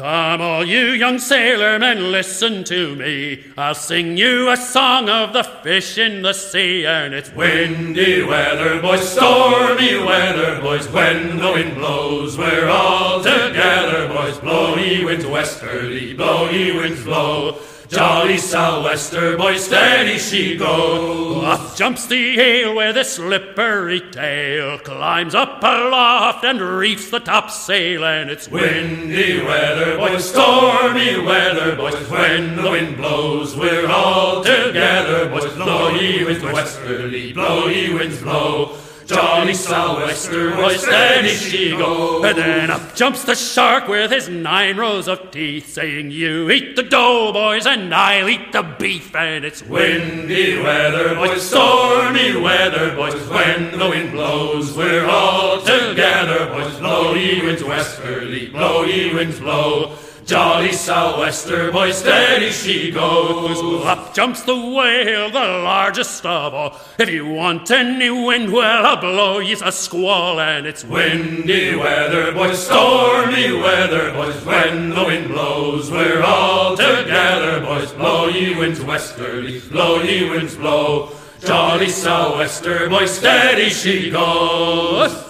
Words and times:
Come, 0.00 0.40
all 0.40 0.64
you 0.64 0.92
young 0.92 1.16
sailormen, 1.16 2.10
listen 2.10 2.64
to 2.64 2.96
me. 2.96 3.44
I'll 3.58 3.74
sing 3.74 4.16
you 4.16 4.48
a 4.48 4.56
song 4.56 5.10
of 5.10 5.34
the 5.34 5.42
fish 5.42 5.98
in 5.98 6.22
the 6.22 6.32
sea, 6.32 6.86
and 6.86 7.12
it's 7.12 7.30
windy 7.34 8.22
weather, 8.22 8.80
boys, 8.80 9.06
stormy 9.06 9.98
weather, 9.98 10.58
boys. 10.62 10.88
When 10.88 11.36
the 11.36 11.52
wind 11.52 11.74
blows, 11.74 12.38
we're 12.38 12.66
all 12.66 13.22
together, 13.22 14.08
boys. 14.08 14.38
Blow 14.38 14.76
ye 14.76 15.04
winds 15.04 15.26
westerly, 15.26 16.14
blow 16.14 16.48
ye 16.48 16.72
winds 16.72 17.04
blow. 17.04 17.58
Jolly 17.90 18.38
sou'wester, 18.38 19.36
boy, 19.36 19.56
steady 19.56 20.16
she 20.16 20.56
go. 20.56 21.40
Up 21.40 21.74
jumps 21.74 22.06
the 22.06 22.38
ale 22.38 22.76
with 22.76 22.96
a 22.96 23.02
slippery 23.04 24.00
tail, 24.12 24.78
climbs 24.78 25.34
up 25.34 25.60
aloft 25.60 26.44
and 26.44 26.60
reefs 26.60 27.10
the 27.10 27.18
topsail, 27.18 28.04
and 28.04 28.30
it's 28.30 28.48
windy 28.48 29.42
weather, 29.42 29.96
boys, 29.96 30.30
stormy 30.30 31.20
weather, 31.20 31.74
boys. 31.74 32.08
When 32.08 32.54
the 32.54 32.70
wind 32.70 32.96
blows, 32.96 33.56
we're 33.56 33.88
all 33.88 34.44
together, 34.44 35.28
boys. 35.28 35.52
Blow 35.54 35.90
ye 35.90 36.24
winds 36.24 36.44
westerly, 36.44 37.32
blow 37.32 37.66
ye 37.66 37.92
winds 37.92 38.22
blow. 38.22 38.76
Jolly 39.10 39.54
sou'wester, 39.54 40.78
steady 40.78 41.28
she 41.28 41.70
go. 41.70 42.22
And 42.24 42.38
then 42.38 42.70
up 42.70 42.94
jumps 42.94 43.24
the 43.24 43.34
shark 43.34 43.88
with 43.88 44.10
his 44.10 44.28
nine 44.28 44.76
rows 44.76 45.08
of 45.08 45.30
teeth, 45.30 45.72
saying, 45.72 46.12
You 46.12 46.50
eat 46.50 46.76
the 46.76 46.82
dough, 46.84 47.32
boys, 47.32 47.66
and 47.66 47.92
I'll 47.92 48.28
eat 48.28 48.52
the 48.52 48.62
beef. 48.62 49.14
And 49.14 49.44
it's 49.44 49.62
windy 49.62 50.62
weather, 50.62 51.14
boys, 51.16 51.42
stormy 51.42 52.36
weather, 52.40 52.94
boys. 52.94 53.14
When 53.28 53.78
the 53.78 53.88
wind 53.88 54.12
blows, 54.12 54.76
we're 54.76 55.06
all 55.06 55.60
together, 55.60 56.46
boys. 56.46 56.78
Blow 56.78 57.14
ye 57.14 57.42
winds 57.42 57.64
westerly, 57.64 58.46
blow 58.48 58.84
ye 58.84 59.12
winds 59.12 59.40
blow. 59.40 59.96
Jolly 60.30 60.70
sou'wester, 60.70 61.72
boy, 61.72 61.90
steady 61.90 62.52
she 62.52 62.92
goes. 62.92 63.84
Up 63.84 64.14
jumps 64.14 64.42
the 64.42 64.54
whale, 64.54 65.28
the 65.28 65.40
largest 65.40 66.24
of 66.24 66.54
all. 66.54 66.76
If 67.00 67.10
you 67.10 67.26
want 67.26 67.68
any 67.72 68.10
wind, 68.10 68.52
well, 68.52 68.86
I'll 68.86 69.00
blow 69.00 69.40
you 69.40 69.56
a 69.64 69.72
squall, 69.72 70.38
and 70.38 70.68
it's 70.68 70.84
windy 70.84 71.74
weather, 71.74 72.30
boys, 72.30 72.64
stormy 72.64 73.54
weather, 73.54 74.12
boys. 74.12 74.44
When 74.44 74.90
the 74.90 75.02
wind 75.02 75.26
blows, 75.30 75.90
we're 75.90 76.22
all 76.22 76.76
together, 76.76 77.58
boys. 77.62 77.90
Blow 77.90 78.28
ye 78.28 78.54
winds 78.54 78.80
westerly, 78.80 79.58
blow 79.58 80.00
ye 80.00 80.30
winds 80.30 80.54
blow. 80.54 81.10
Jolly 81.40 81.88
sou'wester, 81.88 82.88
boy, 82.88 83.06
steady 83.06 83.68
she 83.68 84.12
goes. 84.12 85.29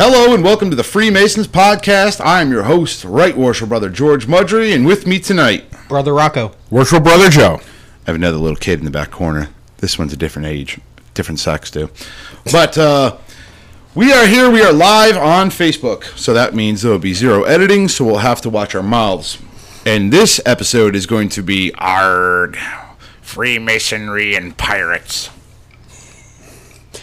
Hello 0.00 0.32
and 0.32 0.44
welcome 0.44 0.70
to 0.70 0.76
the 0.76 0.84
Freemasons 0.84 1.48
Podcast. 1.48 2.24
I 2.24 2.40
am 2.40 2.52
your 2.52 2.62
host, 2.62 3.04
Right 3.04 3.36
Worship 3.36 3.68
Brother 3.68 3.88
George 3.90 4.28
Mudry, 4.28 4.72
and 4.72 4.86
with 4.86 5.08
me 5.08 5.18
tonight, 5.18 5.64
Brother 5.88 6.14
Rocco. 6.14 6.52
Worshipful 6.70 7.00
Brother 7.00 7.28
Joe. 7.28 7.54
I 7.56 8.06
have 8.06 8.14
another 8.14 8.36
little 8.36 8.56
kid 8.56 8.78
in 8.78 8.84
the 8.84 8.92
back 8.92 9.10
corner. 9.10 9.48
This 9.78 9.98
one's 9.98 10.12
a 10.12 10.16
different 10.16 10.46
age, 10.46 10.78
different 11.14 11.40
sex 11.40 11.68
too. 11.68 11.90
But 12.52 12.78
uh, 12.78 13.16
we 13.96 14.12
are 14.12 14.24
here. 14.28 14.48
We 14.48 14.62
are 14.62 14.72
live 14.72 15.16
on 15.16 15.50
Facebook, 15.50 16.04
so 16.16 16.32
that 16.32 16.54
means 16.54 16.82
there 16.82 16.92
will 16.92 17.00
be 17.00 17.12
zero 17.12 17.42
editing. 17.42 17.88
So 17.88 18.04
we'll 18.04 18.18
have 18.18 18.40
to 18.42 18.50
watch 18.50 18.76
our 18.76 18.84
mouths. 18.84 19.38
And 19.84 20.12
this 20.12 20.40
episode 20.46 20.94
is 20.94 21.06
going 21.06 21.28
to 21.30 21.42
be 21.42 21.74
ARG, 21.74 22.56
Freemasonry 23.20 24.36
and 24.36 24.56
Pirates. 24.56 25.28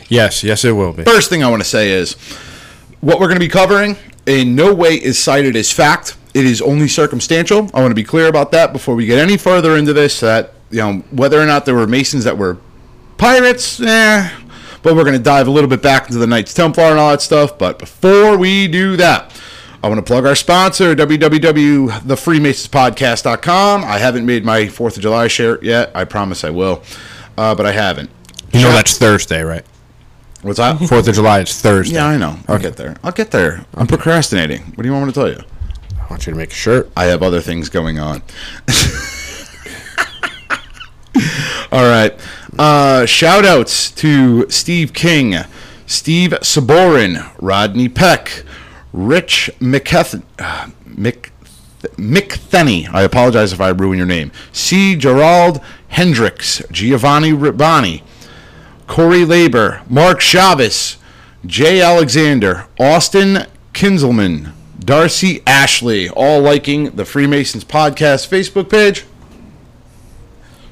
Yes, 0.07 0.45
yes, 0.45 0.63
it 0.63 0.71
will 0.71 0.93
be. 0.93 1.03
First 1.03 1.29
thing 1.29 1.43
I 1.43 1.49
want 1.49 1.61
to 1.61 1.67
say 1.67 1.91
is 1.91 2.15
what 3.05 3.19
we're 3.19 3.27
going 3.27 3.35
to 3.35 3.39
be 3.39 3.47
covering 3.47 3.95
in 4.25 4.55
no 4.55 4.73
way 4.73 4.95
is 4.95 5.19
cited 5.19 5.55
as 5.55 5.71
fact. 5.71 6.17
It 6.33 6.43
is 6.43 6.59
only 6.59 6.87
circumstantial. 6.87 7.69
I 7.71 7.79
want 7.79 7.91
to 7.91 7.95
be 7.95 8.03
clear 8.03 8.27
about 8.27 8.51
that 8.53 8.73
before 8.73 8.95
we 8.95 9.05
get 9.05 9.19
any 9.19 9.37
further 9.37 9.77
into 9.77 9.93
this. 9.93 10.21
That 10.21 10.53
you 10.71 10.79
know 10.79 11.03
whether 11.11 11.39
or 11.39 11.45
not 11.45 11.65
there 11.65 11.75
were 11.75 11.85
Masons 11.85 12.23
that 12.23 12.35
were 12.35 12.57
pirates, 13.17 13.79
eh. 13.79 14.27
But 14.81 14.95
we're 14.95 15.03
going 15.03 15.17
to 15.17 15.23
dive 15.23 15.47
a 15.47 15.51
little 15.51 15.69
bit 15.69 15.83
back 15.83 16.07
into 16.07 16.17
the 16.17 16.25
Knights 16.25 16.55
Templar 16.55 16.85
and 16.85 16.97
all 16.97 17.11
that 17.11 17.21
stuff. 17.21 17.59
But 17.59 17.77
before 17.77 18.37
we 18.37 18.67
do 18.67 18.97
that, 18.97 19.39
I 19.83 19.87
want 19.87 19.99
to 19.99 20.03
plug 20.03 20.25
our 20.25 20.35
sponsor, 20.35 20.95
www.thefreemasonspodcast.com. 20.95 23.83
I 23.83 23.99
haven't 23.99 24.25
made 24.25 24.43
my 24.43 24.61
4th 24.61 24.97
of 24.97 25.03
July 25.03 25.27
shirt 25.27 25.61
yet. 25.63 25.91
I 25.95 26.05
promise 26.05 26.43
I 26.43 26.49
will. 26.49 26.81
Uh, 27.37 27.53
but 27.53 27.67
I 27.67 27.71
haven't. 27.71 28.09
You 28.51 28.61
know 28.61 28.71
that's 28.71 28.97
Thursday, 28.97 29.43
right? 29.43 29.63
What's 30.45 30.57
that? 30.59 30.77
Fourth 30.77 31.07
of 31.07 31.15
July, 31.15 31.39
it's 31.39 31.59
Thursday. 31.59 31.95
Yeah, 31.95 32.05
I 32.05 32.17
know. 32.17 32.37
I'll 32.47 32.59
get 32.59 32.77
there. 32.77 32.95
I'll 33.03 33.11
get 33.11 33.31
there. 33.31 33.65
I'm 33.73 33.87
procrastinating. 33.87 34.61
What 34.61 34.83
do 34.83 34.87
you 34.87 34.93
want 34.93 35.07
me 35.07 35.11
to 35.11 35.19
tell 35.19 35.27
you? 35.27 35.39
I 35.99 36.05
want 36.07 36.27
you 36.27 36.33
to 36.33 36.37
make 36.37 36.51
a 36.51 36.53
shirt. 36.53 36.91
I 36.95 37.05
have 37.05 37.23
other 37.23 37.41
things 37.41 37.67
going 37.67 37.97
on. 37.97 38.21
All 41.71 41.81
right. 41.83 42.13
Uh, 42.59 43.07
shout 43.07 43.43
outs 43.43 43.89
to 43.93 44.47
Steve 44.51 44.93
King, 44.93 45.33
Steve 45.87 46.29
Saborin, 46.41 47.27
Rodney 47.41 47.89
Peck, 47.89 48.43
Rich 48.93 49.49
McKeth- 49.59 50.21
uh, 50.37 50.69
Mc- 50.85 51.31
McThenny. 51.97 52.87
I 52.93 53.01
apologize 53.01 53.51
if 53.51 53.59
I 53.59 53.69
ruin 53.69 53.97
your 53.97 54.05
name. 54.07 54.31
C. 54.51 54.95
Gerald 54.95 55.59
Hendricks, 55.87 56.61
Giovanni 56.71 57.31
Ribani, 57.31 58.03
Corey 58.87 59.25
Labor, 59.25 59.81
Mark 59.89 60.21
Chavez, 60.21 60.97
Jay 61.45 61.81
Alexander, 61.81 62.67
Austin 62.79 63.45
Kinzelman, 63.73 64.51
Darcy 64.79 65.41
Ashley, 65.45 66.09
all 66.09 66.41
liking 66.41 66.91
the 66.91 67.05
Freemasons 67.05 67.63
Podcast 67.63 68.27
Facebook 68.27 68.69
page. 68.69 69.05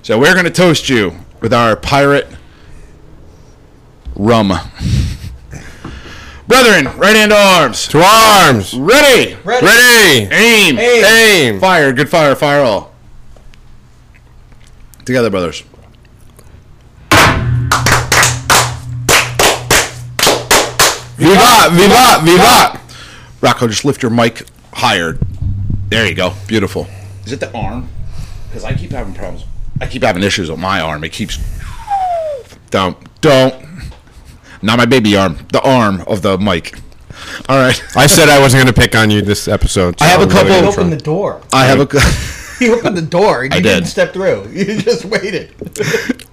So 0.02 0.20
we're 0.20 0.34
going 0.34 0.46
to 0.46 0.52
toast 0.52 0.90
you 0.90 1.16
with 1.42 1.54
our 1.54 1.76
pirate 1.76 2.28
rum. 4.16 4.50
Brethren, 6.48 6.98
right 6.98 7.16
hand 7.16 7.32
to 7.32 7.38
arms. 7.38 7.88
To 7.88 8.02
arms! 8.04 8.74
Ready. 8.74 9.36
Ready! 9.44 10.28
Aim. 10.32 10.78
Aim! 10.78 11.60
Fire. 11.60 11.94
Good 11.94 12.10
fire. 12.10 12.36
Fire 12.36 12.62
all. 12.62 12.94
Together, 15.06 15.30
brothers. 15.30 15.64
Vivat! 21.24 21.72
Vivat! 21.72 22.24
Vivat! 22.24 22.80
Rocco, 23.42 23.68
just 23.68 23.86
lift 23.86 24.02
your 24.02 24.12
mic 24.12 24.46
higher. 24.74 25.18
There 25.90 26.08
you 26.08 26.16
go. 26.16 26.34
Beautiful. 26.48 26.88
Is 27.26 27.32
it 27.32 27.40
the 27.40 27.54
arm? 27.56 27.90
Because 28.50 28.64
I 28.64 28.74
keep 28.74 28.92
having 28.92 29.14
problems. 29.14 29.46
I 29.82 29.88
keep 29.88 30.04
having 30.04 30.24
issues 30.24 30.50
with 30.50 30.60
my 30.60 30.82
arm. 30.82 31.04
It 31.04 31.12
keeps. 31.14 31.38
Don't. 32.70 32.98
Don't. 33.22 33.54
Not 34.62 34.78
my 34.78 34.86
baby 34.86 35.16
arm. 35.18 35.38
The 35.52 35.62
arm 35.62 36.02
of 36.08 36.22
the 36.22 36.38
mic. 36.38 36.76
All 37.50 37.58
right. 37.58 37.82
I 37.96 38.08
said 38.08 38.30
I 38.30 38.40
wasn't 38.40 38.64
going 38.64 38.74
to 38.74 38.80
pick 38.82 38.96
on 38.96 39.10
you 39.12 39.22
this 39.22 39.48
episode. 39.48 40.00
so 40.00 40.06
I 40.06 40.10
have 40.10 40.22
a 40.22 40.24
I'm 40.24 40.30
really 40.30 40.50
couple- 40.50 40.52
gonna 40.52 40.68
You 40.68 40.74
try. 40.74 40.84
opened 40.84 40.94
the 40.94 41.04
door. 41.04 41.42
I 41.54 41.66
have 41.66 41.80
a. 41.80 42.64
You 42.64 42.76
opened 42.80 42.98
the 42.98 43.02
door. 43.02 43.44
You 43.46 43.50
I 43.52 43.60
didn't 43.62 43.84
did. 43.84 43.90
step 43.90 44.14
through. 44.14 44.50
You 44.54 44.78
just 44.80 45.06
waited. 45.06 45.54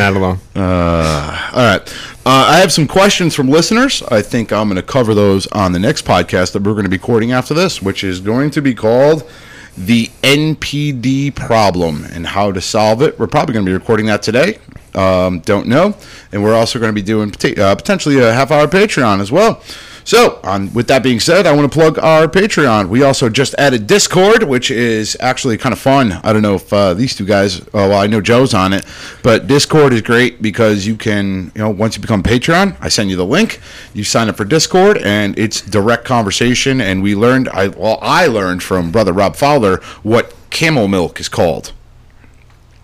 That. 0.00 0.60
Uh, 0.60 1.50
all 1.52 1.66
right. 1.66 1.80
Uh, 2.26 2.46
I 2.48 2.58
have 2.58 2.72
some 2.72 2.86
questions 2.86 3.34
from 3.34 3.48
listeners. 3.48 4.02
I 4.04 4.22
think 4.22 4.52
I'm 4.52 4.68
going 4.68 4.76
to 4.76 4.82
cover 4.82 5.14
those 5.14 5.46
on 5.48 5.72
the 5.72 5.78
next 5.78 6.04
podcast 6.04 6.52
that 6.52 6.62
we're 6.62 6.72
going 6.72 6.84
to 6.84 6.90
be 6.90 6.96
recording 6.96 7.32
after 7.32 7.54
this, 7.54 7.82
which 7.82 8.02
is 8.02 8.20
going 8.20 8.50
to 8.52 8.62
be 8.62 8.74
called 8.74 9.28
the 9.76 10.06
NPD 10.22 11.34
problem 11.34 12.04
and 12.04 12.26
how 12.26 12.52
to 12.52 12.60
solve 12.60 13.02
it. 13.02 13.18
We're 13.18 13.26
probably 13.26 13.52
going 13.52 13.64
to 13.64 13.70
be 13.70 13.74
recording 13.74 14.06
that 14.06 14.22
today. 14.22 14.58
Um, 14.94 15.40
don't 15.40 15.66
know. 15.66 15.94
And 16.32 16.42
we're 16.42 16.54
also 16.54 16.78
going 16.78 16.90
to 16.90 16.94
be 16.94 17.02
doing 17.02 17.30
uh, 17.58 17.74
potentially 17.74 18.18
a 18.18 18.32
half 18.32 18.50
hour 18.50 18.66
Patreon 18.66 19.20
as 19.20 19.30
well. 19.30 19.62
So, 20.04 20.40
on, 20.42 20.72
with 20.72 20.88
that 20.88 21.02
being 21.02 21.20
said, 21.20 21.46
I 21.46 21.54
want 21.54 21.70
to 21.70 21.78
plug 21.78 21.98
our 21.98 22.26
Patreon. 22.26 22.88
We 22.88 23.02
also 23.02 23.28
just 23.28 23.54
added 23.58 23.86
Discord, 23.86 24.42
which 24.42 24.70
is 24.70 25.16
actually 25.20 25.58
kind 25.58 25.72
of 25.72 25.78
fun. 25.78 26.12
I 26.24 26.32
don't 26.32 26.42
know 26.42 26.54
if 26.54 26.72
uh, 26.72 26.94
these 26.94 27.14
two 27.14 27.26
guys, 27.26 27.60
oh, 27.74 27.90
well, 27.90 27.98
I 28.00 28.06
know 28.06 28.20
Joe's 28.20 28.54
on 28.54 28.72
it, 28.72 28.84
but 29.22 29.46
Discord 29.46 29.92
is 29.92 30.02
great 30.02 30.40
because 30.40 30.86
you 30.86 30.96
can, 30.96 31.52
you 31.54 31.60
know, 31.60 31.70
once 31.70 31.96
you 31.96 32.02
become 32.02 32.22
Patreon, 32.22 32.76
I 32.80 32.88
send 32.88 33.10
you 33.10 33.16
the 33.16 33.26
link, 33.26 33.60
you 33.92 34.02
sign 34.02 34.28
up 34.28 34.36
for 34.36 34.44
Discord, 34.44 34.98
and 34.98 35.38
it's 35.38 35.60
direct 35.60 36.06
conversation. 36.06 36.80
And 36.80 37.02
we 37.02 37.14
learned, 37.14 37.48
I 37.50 37.68
well, 37.68 37.98
I 38.00 38.26
learned 38.26 38.62
from 38.62 38.90
brother 38.90 39.12
Rob 39.12 39.36
Fowler 39.36 39.76
what 40.02 40.34
camel 40.50 40.88
milk 40.88 41.20
is 41.20 41.28
called. 41.28 41.72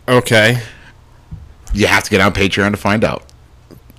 Okay. 0.06 0.62
You 1.72 1.86
have 1.86 2.04
to 2.04 2.10
get 2.10 2.20
on 2.20 2.32
Patreon 2.32 2.70
to 2.72 2.76
find 2.76 3.04
out. 3.04 3.22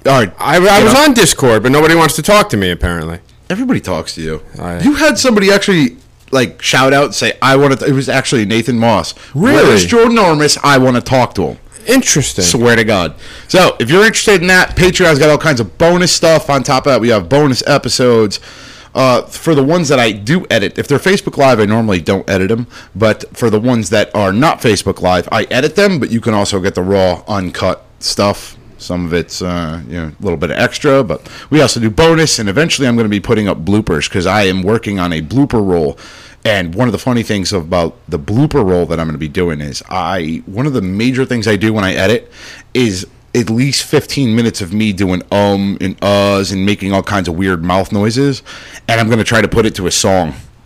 All 0.06 0.14
right, 0.14 0.34
I, 0.40 0.56
I 0.56 0.84
was 0.84 0.94
know? 0.94 1.02
on 1.04 1.14
Discord, 1.14 1.64
but 1.64 1.72
nobody 1.72 1.96
wants 1.96 2.16
to 2.16 2.22
talk 2.22 2.50
to 2.50 2.58
me 2.58 2.72
apparently. 2.72 3.20
Everybody 3.50 3.80
talks 3.82 4.16
to 4.16 4.22
you. 4.22 4.42
I- 4.60 4.80
you 4.82 4.96
had 4.96 5.18
somebody 5.18 5.52
actually 5.52 5.98
like 6.32 6.62
shout 6.62 6.94
out 6.94 7.06
and 7.06 7.16
say, 7.16 7.34
"I 7.42 7.56
want 7.56 7.80
to." 7.80 7.86
It 7.86 7.94
was 7.94 8.10
actually 8.10 8.46
Nathan 8.46 8.78
Moss. 8.80 9.14
Really? 9.34 9.64
Where's 9.64 9.86
Jordan 9.86 10.18
Ormus? 10.18 10.58
I 10.64 10.78
want 10.78 10.96
to 10.96 11.02
talk 11.02 11.34
to 11.36 11.44
him. 11.44 11.58
Interesting. 11.88 12.44
Swear 12.44 12.76
to 12.76 12.84
God. 12.84 13.16
So 13.48 13.78
if 13.80 13.90
you're 13.90 14.06
interested 14.06 14.42
in 14.42 14.48
that, 14.48 14.76
Patreon's 14.76 15.20
got 15.20 15.30
all 15.30 15.38
kinds 15.38 15.62
of 15.62 15.78
bonus 15.78 16.12
stuff. 16.12 16.50
On 16.50 16.62
top 16.64 16.86
of 16.86 16.92
that, 16.92 17.00
we 17.02 17.08
have 17.10 17.30
bonus 17.30 17.64
episodes. 17.66 18.42
Uh, 18.98 19.22
for 19.28 19.54
the 19.54 19.64
ones 19.64 19.90
that 19.90 20.00
I 20.00 20.12
do 20.12 20.48
edit, 20.50 20.80
if 20.80 20.88
they're 20.88 20.98
Facebook 20.98 21.38
Live, 21.38 21.60
I 21.60 21.66
normally 21.66 22.02
don't 22.02 22.28
edit 22.28 22.50
them. 22.50 22.66
But 22.96 23.38
for 23.38 23.52
the 23.52 23.60
ones 23.60 23.92
that 23.92 24.14
are 24.16 24.34
not 24.34 24.60
Facebook 24.60 25.02
Live, 25.02 25.30
I 25.32 25.44
edit 25.52 25.76
them. 25.76 26.00
But 26.00 26.10
you 26.10 26.20
can 26.20 26.34
also 26.34 26.60
get 26.60 26.74
the 26.74 26.82
raw, 26.82 27.24
uncut 27.28 27.86
stuff. 28.00 28.58
Some 28.80 29.06
of 29.06 29.14
it's 29.14 29.44
uh, 29.44 29.84
you 29.88 29.98
know 29.98 30.08
a 30.08 30.24
little 30.24 30.38
bit 30.38 30.50
of 30.50 30.58
extra, 30.58 31.04
but 31.04 31.30
we 31.52 31.62
also 31.62 31.80
do 31.80 31.92
bonus. 31.92 32.40
And 32.40 32.50
eventually, 32.50 32.88
I'm 32.88 32.96
going 32.96 33.06
to 33.06 33.10
be 33.10 33.20
putting 33.20 33.48
up 33.48 33.64
bloopers 33.64 34.10
because 34.10 34.26
I 34.26 34.44
am 34.44 34.64
working 34.64 35.00
on 35.00 35.14
a 35.14 35.22
blooper 35.22 35.64
roll. 35.64 36.00
And 36.44 36.74
one 36.74 36.88
of 36.88 36.92
the 36.92 36.98
funny 36.98 37.22
things 37.22 37.54
about 37.54 37.98
the 38.10 38.18
blooper 38.18 38.68
roll 38.68 38.88
that 38.88 39.00
I'm 39.00 39.06
going 39.06 39.14
to 39.14 39.20
be 39.20 39.28
doing 39.28 39.62
is 39.62 39.84
I 39.90 40.42
one 40.48 40.66
of 40.66 40.74
the 40.74 40.82
major 40.82 41.24
things 41.24 41.48
I 41.48 41.56
do 41.56 41.72
when 41.72 41.84
I 41.84 41.94
edit 41.94 42.32
is 42.74 43.06
at 43.36 43.50
least 43.50 43.84
15 43.84 44.36
minutes 44.36 44.62
of 44.62 44.74
me 44.74 44.94
doing 44.94 45.22
um 45.32 45.78
and 45.82 46.00
uhs 46.02 46.52
and 46.52 46.66
making 46.66 46.94
all 46.94 47.04
kinds 47.04 47.28
of 47.28 47.36
weird 47.36 47.64
mouth 47.64 47.92
noises, 47.92 48.44
and 48.88 49.00
I'm 49.00 49.08
going 49.08 49.20
to 49.20 49.26
try 49.26 49.42
to 49.42 49.48
put 49.48 49.66
it 49.66 49.76
to 49.76 49.88
a 49.88 49.92
song. 49.92 50.34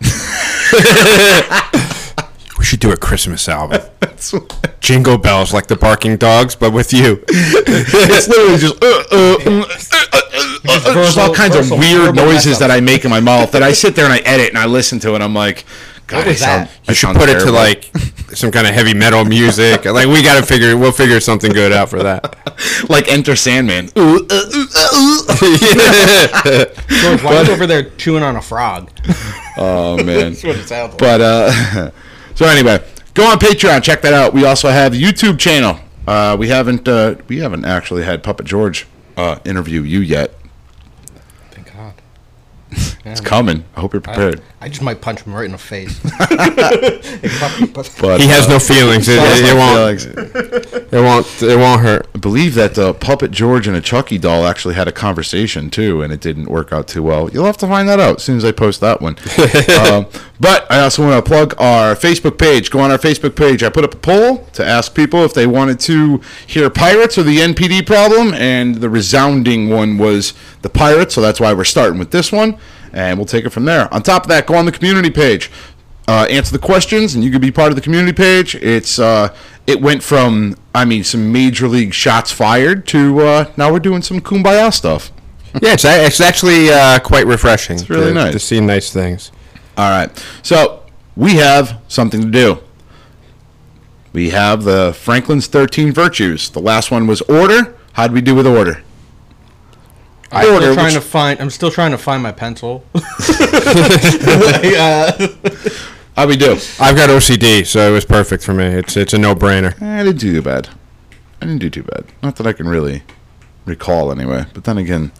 we 2.58 2.64
should 2.64 2.80
do 2.80 2.92
a 2.92 2.96
Christmas 2.96 3.48
album. 3.48 3.80
Jingle 4.80 5.18
bells 5.18 5.52
like 5.52 5.66
the 5.66 5.76
barking 5.76 6.16
dogs, 6.16 6.54
but 6.54 6.72
with 6.72 6.92
you. 6.92 7.24
it's 7.28 8.28
literally 8.28 8.58
just 8.58 8.82
uh, 8.82 8.86
uh, 8.86 9.36
mm, 9.38 9.62
uh, 9.62 10.06
uh, 10.12 10.20
uh, 10.68 10.90
uh, 10.90 10.94
just 10.94 11.18
all 11.18 11.34
kinds 11.34 11.56
of 11.56 11.70
weird 11.70 12.14
noises 12.14 12.58
that 12.58 12.70
I 12.70 12.80
make 12.80 13.04
in 13.04 13.10
my 13.10 13.20
mouth 13.20 13.52
that 13.52 13.62
I 13.62 13.72
sit 13.72 13.96
there 13.96 14.04
and 14.04 14.12
I 14.12 14.18
edit 14.18 14.50
and 14.50 14.58
I 14.58 14.66
listen 14.66 14.98
to 15.00 15.10
it, 15.10 15.14
and 15.16 15.24
I'm 15.24 15.34
like, 15.34 15.64
God, 16.06 16.26
was 16.26 16.38
sound, 16.38 16.68
that? 16.68 16.80
I 16.88 16.90
You 16.90 16.94
should 16.94 17.00
sound 17.00 17.18
put 17.18 17.28
it 17.28 17.40
to 17.40 17.50
like 17.50 17.90
some 18.34 18.50
kind 18.50 18.66
of 18.66 18.74
heavy 18.74 18.94
metal 18.94 19.24
music. 19.24 19.84
Like 19.92 20.06
we 20.06 20.22
got 20.22 20.40
to 20.40 20.46
figure. 20.46 20.76
We'll 20.76 20.92
figure 20.92 21.20
something 21.20 21.52
good 21.52 21.70
out 21.72 21.90
for 21.90 22.02
that. 22.02 22.34
like 22.88 23.08
Enter 23.08 23.36
Sandman. 23.36 23.90
Ooh, 23.98 24.26
uh, 24.30 24.44
ooh, 24.54 24.66
uh, 24.74 24.88
ooh. 24.96 25.26
George, 26.88 27.22
why 27.22 27.36
are 27.36 27.44
you 27.44 27.52
over 27.52 27.66
there 27.66 27.90
chewing 27.90 28.22
on 28.22 28.36
a 28.36 28.42
frog? 28.42 28.90
Oh 29.54 29.98
man. 29.98 30.32
That's 30.32 30.44
what 30.44 30.56
it 30.56 30.66
sounds 30.66 30.92
like. 30.92 30.98
But 30.98 31.20
uh, 31.20 31.90
so 32.34 32.46
anyway, 32.46 32.82
go 33.12 33.30
on 33.30 33.38
Patreon, 33.38 33.82
check 33.82 34.00
that 34.00 34.14
out. 34.14 34.32
We 34.32 34.46
also 34.46 34.70
have 34.70 34.92
the 34.92 35.02
YouTube 35.02 35.38
channel. 35.38 35.78
Uh, 36.06 36.36
we 36.38 36.48
haven't 36.48 36.88
uh, 36.88 37.16
we 37.28 37.40
haven't 37.40 37.66
actually 37.66 38.02
had 38.02 38.22
Puppet 38.22 38.46
George 38.46 38.86
uh, 39.18 39.40
interview 39.44 39.82
you 39.82 40.00
yet. 40.00 40.32
Thank 42.74 43.04
God. 43.04 43.10
It's 43.12 43.20
coming. 43.20 43.64
I 43.76 43.80
hope 43.80 43.92
you're 43.92 44.00
prepared. 44.00 44.42
I 44.60 44.68
just 44.68 44.82
might 44.82 45.00
punch 45.00 45.22
him 45.22 45.34
right 45.34 45.44
in 45.44 45.52
the 45.52 45.58
face. 45.58 45.98
Hey, 46.02 47.28
puppy, 47.38 47.66
puppy. 47.66 47.90
But 48.00 48.20
He 48.20 48.28
has 48.28 48.46
uh, 48.46 48.50
no 48.50 48.58
feelings. 48.58 49.08
It, 49.08 49.18
it, 49.18 49.44
it 49.44 49.56
won't. 49.56 50.00
feelings. 50.00 50.92
It 50.92 51.00
won't. 51.00 51.42
It 51.42 51.56
won't 51.56 51.80
hurt. 51.82 52.06
I 52.14 52.18
believe 52.18 52.54
that 52.54 52.74
the 52.74 52.94
Puppet 52.94 53.30
George 53.32 53.66
and 53.66 53.76
a 53.76 53.80
Chucky 53.80 54.18
doll 54.18 54.46
actually 54.46 54.74
had 54.74 54.86
a 54.88 54.92
conversation 54.92 55.68
too, 55.70 56.02
and 56.02 56.12
it 56.12 56.20
didn't 56.20 56.48
work 56.48 56.72
out 56.72 56.86
too 56.86 57.02
well. 57.02 57.28
You'll 57.30 57.44
have 57.44 57.56
to 57.58 57.66
find 57.66 57.88
that 57.88 57.98
out 57.98 58.16
as 58.16 58.22
soon 58.22 58.36
as 58.36 58.44
I 58.44 58.52
post 58.52 58.80
that 58.80 59.00
one. 59.00 59.16
um, 59.92 60.06
but 60.38 60.70
I 60.70 60.80
also 60.80 61.06
want 61.06 61.24
to 61.24 61.28
plug 61.28 61.54
our 61.60 61.94
Facebook 61.94 62.38
page. 62.38 62.70
Go 62.70 62.80
on 62.80 62.90
our 62.90 62.98
Facebook 62.98 63.36
page. 63.36 63.62
I 63.62 63.68
put 63.68 63.84
up 63.84 63.94
a 63.94 63.98
poll 63.98 64.44
to 64.54 64.64
ask 64.64 64.94
people 64.94 65.24
if 65.24 65.34
they 65.34 65.46
wanted 65.46 65.78
to 65.80 66.20
hear 66.46 66.68
pirates 66.68 67.16
or 67.16 67.22
the 67.22 67.38
NPD 67.38 67.86
problem, 67.86 68.34
and 68.34 68.76
the 68.76 68.90
resounding 68.90 69.70
one 69.70 69.98
was 69.98 70.34
the 70.62 70.68
pirates. 70.68 71.14
So 71.14 71.20
that's 71.20 71.40
why 71.40 71.52
we're 71.52 71.64
starting 71.64 71.98
with 71.98 72.10
this 72.10 72.32
one, 72.32 72.58
and 72.92 73.18
we'll 73.18 73.26
take 73.26 73.44
it 73.44 73.50
from 73.50 73.64
there. 73.64 73.92
On 73.92 74.02
top 74.02 74.24
of 74.24 74.28
that, 74.28 74.46
go 74.46 74.54
on 74.54 74.66
the 74.66 74.72
community 74.72 75.10
page 75.10 75.50
uh, 76.08 76.26
answer 76.30 76.52
the 76.52 76.58
questions, 76.58 77.14
and 77.14 77.22
you 77.22 77.30
can 77.30 77.40
be 77.40 77.50
part 77.50 77.70
of 77.70 77.76
the 77.76 77.82
community 77.82 78.12
page. 78.12 78.54
It's 78.56 78.98
uh, 78.98 79.34
it 79.66 79.80
went 79.80 80.02
from 80.02 80.56
I 80.74 80.84
mean 80.84 81.04
some 81.04 81.32
major 81.32 81.68
league 81.68 81.94
shots 81.94 82.32
fired 82.32 82.86
to 82.88 83.20
uh, 83.20 83.52
now 83.56 83.72
we're 83.72 83.80
doing 83.80 84.02
some 84.02 84.20
kumbaya 84.20 84.72
stuff. 84.72 85.12
Yeah, 85.60 85.74
it's, 85.74 85.84
it's 85.84 86.22
actually 86.22 86.70
uh, 86.70 86.98
quite 87.00 87.26
refreshing. 87.26 87.76
It's 87.76 87.90
really 87.90 88.06
to, 88.06 88.14
nice. 88.14 88.32
to 88.32 88.38
see 88.38 88.58
nice 88.58 88.90
things. 88.90 89.30
All 89.76 89.90
right, 89.90 90.10
so 90.42 90.82
we 91.14 91.34
have 91.34 91.78
something 91.88 92.22
to 92.22 92.30
do. 92.30 92.58
We 94.14 94.30
have 94.30 94.64
the 94.64 94.94
Franklin's 94.94 95.48
thirteen 95.48 95.92
virtues. 95.92 96.48
The 96.48 96.60
last 96.60 96.90
one 96.90 97.06
was 97.06 97.20
order. 97.22 97.76
How'd 97.92 98.12
we 98.12 98.22
do 98.22 98.34
with 98.34 98.46
order? 98.46 98.82
I'm 100.32 100.46
Order, 100.54 100.64
still 100.66 100.74
trying 100.74 100.84
which- 100.86 100.94
to 100.94 101.00
find. 101.00 101.40
I'm 101.40 101.50
still 101.50 101.70
trying 101.70 101.90
to 101.92 101.98
find 101.98 102.22
my 102.22 102.32
pencil. 102.32 102.84
How'd 106.14 106.28
we 106.28 106.36
do? 106.36 106.52
I've 106.78 106.96
got 106.96 107.08
OCD, 107.10 107.64
so 107.66 107.88
it 107.88 107.92
was 107.92 108.04
perfect 108.04 108.44
for 108.44 108.52
me. 108.54 108.64
It's 108.66 108.96
it's 108.96 109.12
a 109.14 109.18
no 109.18 109.34
brainer. 109.34 109.80
Eh, 109.80 110.00
I 110.00 110.04
didn't 110.04 110.18
do 110.20 110.32
too 110.32 110.42
bad. 110.42 110.68
I 111.40 111.46
didn't 111.46 111.60
do 111.60 111.70
too 111.70 111.82
bad. 111.82 112.04
Not 112.22 112.36
that 112.36 112.46
I 112.46 112.52
can 112.52 112.68
really 112.68 113.02
recall 113.64 114.12
anyway. 114.12 114.44
But 114.52 114.64
then 114.64 114.78
again, 114.78 115.10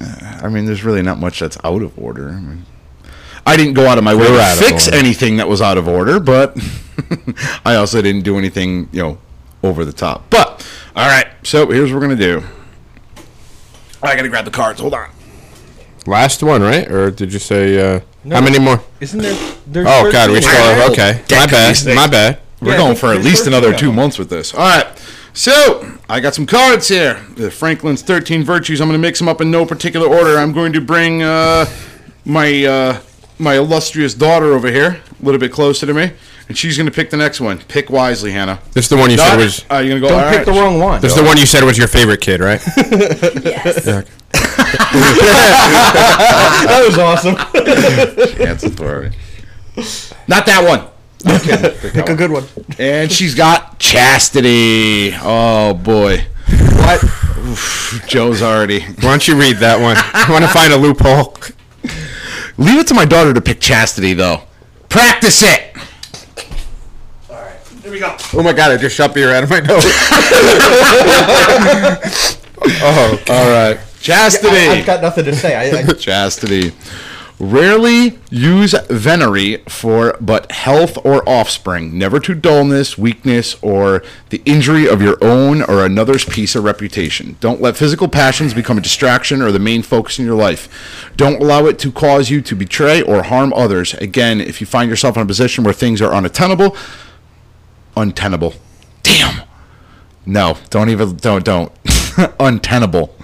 uh, 0.00 0.40
I 0.42 0.48
mean, 0.48 0.66
there's 0.66 0.84
really 0.84 1.02
not 1.02 1.18
much 1.18 1.40
that's 1.40 1.56
out 1.64 1.82
of 1.82 1.98
order. 1.98 2.28
I, 2.28 2.40
mean, 2.40 2.66
I 3.46 3.56
didn't 3.56 3.74
go 3.74 3.86
out 3.88 3.98
of 3.98 4.04
my 4.04 4.14
way 4.14 4.26
You're 4.28 4.38
to 4.38 4.56
fix 4.56 4.86
order. 4.86 4.98
anything 4.98 5.36
that 5.38 5.48
was 5.48 5.60
out 5.62 5.78
of 5.78 5.88
order, 5.88 6.20
but 6.20 6.56
I 7.64 7.74
also 7.76 8.02
didn't 8.02 8.22
do 8.22 8.36
anything, 8.38 8.88
you 8.92 9.02
know, 9.02 9.18
over 9.62 9.84
the 9.84 9.92
top. 9.92 10.28
But 10.30 10.66
all 10.94 11.08
right, 11.08 11.26
so 11.42 11.66
here's 11.70 11.90
what 11.90 12.00
we're 12.00 12.06
gonna 12.08 12.16
do. 12.20 12.42
I 14.02 14.16
gotta 14.16 14.28
grab 14.28 14.44
the 14.44 14.50
cards. 14.50 14.80
Hold 14.80 14.94
on. 14.94 15.08
Last 16.06 16.42
one, 16.42 16.62
right? 16.62 16.90
Or 16.90 17.10
did 17.10 17.32
you 17.32 17.38
say 17.38 17.78
uh, 17.96 18.00
No. 18.24 18.36
how 18.36 18.42
many 18.42 18.58
more? 18.58 18.82
Isn't 19.00 19.20
there? 19.20 19.34
There's 19.66 19.86
Oh 19.88 20.10
God, 20.10 20.30
we 20.30 20.40
13. 20.40 20.42
still 20.42 20.74
have. 20.74 20.90
Okay, 20.90 21.22
my 21.30 21.46
bad. 21.46 21.94
My 21.94 22.06
bad. 22.08 22.38
We're 22.60 22.72
Yeah, 22.72 22.76
going 22.78 22.96
for 22.96 23.12
at 23.12 23.22
least 23.22 23.46
another 23.46 23.72
two 23.76 23.86
them. 23.86 23.96
months 23.96 24.18
with 24.18 24.28
this. 24.30 24.54
All 24.54 24.60
right. 24.60 24.86
So, 25.34 25.98
I 26.08 26.20
got 26.20 26.34
some 26.34 26.44
cards 26.46 26.88
here. 26.88 27.20
The 27.36 27.50
Franklin's 27.50 28.02
13 28.02 28.44
Virtues. 28.44 28.80
I'm 28.80 28.88
going 28.88 29.00
to 29.00 29.04
mix 29.04 29.18
them 29.18 29.28
up 29.28 29.40
in 29.40 29.50
no 29.50 29.64
particular 29.64 30.06
order. 30.06 30.36
I'm 30.38 30.52
going 30.52 30.72
to 30.74 30.80
bring 30.80 31.22
uh, 31.22 31.64
my 32.24 32.64
uh, 32.64 33.00
my 33.38 33.54
illustrious 33.54 34.14
daughter 34.14 34.52
over 34.52 34.70
here 34.70 35.00
a 35.20 35.24
little 35.24 35.40
bit 35.40 35.50
closer 35.52 35.86
to 35.86 35.94
me, 35.94 36.12
and 36.52 36.58
she's 36.58 36.76
going 36.76 36.84
to 36.84 36.92
pick 36.92 37.08
the 37.08 37.16
next 37.16 37.40
one. 37.40 37.60
Pick 37.60 37.88
wisely, 37.88 38.30
Hannah. 38.30 38.60
This 38.72 38.84
is 38.84 38.90
the 38.90 38.98
one 38.98 39.10
you 39.10 39.16
said 39.16 39.30
Dot, 39.30 39.38
was. 39.38 39.64
uh, 39.70 39.78
you 39.78 39.88
going 39.88 40.02
to 40.02 40.06
go? 40.06 40.08
Don't 40.08 40.22
all 40.22 40.28
pick 40.28 40.36
right. 40.40 40.44
the 40.44 40.52
wrong 40.52 40.78
one. 40.78 41.00
This 41.00 41.12
is 41.12 41.18
the 41.18 41.24
one 41.24 41.38
you 41.38 41.46
said 41.46 41.64
was 41.64 41.78
your 41.78 41.88
favorite 41.88 42.20
kid, 42.20 42.40
right? 42.40 42.60
that 42.74 44.04
was 46.86 46.98
awesome. 46.98 47.36
Chance 48.36 48.64
Authority. 48.64 49.16
Not 50.28 50.44
that 50.44 50.62
one. 50.62 50.90
Pick 51.92 52.10
a 52.10 52.14
good 52.14 52.30
one. 52.30 52.44
And 52.78 53.10
she's 53.10 53.34
got 53.34 53.78
Chastity. 53.78 55.14
Oh, 55.22 55.72
boy. 55.72 56.26
What? 56.48 57.02
Joe's 58.06 58.42
already. 58.42 58.80
Why 58.80 59.00
don't 59.00 59.26
you 59.26 59.40
read 59.40 59.56
that 59.56 59.80
one? 59.80 59.96
I 59.96 60.30
want 60.30 60.44
to 60.44 60.50
find 60.50 60.70
a 60.74 60.76
loophole. 60.76 61.34
Leave 62.58 62.80
it 62.80 62.86
to 62.88 62.94
my 62.94 63.06
daughter 63.06 63.32
to 63.32 63.40
pick 63.40 63.58
Chastity, 63.58 64.12
though. 64.12 64.42
Practice 64.90 65.42
it. 65.42 65.71
Oh 68.04 68.42
my 68.42 68.52
God! 68.52 68.72
I 68.72 68.76
just 68.76 68.96
shot 68.96 69.14
beer 69.14 69.32
out 69.32 69.44
of 69.44 69.50
my 69.50 69.60
nose. 69.60 69.84
oh, 72.64 72.82
oh 72.82 73.22
All 73.28 73.50
right. 73.50 73.78
Chastity. 74.00 74.48
I, 74.48 74.74
have 74.74 74.86
got 74.86 75.00
nothing 75.02 75.24
to 75.26 75.34
say. 75.34 75.54
I, 75.54 75.78
I, 75.78 75.92
Chastity. 75.98 76.72
Rarely 77.38 78.20
use 78.30 78.72
venery 78.88 79.64
for 79.68 80.16
but 80.20 80.52
health 80.52 80.96
or 81.04 81.28
offspring, 81.28 81.98
never 81.98 82.20
to 82.20 82.36
dullness, 82.36 82.96
weakness, 82.96 83.56
or 83.62 84.04
the 84.30 84.40
injury 84.44 84.88
of 84.88 85.02
your 85.02 85.18
own 85.20 85.62
or 85.62 85.84
another's 85.84 86.24
peace 86.24 86.54
or 86.54 86.60
reputation. 86.60 87.36
Don't 87.40 87.60
let 87.60 87.76
physical 87.76 88.06
passions 88.06 88.54
become 88.54 88.78
a 88.78 88.80
distraction 88.80 89.42
or 89.42 89.50
the 89.50 89.58
main 89.58 89.82
focus 89.82 90.20
in 90.20 90.24
your 90.24 90.36
life. 90.36 91.10
Don't 91.16 91.42
allow 91.42 91.66
it 91.66 91.80
to 91.80 91.90
cause 91.90 92.30
you 92.30 92.42
to 92.42 92.54
betray 92.54 93.02
or 93.02 93.24
harm 93.24 93.52
others. 93.54 93.94
Again, 93.94 94.40
if 94.40 94.60
you 94.60 94.66
find 94.66 94.88
yourself 94.88 95.16
in 95.16 95.22
a 95.22 95.26
position 95.26 95.64
where 95.64 95.74
things 95.74 96.00
are 96.00 96.14
unattainable, 96.14 96.76
untenable. 97.96 98.54
Damn. 99.02 99.42
No, 100.24 100.56
don't 100.70 100.88
even 100.88 101.16
don't 101.16 101.44
don't. 101.44 101.72
Untenable. 102.40 103.14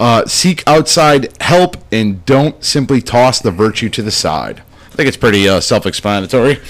Uh, 0.00 0.26
seek 0.26 0.62
outside 0.66 1.32
help 1.40 1.76
and 1.92 2.24
don't 2.26 2.62
simply 2.64 3.00
toss 3.00 3.40
the 3.40 3.50
virtue 3.52 3.88
to 3.88 4.02
the 4.02 4.10
side. 4.10 4.62
I 4.86 4.96
think 4.96 5.06
it's 5.06 5.16
pretty 5.16 5.48
uh, 5.48 5.60
self-explanatory. 5.60 6.60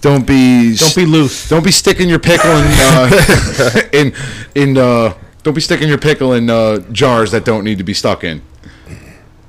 Don't 0.00 0.26
be 0.26 0.74
Don't 0.76 0.96
be 0.96 1.04
loose. 1.04 1.48
Don't 1.48 1.64
be 1.64 1.70
sticking 1.70 2.08
your 2.08 2.18
pickle 2.18 2.50
in 2.50 2.66
uh, 2.66 3.80
in 3.92 4.14
in 4.54 4.78
uh, 4.78 5.14
don't 5.42 5.54
be 5.54 5.60
sticking 5.60 5.88
your 5.88 5.98
pickle 5.98 6.32
in 6.32 6.48
uh, 6.48 6.78
jars 6.90 7.30
that 7.32 7.44
don't 7.44 7.64
need 7.64 7.78
to 7.78 7.84
be 7.84 7.94
stuck 7.94 8.24
in. 8.24 8.42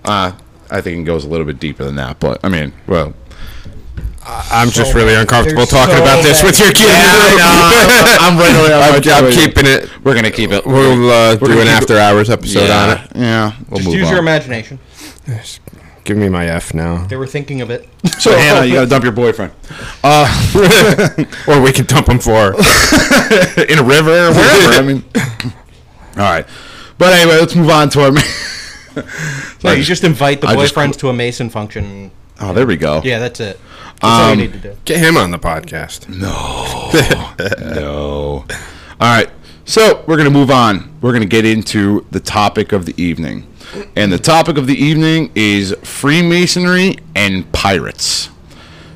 Uh, 0.03 0.33
I 0.69 0.81
think 0.81 0.99
it 0.99 1.03
goes 1.03 1.25
a 1.25 1.29
little 1.29 1.45
bit 1.45 1.59
deeper 1.59 1.85
than 1.85 1.95
that, 1.95 2.19
but 2.19 2.39
I 2.43 2.49
mean, 2.49 2.73
well, 2.87 3.13
I'm 4.25 4.69
just 4.69 4.93
really 4.93 5.15
uncomfortable 5.15 5.65
talking 5.65 5.95
so 5.95 6.01
about 6.01 6.23
this 6.23 6.43
with 6.43 6.59
your 6.59 6.71
kid. 6.71 6.87
I'm 8.21 8.37
right 8.37 8.55
away. 8.55 8.73
I'm, 8.73 8.95
I'm, 8.95 9.25
I'm 9.25 9.31
keeping 9.31 9.65
it. 9.65 9.89
We're 10.03 10.13
gonna 10.15 10.31
keep 10.31 10.51
it. 10.51 10.65
We'll 10.65 11.09
uh, 11.09 11.37
We're 11.41 11.47
do 11.47 11.47
gonna 11.47 11.61
an 11.61 11.67
keep 11.67 11.75
after 11.81 11.97
hours 11.97 12.29
episode 12.29 12.67
yeah, 12.67 12.83
on 12.83 12.89
it. 12.97 13.11
Yeah, 13.15 13.55
we'll 13.69 13.79
Just 13.79 13.89
move 13.89 13.97
use 13.97 14.07
on. 14.07 14.13
your 14.13 14.19
imagination. 14.19 14.79
Give 16.03 16.17
me 16.17 16.29
my 16.29 16.45
F 16.47 16.73
now. 16.73 17.05
They 17.05 17.15
were 17.15 17.27
thinking 17.27 17.61
of 17.61 17.69
it. 17.69 17.87
So 18.19 18.35
Hannah, 18.37 18.65
you 18.65 18.73
gotta 18.73 18.87
dump 18.87 19.03
your 19.03 19.13
boyfriend 19.13 19.51
or 20.03 21.61
we 21.61 21.71
can 21.71 21.85
dump 21.85 22.07
him 22.07 22.19
for. 22.19 22.53
in 22.53 23.79
a 23.79 23.83
river 23.83 24.27
or 24.27 24.31
wherever. 24.31 24.73
I 24.73 24.81
mean, 24.85 25.03
all 26.17 26.23
right. 26.23 26.45
But 26.99 27.13
anyway, 27.13 27.39
let's 27.39 27.55
move 27.55 27.69
on 27.69 27.89
to 27.89 28.01
our. 28.01 28.11
No, 29.63 29.71
you 29.71 29.83
just 29.83 30.03
invite 30.03 30.41
the 30.41 30.47
I 30.47 30.55
just 30.55 30.75
boyfriends 30.75 30.97
to 30.99 31.09
a 31.09 31.13
Mason 31.13 31.49
function. 31.49 32.11
Oh, 32.41 32.53
there 32.53 32.65
we 32.65 32.77
go. 32.77 33.01
Yeah, 33.03 33.19
that's 33.19 33.39
it. 33.39 33.59
That's 34.01 34.03
all 34.03 34.27
you 34.27 34.31
Um, 34.33 34.37
need 34.39 34.53
to 34.53 34.59
do. 34.59 34.77
Get 34.85 34.99
him 34.99 35.15
on 35.17 35.31
the 35.31 35.39
podcast. 35.39 36.09
No. 36.09 36.89
no. 37.75 38.45
All 38.99 39.15
right. 39.17 39.29
So 39.65 40.03
we're 40.07 40.17
going 40.17 40.25
to 40.27 40.33
move 40.33 40.51
on. 40.51 40.91
We're 41.01 41.11
going 41.11 41.21
to 41.21 41.27
get 41.29 41.45
into 41.45 42.05
the 42.11 42.19
topic 42.19 42.71
of 42.71 42.85
the 42.85 42.99
evening. 43.01 43.47
And 43.95 44.11
the 44.11 44.17
topic 44.19 44.57
of 44.57 44.67
the 44.67 44.75
evening 44.75 45.31
is 45.35 45.73
Freemasonry 45.83 46.97
and 47.15 47.49
pirates. 47.53 48.29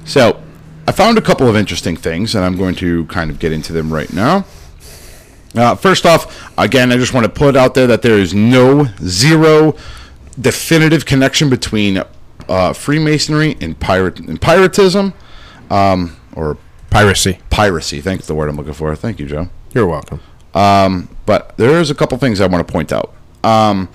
So 0.06 0.42
I 0.88 0.92
found 0.92 1.18
a 1.18 1.22
couple 1.22 1.48
of 1.48 1.56
interesting 1.56 1.96
things, 1.96 2.36
and 2.36 2.44
I'm 2.44 2.58
going 2.58 2.76
to 2.76 3.06
kind 3.06 3.32
of 3.32 3.40
get 3.40 3.52
into 3.54 3.72
them 3.74 3.94
right 3.94 4.12
now. 4.12 4.44
Uh, 5.56 5.76
first 5.76 6.06
off, 6.06 6.52
again, 6.58 6.92
I 6.92 6.98
just 6.98 7.14
want 7.14 7.26
to 7.26 7.32
put 7.32 7.56
out 7.56 7.74
there 7.74 7.88
that 7.88 8.02
there 8.02 8.18
is 8.20 8.34
no 8.34 8.86
zero 9.02 9.76
definitive 10.42 11.06
connection 11.06 11.50
between 11.50 12.04
uh, 12.50 12.74
Freemasonry 12.74 13.56
and 13.62 13.80
pirate 13.80 14.20
and 14.20 14.40
piratism, 14.42 15.14
um, 15.70 16.16
or 16.36 16.58
Piracy. 16.90 17.40
piracy. 17.50 18.02
Thanks, 18.02 18.28
the 18.28 18.36
word 18.36 18.50
I'm 18.50 18.56
looking 18.56 18.74
for. 18.74 18.96
Thank 18.96 19.20
you, 19.20 19.26
Joe. 19.26 19.50
You're 19.74 19.88
welcome. 19.88 20.22
But 21.26 21.58
there's 21.58 21.90
a 21.90 21.96
couple 21.96 22.18
things 22.18 22.40
I 22.40 22.48
want 22.48 22.66
to 22.66 22.72
point 22.72 22.94
out. 22.94 23.14
Um, 23.44 23.90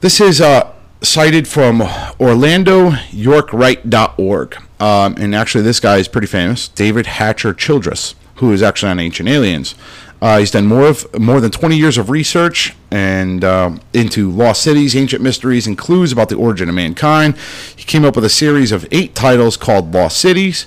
this 0.00 0.20
is 0.20 0.40
uh, 0.40 0.72
cited 1.00 1.48
from 1.48 1.80
OrlandoYorkRite.org. 1.80 4.56
Um, 4.80 5.14
and 5.18 5.34
actually, 5.34 5.64
this 5.64 5.80
guy 5.80 5.96
is 5.96 6.08
pretty 6.08 6.26
famous, 6.26 6.68
David 6.68 7.06
Hatcher 7.06 7.54
Childress, 7.54 8.14
who 8.36 8.52
is 8.52 8.62
actually 8.62 8.90
on 8.90 9.00
Ancient 9.00 9.28
Aliens. 9.28 9.74
Uh, 10.20 10.38
he's 10.38 10.50
done 10.50 10.66
more 10.66 10.86
of 10.86 11.18
more 11.18 11.40
than 11.40 11.50
20 11.50 11.76
years 11.76 11.96
of 11.96 12.10
research 12.10 12.74
and 12.90 13.44
um, 13.44 13.80
into 13.92 14.30
lost 14.30 14.62
cities, 14.62 14.96
ancient 14.96 15.22
mysteries, 15.22 15.66
and 15.66 15.78
clues 15.78 16.10
about 16.10 16.28
the 16.28 16.34
origin 16.34 16.68
of 16.68 16.74
mankind. 16.74 17.36
He 17.76 17.84
came 17.84 18.04
up 18.04 18.16
with 18.16 18.24
a 18.24 18.30
series 18.30 18.72
of 18.72 18.86
eight 18.90 19.14
titles 19.14 19.56
called 19.56 19.94
Lost 19.94 20.18
Cities. 20.18 20.66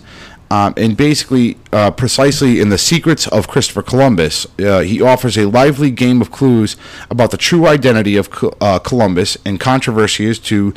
Um, 0.49 0.73
and 0.75 0.97
basically, 0.97 1.57
uh, 1.71 1.91
precisely 1.91 2.59
in 2.59 2.67
the 2.69 2.77
secrets 2.77 3.25
of 3.25 3.47
Christopher 3.47 3.81
Columbus, 3.81 4.45
uh, 4.59 4.81
he 4.81 5.01
offers 5.01 5.37
a 5.37 5.45
lively 5.45 5.91
game 5.91 6.21
of 6.21 6.29
clues 6.29 6.75
about 7.09 7.31
the 7.31 7.37
true 7.37 7.67
identity 7.67 8.17
of 8.17 8.29
uh, 8.59 8.79
Columbus 8.79 9.37
and 9.45 9.61
controversy 9.61 10.29
as 10.29 10.39
to 10.39 10.73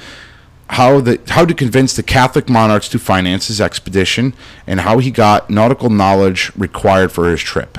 how 0.71 1.01
the 1.01 1.21
how 1.29 1.45
to 1.45 1.53
convince 1.55 1.95
the 1.95 2.05
Catholic 2.05 2.49
monarchs 2.49 2.89
to 2.91 3.01
finance 3.01 3.49
his 3.49 3.61
expedition 3.61 4.33
and 4.65 4.81
how 4.81 4.99
he 4.99 5.11
got 5.11 5.51
nautical 5.51 5.91
knowledge 5.91 6.53
required 6.57 7.11
for 7.11 7.29
his 7.29 7.41
trip. 7.41 7.77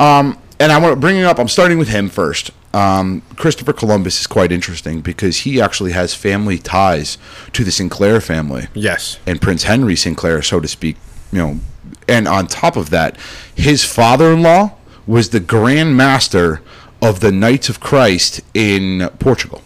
Um, 0.00 0.38
and 0.58 0.72
I 0.72 0.78
want 0.78 0.92
to 0.92 1.00
bring 1.00 1.16
it 1.16 1.24
up. 1.24 1.38
I'm 1.38 1.48
starting 1.48 1.78
with 1.78 1.88
him 1.88 2.08
first. 2.08 2.50
Um, 2.72 3.22
Christopher 3.36 3.72
Columbus 3.72 4.20
is 4.20 4.26
quite 4.26 4.52
interesting 4.52 5.00
because 5.00 5.38
he 5.38 5.60
actually 5.60 5.92
has 5.92 6.14
family 6.14 6.58
ties 6.58 7.18
to 7.52 7.64
the 7.64 7.70
Sinclair 7.72 8.20
family 8.20 8.68
Yes. 8.74 9.18
and 9.26 9.40
Prince 9.40 9.64
Henry 9.64 9.96
Sinclair, 9.96 10.40
so 10.42 10.60
to 10.60 10.68
speak. 10.68 10.96
You 11.32 11.38
know, 11.38 11.60
and 12.08 12.26
on 12.28 12.46
top 12.46 12.76
of 12.76 12.90
that, 12.90 13.16
his 13.54 13.84
father-in-law 13.84 14.72
was 15.06 15.30
the 15.30 15.40
Grand 15.40 15.96
Master 15.96 16.60
of 17.02 17.20
the 17.20 17.32
Knights 17.32 17.68
of 17.68 17.80
Christ 17.80 18.40
in 18.54 19.08
Portugal, 19.18 19.62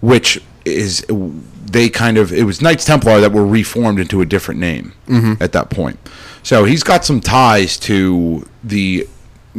which 0.00 0.40
is 0.64 1.04
they 1.66 1.88
kind 1.88 2.18
of 2.18 2.32
it 2.32 2.44
was 2.44 2.60
Knights 2.62 2.84
Templar 2.84 3.20
that 3.20 3.32
were 3.32 3.46
reformed 3.46 3.98
into 3.98 4.20
a 4.20 4.26
different 4.26 4.60
name 4.60 4.92
at 5.40 5.52
that 5.52 5.70
point. 5.70 5.98
So 6.42 6.64
he's 6.64 6.82
got 6.84 7.04
some 7.04 7.20
ties 7.20 7.76
to 7.80 8.46
the. 8.62 9.08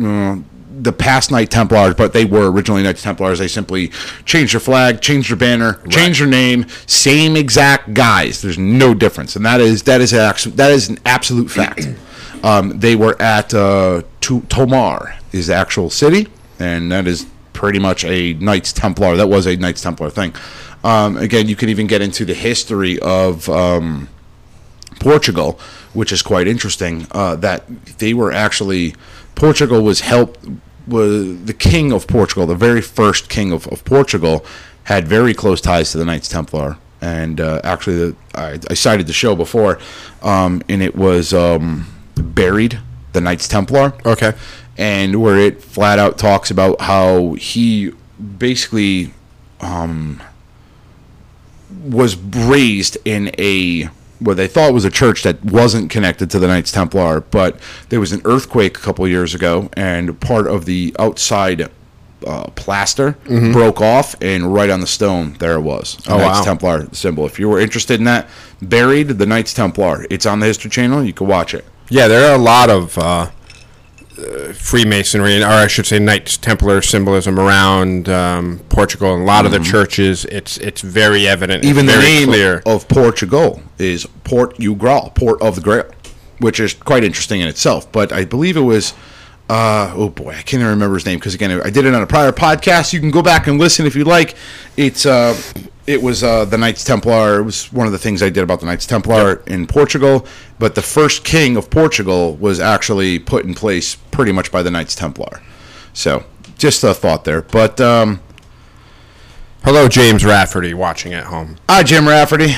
Uh, 0.02 0.38
the 0.78 0.92
past 0.92 1.32
Knight 1.32 1.50
Templars, 1.50 1.96
but 1.96 2.12
they 2.12 2.26
were 2.26 2.52
originally 2.52 2.84
Knights 2.84 3.02
Templars. 3.02 3.40
They 3.40 3.48
simply 3.48 3.92
changed 4.26 4.54
their 4.54 4.60
flag, 4.60 5.00
changed 5.02 5.30
their 5.30 5.38
banner, 5.38 5.80
changed 5.90 6.20
their 6.20 6.28
name, 6.28 6.66
same 6.86 7.38
exact 7.38 7.94
guys. 7.94 8.42
There's 8.42 8.58
no 8.58 8.94
difference, 8.94 9.38
and 9.38 9.46
that 9.46 9.62
is 9.62 9.84
that 9.84 10.02
is 10.02 10.14
actu- 10.14 10.52
that 10.52 10.72
is 10.72 10.90
an 10.90 11.00
absolute 11.06 11.50
fact. 11.50 11.88
Um, 12.44 12.78
they 12.78 12.96
were 12.96 13.20
at 13.20 13.56
uh, 13.56 14.04
to- 14.22 14.42
Tomar, 14.42 15.16
is 15.32 15.48
the 15.48 15.56
actual 15.56 15.90
city, 15.90 16.28
and 16.60 16.92
that 16.92 17.08
is 17.08 17.26
pretty 17.54 17.80
much 17.80 18.06
a 18.06 18.34
Knights 18.34 18.72
Templar. 18.72 19.16
That 19.16 19.30
was 19.30 19.48
a 19.48 19.56
Knights 19.56 19.82
Templar 19.82 20.12
thing. 20.12 20.36
Um, 20.84 21.18
again, 21.18 21.48
you 21.48 21.56
can 21.56 21.70
even 21.70 21.88
get 21.88 22.04
into 22.04 22.24
the 22.24 22.36
history 22.36 23.00
of. 23.00 23.50
Um, 23.50 24.10
Portugal, 25.00 25.60
which 25.94 26.12
is 26.12 26.22
quite 26.22 26.48
interesting. 26.48 27.06
Uh, 27.12 27.36
that 27.36 27.68
they 28.00 28.14
were 28.14 28.32
actually 28.32 28.96
Portugal 29.36 29.82
was 29.82 30.02
helped 30.02 30.40
was 30.88 31.46
the 31.46 31.54
king 31.54 31.92
of 31.92 32.08
Portugal, 32.08 32.46
the 32.46 32.56
very 32.56 32.82
first 32.82 33.28
king 33.30 33.52
of, 33.52 33.68
of 33.68 33.84
Portugal, 33.86 34.46
had 34.86 35.08
very 35.08 35.34
close 35.34 35.60
ties 35.60 35.92
to 35.92 35.98
the 35.98 36.06
Knights 36.06 36.28
Templar. 36.28 36.78
And 37.02 37.42
uh, 37.42 37.60
actually, 37.64 37.98
the, 37.98 38.16
I, 38.36 38.60
I 38.70 38.74
cited 38.76 39.08
the 39.08 39.14
show 39.14 39.36
before, 39.36 39.80
um, 40.22 40.62
and 40.70 40.82
it 40.82 40.96
was 40.96 41.34
um, 41.34 41.88
buried 42.16 42.80
the 43.14 43.22
Knights 43.22 43.48
Templar 43.48 43.94
Okay. 44.06 44.34
and 44.78 45.22
where 45.22 45.38
it 45.38 45.62
flat 45.64 46.00
out 46.00 46.18
talks 46.18 46.52
about 46.52 46.82
how 46.82 47.34
he 47.34 47.92
basically 48.38 49.14
um, 49.62 50.22
was 51.84 52.16
raised 52.16 52.98
in 53.06 53.32
a 53.38 53.90
what 54.20 54.38
they 54.38 54.48
thought 54.48 54.74
was 54.74 54.86
a 54.86 54.90
church 54.90 55.24
that 55.24 55.44
wasn't 55.44 55.90
connected 55.90 56.30
to 56.32 56.40
the 56.40 56.48
Knights 56.48 56.72
Templar, 56.72 57.22
but 57.22 57.60
there 57.90 58.00
was 58.00 58.12
an 58.12 58.22
earthquake 58.26 58.78
a 58.78 58.82
couple 58.82 59.08
years 59.08 59.36
ago, 59.36 59.70
and 59.76 60.20
part 60.22 60.48
of 60.48 60.66
the 60.66 60.96
outside 61.00 61.70
uh, 62.26 62.48
plaster 62.56 63.18
broke 63.52 63.82
off, 63.82 64.16
and 64.22 64.54
right 64.54 64.70
on 64.70 64.80
the 64.80 64.88
stone 64.88 65.34
there 65.40 65.56
it 65.56 65.62
was, 65.62 65.98
a 66.08 66.14
Oh, 66.14 66.18
Knights 66.18 66.40
wow. 66.40 66.44
Templar 66.46 66.88
symbol. 66.94 67.26
If 67.26 67.40
you 67.40 67.50
were 67.50 67.60
interested 67.60 68.00
in 68.00 68.06
that, 68.06 68.28
buried 68.62 69.10
the 69.10 69.26
Knights 69.26 69.54
Templar. 69.54 70.06
It's 70.10 70.26
on 70.26 70.40
the 70.40 70.46
History 70.48 70.72
Channel. 70.72 71.04
You 71.04 71.14
can 71.14 71.28
watch 71.28 71.54
it. 71.54 71.66
Yeah, 71.90 72.08
there 72.08 72.32
are 72.32 72.36
a 72.36 72.42
lot 72.42 72.70
of 72.72 72.98
uh, 72.98 73.30
uh, 74.18 74.54
Freemasonry, 74.54 75.42
or 75.44 75.48
I 75.48 75.68
should 75.68 75.86
say, 75.86 76.00
Knights 76.00 76.38
Templar 76.38 76.82
symbolism 76.82 77.40
around 77.40 78.10
um, 78.10 78.60
Portugal 78.70 79.14
and 79.14 79.24
a 79.24 79.26
lot 79.26 79.46
of 79.46 79.52
the 79.52 79.60
churches. 79.60 80.26
It's 80.26 80.58
it's 80.58 80.82
very 80.82 81.28
evident. 81.28 81.64
Mm-hmm. 81.64 81.70
even 81.70 81.86
the 81.86 81.98
name 81.98 82.28
clear. 82.30 82.62
of 82.66 82.88
Portugal 82.88 83.62
is 83.78 84.06
Port 84.24 84.60
U 84.60 84.76
Port 84.76 85.42
of 85.42 85.56
the 85.56 85.62
Grail, 85.62 85.86
which 86.40 86.60
is 86.60 86.74
quite 86.74 87.04
interesting 87.04 87.42
in 87.42 87.48
itself. 87.48 87.92
But 87.92 88.12
I 88.12 88.26
believe 88.26 88.58
it 88.58 88.62
was, 88.62 88.94
uh, 89.50 89.94
oh 89.96 90.10
boy, 90.10 90.32
I 90.32 90.42
can't 90.42 90.56
even 90.56 90.68
remember 90.68 90.96
his 90.96 91.06
name 91.06 91.20
because 91.20 91.36
again, 91.36 91.52
I 91.62 91.70
did 91.70 91.86
it 91.86 91.94
on 91.94 92.02
a 92.02 92.08
prior 92.08 92.32
podcast. 92.32 92.94
You 92.94 93.00
can 93.00 93.12
go 93.12 93.22
back 93.22 93.48
and 93.48 93.60
listen 93.60 93.86
if 93.86 93.96
you 93.96 94.04
like. 94.04 94.36
It's 94.76 95.06
uh, 95.06 95.40
it 95.86 96.02
was 96.02 96.24
uh, 96.24 96.46
the 96.46 96.58
Knights 96.58 96.84
Templar. 96.84 97.40
It 97.40 97.44
was 97.44 97.72
one 97.72 97.86
of 97.86 97.94
the 97.94 98.00
things 98.00 98.24
I 98.24 98.30
did 98.30 98.44
about 98.44 98.60
the 98.60 98.66
Knights 98.66 98.86
Templar 98.88 99.44
in 99.48 99.68
Portugal. 99.68 100.26
But 100.58 100.74
the 100.74 100.82
first 100.82 101.24
king 101.24 101.58
of 101.58 101.70
Portugal 101.70 102.36
was 102.38 102.60
actually 102.60 103.20
put 103.20 103.46
in 103.46 103.54
place 103.54 103.96
pretty 103.96 104.32
much 104.32 104.52
by 104.52 104.64
the 104.64 104.72
Knights 104.72 104.96
Templar. 104.96 105.42
So 105.94 106.24
just 106.58 106.84
a 106.84 106.94
thought 106.94 107.24
there, 107.24 107.42
but. 107.42 107.80
Um, 107.80 108.22
Hello, 109.64 109.88
James 109.88 110.24
Rafferty, 110.24 110.76
watching 110.76 111.16
at 111.16 111.24
home. 111.24 111.58
Hi, 111.68 111.82
Jim 111.82 112.08
Rafferty. 112.08 112.54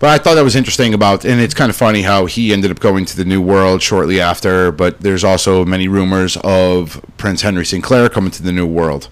But 0.00 0.10
I 0.10 0.18
thought 0.18 0.34
that 0.34 0.44
was 0.44 0.54
interesting 0.54 0.94
about, 0.94 1.24
and 1.24 1.40
it's 1.40 1.54
kind 1.54 1.70
of 1.70 1.76
funny 1.76 2.02
how 2.02 2.26
he 2.26 2.52
ended 2.52 2.70
up 2.70 2.78
going 2.78 3.04
to 3.04 3.16
the 3.16 3.24
New 3.24 3.42
World 3.42 3.82
shortly 3.82 4.20
after. 4.20 4.70
But 4.70 5.00
there's 5.00 5.24
also 5.24 5.64
many 5.64 5.88
rumors 5.88 6.36
of 6.44 7.04
Prince 7.16 7.42
Henry 7.42 7.66
Sinclair 7.66 8.08
coming 8.08 8.30
to 8.30 8.42
the 8.42 8.52
New 8.52 8.66
World. 8.66 9.08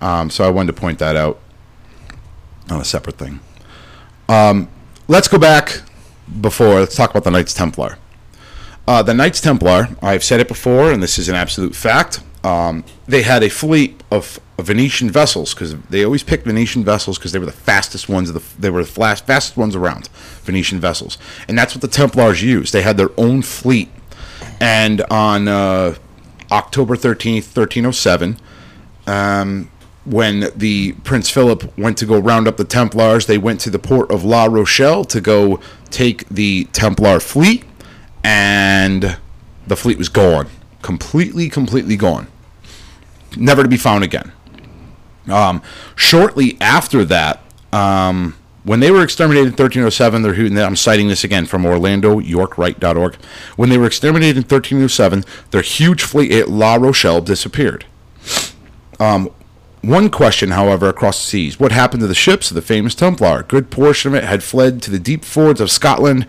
Um, 0.00 0.30
so 0.30 0.44
I 0.44 0.50
wanted 0.50 0.74
to 0.74 0.80
point 0.80 0.98
that 0.98 1.14
out 1.14 1.38
on 2.68 2.80
a 2.80 2.84
separate 2.84 3.16
thing. 3.16 3.40
Um, 4.28 4.68
let's 5.06 5.28
go 5.28 5.38
back 5.38 5.82
before. 6.40 6.80
Let's 6.80 6.96
talk 6.96 7.10
about 7.10 7.24
the 7.24 7.30
Knights 7.30 7.54
Templar. 7.54 7.98
Uh, 8.86 9.02
the 9.02 9.14
Knights 9.14 9.40
Templar, 9.40 9.88
I've 10.02 10.24
said 10.24 10.40
it 10.40 10.48
before, 10.48 10.92
and 10.92 11.02
this 11.02 11.18
is 11.18 11.28
an 11.28 11.34
absolute 11.34 11.74
fact. 11.74 12.20
Um, 12.44 12.84
they 13.06 13.22
had 13.22 13.42
a 13.42 13.48
fleet 13.48 14.02
of, 14.10 14.38
Venetian 14.58 15.10
vessels 15.10 15.52
because 15.52 15.76
they 15.90 16.04
always 16.04 16.22
picked 16.22 16.44
Venetian 16.46 16.84
vessels 16.84 17.18
because 17.18 17.32
they 17.32 17.38
were 17.38 17.46
the 17.46 17.52
fastest 17.52 18.08
ones. 18.08 18.32
The 18.32 18.42
they 18.58 18.70
were 18.70 18.82
the 18.84 18.90
flas- 18.90 19.20
fastest 19.20 19.56
ones 19.56 19.74
around. 19.74 20.08
Venetian 20.44 20.78
vessels, 20.78 21.18
and 21.48 21.58
that's 21.58 21.74
what 21.74 21.82
the 21.82 21.88
Templars 21.88 22.42
used. 22.42 22.72
They 22.72 22.82
had 22.82 22.96
their 22.96 23.10
own 23.16 23.42
fleet, 23.42 23.88
and 24.60 25.02
on 25.10 25.48
uh, 25.48 25.96
October 26.52 26.94
thirteenth, 26.94 27.46
thirteen 27.46 27.84
oh 27.84 27.90
seven, 27.90 28.36
um, 29.06 29.70
when 30.04 30.50
the 30.54 30.92
Prince 31.02 31.30
Philip 31.30 31.76
went 31.76 31.98
to 31.98 32.06
go 32.06 32.18
round 32.18 32.46
up 32.46 32.56
the 32.56 32.64
Templars, 32.64 33.26
they 33.26 33.38
went 33.38 33.60
to 33.62 33.70
the 33.70 33.78
port 33.78 34.10
of 34.12 34.22
La 34.22 34.44
Rochelle 34.44 35.04
to 35.06 35.20
go 35.20 35.58
take 35.90 36.28
the 36.28 36.64
Templar 36.72 37.18
fleet, 37.20 37.64
and 38.22 39.16
the 39.66 39.76
fleet 39.76 39.98
was 39.98 40.08
gone, 40.08 40.48
completely, 40.82 41.48
completely 41.48 41.96
gone, 41.96 42.28
never 43.36 43.62
to 43.62 43.68
be 43.68 43.78
found 43.78 44.04
again. 44.04 44.30
Um, 45.28 45.62
shortly 45.96 46.56
after 46.60 47.04
that, 47.06 47.42
um, 47.72 48.36
when 48.64 48.80
they 48.80 48.90
were 48.90 49.02
exterminated 49.02 49.46
in 49.46 49.52
1307, 49.52 50.22
they're, 50.22 50.64
I'm 50.64 50.76
citing 50.76 51.08
this 51.08 51.22
again 51.22 51.44
from 51.44 51.64
OrlandoYorkRite.org. 51.64 53.16
When 53.56 53.68
they 53.68 53.76
were 53.78 53.86
exterminated 53.86 54.36
in 54.36 54.42
1307, 54.42 55.24
their 55.50 55.62
huge 55.62 56.02
fleet 56.02 56.32
at 56.32 56.48
La 56.48 56.76
Rochelle 56.76 57.20
disappeared. 57.20 57.84
Um, 58.98 59.30
one 59.82 60.08
question, 60.08 60.52
however, 60.52 60.88
across 60.88 61.20
the 61.20 61.26
seas: 61.26 61.60
What 61.60 61.72
happened 61.72 62.00
to 62.00 62.06
the 62.06 62.14
ships 62.14 62.50
of 62.50 62.54
the 62.54 62.62
famous 62.62 62.94
Templar? 62.94 63.40
A 63.40 63.42
good 63.42 63.70
portion 63.70 64.12
of 64.12 64.14
it 64.14 64.24
had 64.24 64.42
fled 64.42 64.80
to 64.82 64.90
the 64.90 64.98
deep 64.98 65.26
fords 65.26 65.60
of 65.60 65.70
Scotland 65.70 66.26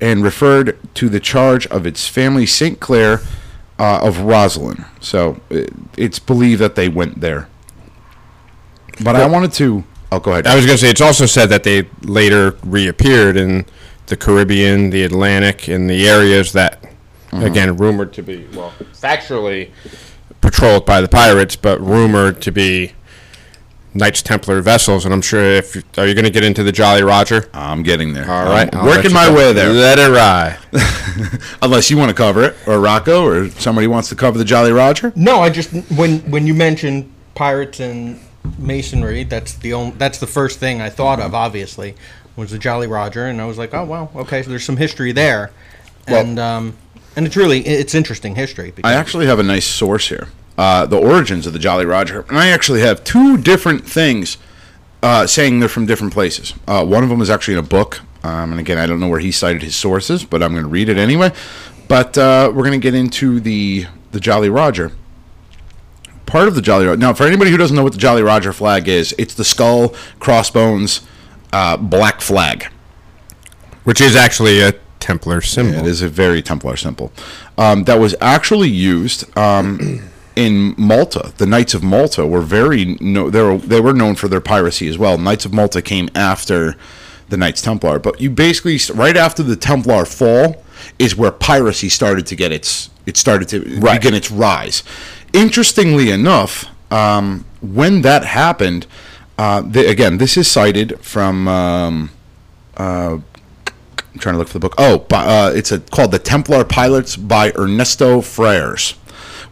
and 0.00 0.24
referred 0.24 0.78
to 0.94 1.10
the 1.10 1.20
charge 1.20 1.66
of 1.66 1.86
its 1.86 2.08
family, 2.08 2.46
Saint 2.46 2.80
Clair 2.80 3.20
uh, 3.78 4.00
of 4.02 4.20
Roslin. 4.20 4.86
So 5.00 5.40
it, 5.50 5.74
it's 5.98 6.18
believed 6.18 6.62
that 6.62 6.74
they 6.74 6.88
went 6.88 7.20
there. 7.20 7.48
But 9.02 9.16
I 9.16 9.26
wanted 9.26 9.52
to. 9.54 9.84
Oh, 10.12 10.20
go 10.20 10.32
ahead. 10.32 10.46
I 10.46 10.54
was 10.54 10.64
going 10.64 10.76
to 10.76 10.80
say 10.80 10.90
it's 10.90 11.00
also 11.00 11.26
said 11.26 11.46
that 11.46 11.64
they 11.64 11.88
later 12.02 12.56
reappeared 12.64 13.36
in 13.36 13.66
the 14.06 14.16
Caribbean, 14.16 14.90
the 14.90 15.02
Atlantic, 15.02 15.68
and 15.68 15.90
the 15.90 16.08
areas 16.08 16.52
that, 16.52 16.82
mm-hmm. 16.82 17.42
again, 17.42 17.76
rumored 17.76 18.12
to 18.14 18.22
be 18.22 18.46
well, 18.54 18.72
factually 18.92 19.70
patrolled 20.40 20.86
by 20.86 21.00
the 21.00 21.08
pirates, 21.08 21.56
but 21.56 21.80
rumored 21.80 22.40
to 22.42 22.52
be 22.52 22.92
Knights 23.94 24.22
Templar 24.22 24.60
vessels. 24.60 25.04
And 25.04 25.12
I'm 25.12 25.22
sure 25.22 25.42
if 25.42 25.76
are 25.98 26.06
you 26.06 26.14
going 26.14 26.24
to 26.24 26.30
get 26.30 26.44
into 26.44 26.62
the 26.62 26.72
Jolly 26.72 27.02
Roger? 27.02 27.48
I'm 27.52 27.82
getting 27.82 28.12
there. 28.12 28.30
All 28.30 28.46
right, 28.46 28.72
I'm 28.74 28.86
working 28.86 29.12
my 29.12 29.32
way 29.32 29.52
there. 29.52 29.72
Let 29.72 29.98
it 29.98 30.10
ride. 30.10 30.58
Unless 31.62 31.90
you 31.90 31.96
want 31.96 32.10
to 32.10 32.14
cover 32.14 32.44
it, 32.44 32.56
or 32.66 32.78
Rocco, 32.78 33.26
or 33.26 33.50
somebody 33.50 33.86
wants 33.86 34.08
to 34.10 34.14
cover 34.14 34.38
the 34.38 34.44
Jolly 34.44 34.72
Roger. 34.72 35.12
No, 35.16 35.40
I 35.40 35.50
just 35.50 35.72
when 35.90 36.20
when 36.30 36.46
you 36.46 36.54
mentioned 36.54 37.12
pirates 37.34 37.80
and 37.80 38.20
masonry, 38.58 39.24
that's 39.24 39.54
the 39.54 39.72
only 39.72 39.96
that's 39.96 40.18
the 40.18 40.26
first 40.26 40.58
thing 40.58 40.80
I 40.80 40.90
thought 40.90 41.20
of. 41.20 41.34
Obviously, 41.34 41.94
was 42.36 42.50
the 42.50 42.58
Jolly 42.58 42.86
Roger, 42.86 43.26
and 43.26 43.40
I 43.40 43.46
was 43.46 43.58
like, 43.58 43.74
oh 43.74 43.84
wow, 43.84 44.10
okay, 44.16 44.42
so 44.42 44.50
there's 44.50 44.64
some 44.64 44.76
history 44.76 45.12
there, 45.12 45.50
Well- 46.08 46.20
and 46.20 46.38
um, 46.38 46.76
and 47.16 47.26
it's 47.26 47.36
really 47.36 47.60
it's 47.66 47.94
interesting 47.94 48.34
history. 48.34 48.72
Because 48.74 48.90
I 48.90 48.94
actually 48.94 49.26
have 49.26 49.38
a 49.38 49.42
nice 49.42 49.64
source 49.66 50.08
here. 50.08 50.28
Uh, 50.58 50.86
the 50.86 50.98
origins 50.98 51.46
of 51.46 51.52
the 51.52 51.58
Jolly 51.58 51.84
Roger. 51.84 52.24
And 52.30 52.38
I 52.38 52.48
actually 52.48 52.80
have 52.80 53.04
two 53.04 53.36
different 53.36 53.86
things 53.86 54.38
uh, 55.02 55.26
saying 55.26 55.60
they're 55.60 55.68
from 55.68 55.84
different 55.84 56.14
places. 56.14 56.54
Uh, 56.66 56.82
one 56.84 57.02
of 57.04 57.10
them 57.10 57.20
is 57.20 57.28
actually 57.28 57.54
in 57.54 57.60
a 57.60 57.62
book. 57.62 58.00
Um, 58.24 58.52
and 58.52 58.58
again, 58.60 58.78
I 58.78 58.86
don't 58.86 58.98
know 58.98 59.08
where 59.08 59.20
he 59.20 59.30
cited 59.32 59.62
his 59.62 59.76
sources, 59.76 60.24
but 60.24 60.42
I'm 60.42 60.52
going 60.52 60.64
to 60.64 60.68
read 60.68 60.88
it 60.88 60.96
anyway. 60.96 61.32
But 61.88 62.16
uh, 62.16 62.50
we're 62.54 62.64
going 62.64 62.80
to 62.80 62.82
get 62.82 62.94
into 62.94 63.38
the, 63.38 63.86
the 64.12 64.18
Jolly 64.18 64.48
Roger. 64.48 64.92
Part 66.26 66.48
of 66.48 66.54
the 66.54 66.62
Jolly 66.62 66.86
Roger. 66.86 66.98
Now, 66.98 67.14
for 67.14 67.24
anybody 67.24 67.50
who 67.50 67.56
doesn't 67.56 67.76
know 67.76 67.84
what 67.84 67.92
the 67.92 67.98
Jolly 67.98 68.22
Roger 68.22 68.52
flag 68.52 68.88
is, 68.88 69.14
it's 69.18 69.34
the 69.34 69.44
skull, 69.44 69.94
crossbones, 70.18 71.00
uh, 71.52 71.76
black 71.76 72.20
flag. 72.20 72.66
Which 73.84 74.00
is 74.00 74.16
actually 74.16 74.60
a 74.60 74.72
Templar 74.98 75.40
symbol. 75.40 75.78
It 75.78 75.86
is 75.86 76.02
a 76.02 76.08
very 76.08 76.42
Templar 76.42 76.76
symbol. 76.76 77.12
Um, 77.56 77.84
that 77.84 78.00
was 78.00 78.16
actually 78.20 78.68
used 78.68 79.24
um, 79.38 80.02
in 80.36 80.74
Malta. 80.76 81.32
The 81.36 81.46
Knights 81.46 81.74
of 81.74 81.84
Malta 81.84 82.26
were 82.26 82.40
very 82.40 82.96
no, 83.00 83.30
they 83.30 83.42
were 83.42 83.58
they 83.58 83.80
were 83.80 83.92
known 83.92 84.16
for 84.16 84.26
their 84.26 84.40
piracy 84.40 84.88
as 84.88 84.98
well. 84.98 85.16
Knights 85.16 85.44
of 85.44 85.54
Malta 85.54 85.80
came 85.80 86.08
after 86.14 86.74
the 87.28 87.36
Knights 87.36 87.62
Templar, 87.62 88.00
but 88.00 88.20
you 88.20 88.30
basically 88.30 88.78
right 88.94 89.16
after 89.16 89.42
the 89.42 89.54
Templar 89.54 90.04
fall 90.04 90.64
is 90.98 91.16
where 91.16 91.30
piracy 91.30 91.88
started 91.88 92.26
to 92.26 92.36
get 92.36 92.50
its 92.52 92.90
it 93.06 93.16
started 93.16 93.48
to 93.50 93.60
begin 93.60 94.14
its 94.14 94.30
rise. 94.30 94.82
Interestingly 95.36 96.10
enough, 96.10 96.64
um, 96.90 97.44
when 97.60 98.00
that 98.00 98.24
happened, 98.24 98.86
uh, 99.36 99.60
the, 99.60 99.86
again, 99.86 100.16
this 100.16 100.38
is 100.38 100.50
cited 100.50 100.98
from. 101.00 101.46
Um, 101.46 102.10
I'm 104.16 104.18
trying 104.18 104.34
to 104.34 104.38
look 104.38 104.48
for 104.48 104.54
the 104.54 104.60
book. 104.60 104.74
Oh, 104.78 105.00
bi- 105.00 105.26
uh, 105.26 105.50
it's 105.50 105.70
a, 105.70 105.78
called 105.78 106.10
The 106.10 106.18
Templar 106.18 106.64
Pirates 106.64 107.16
by 107.16 107.52
Ernesto 107.52 108.22
Frers, 108.22 108.94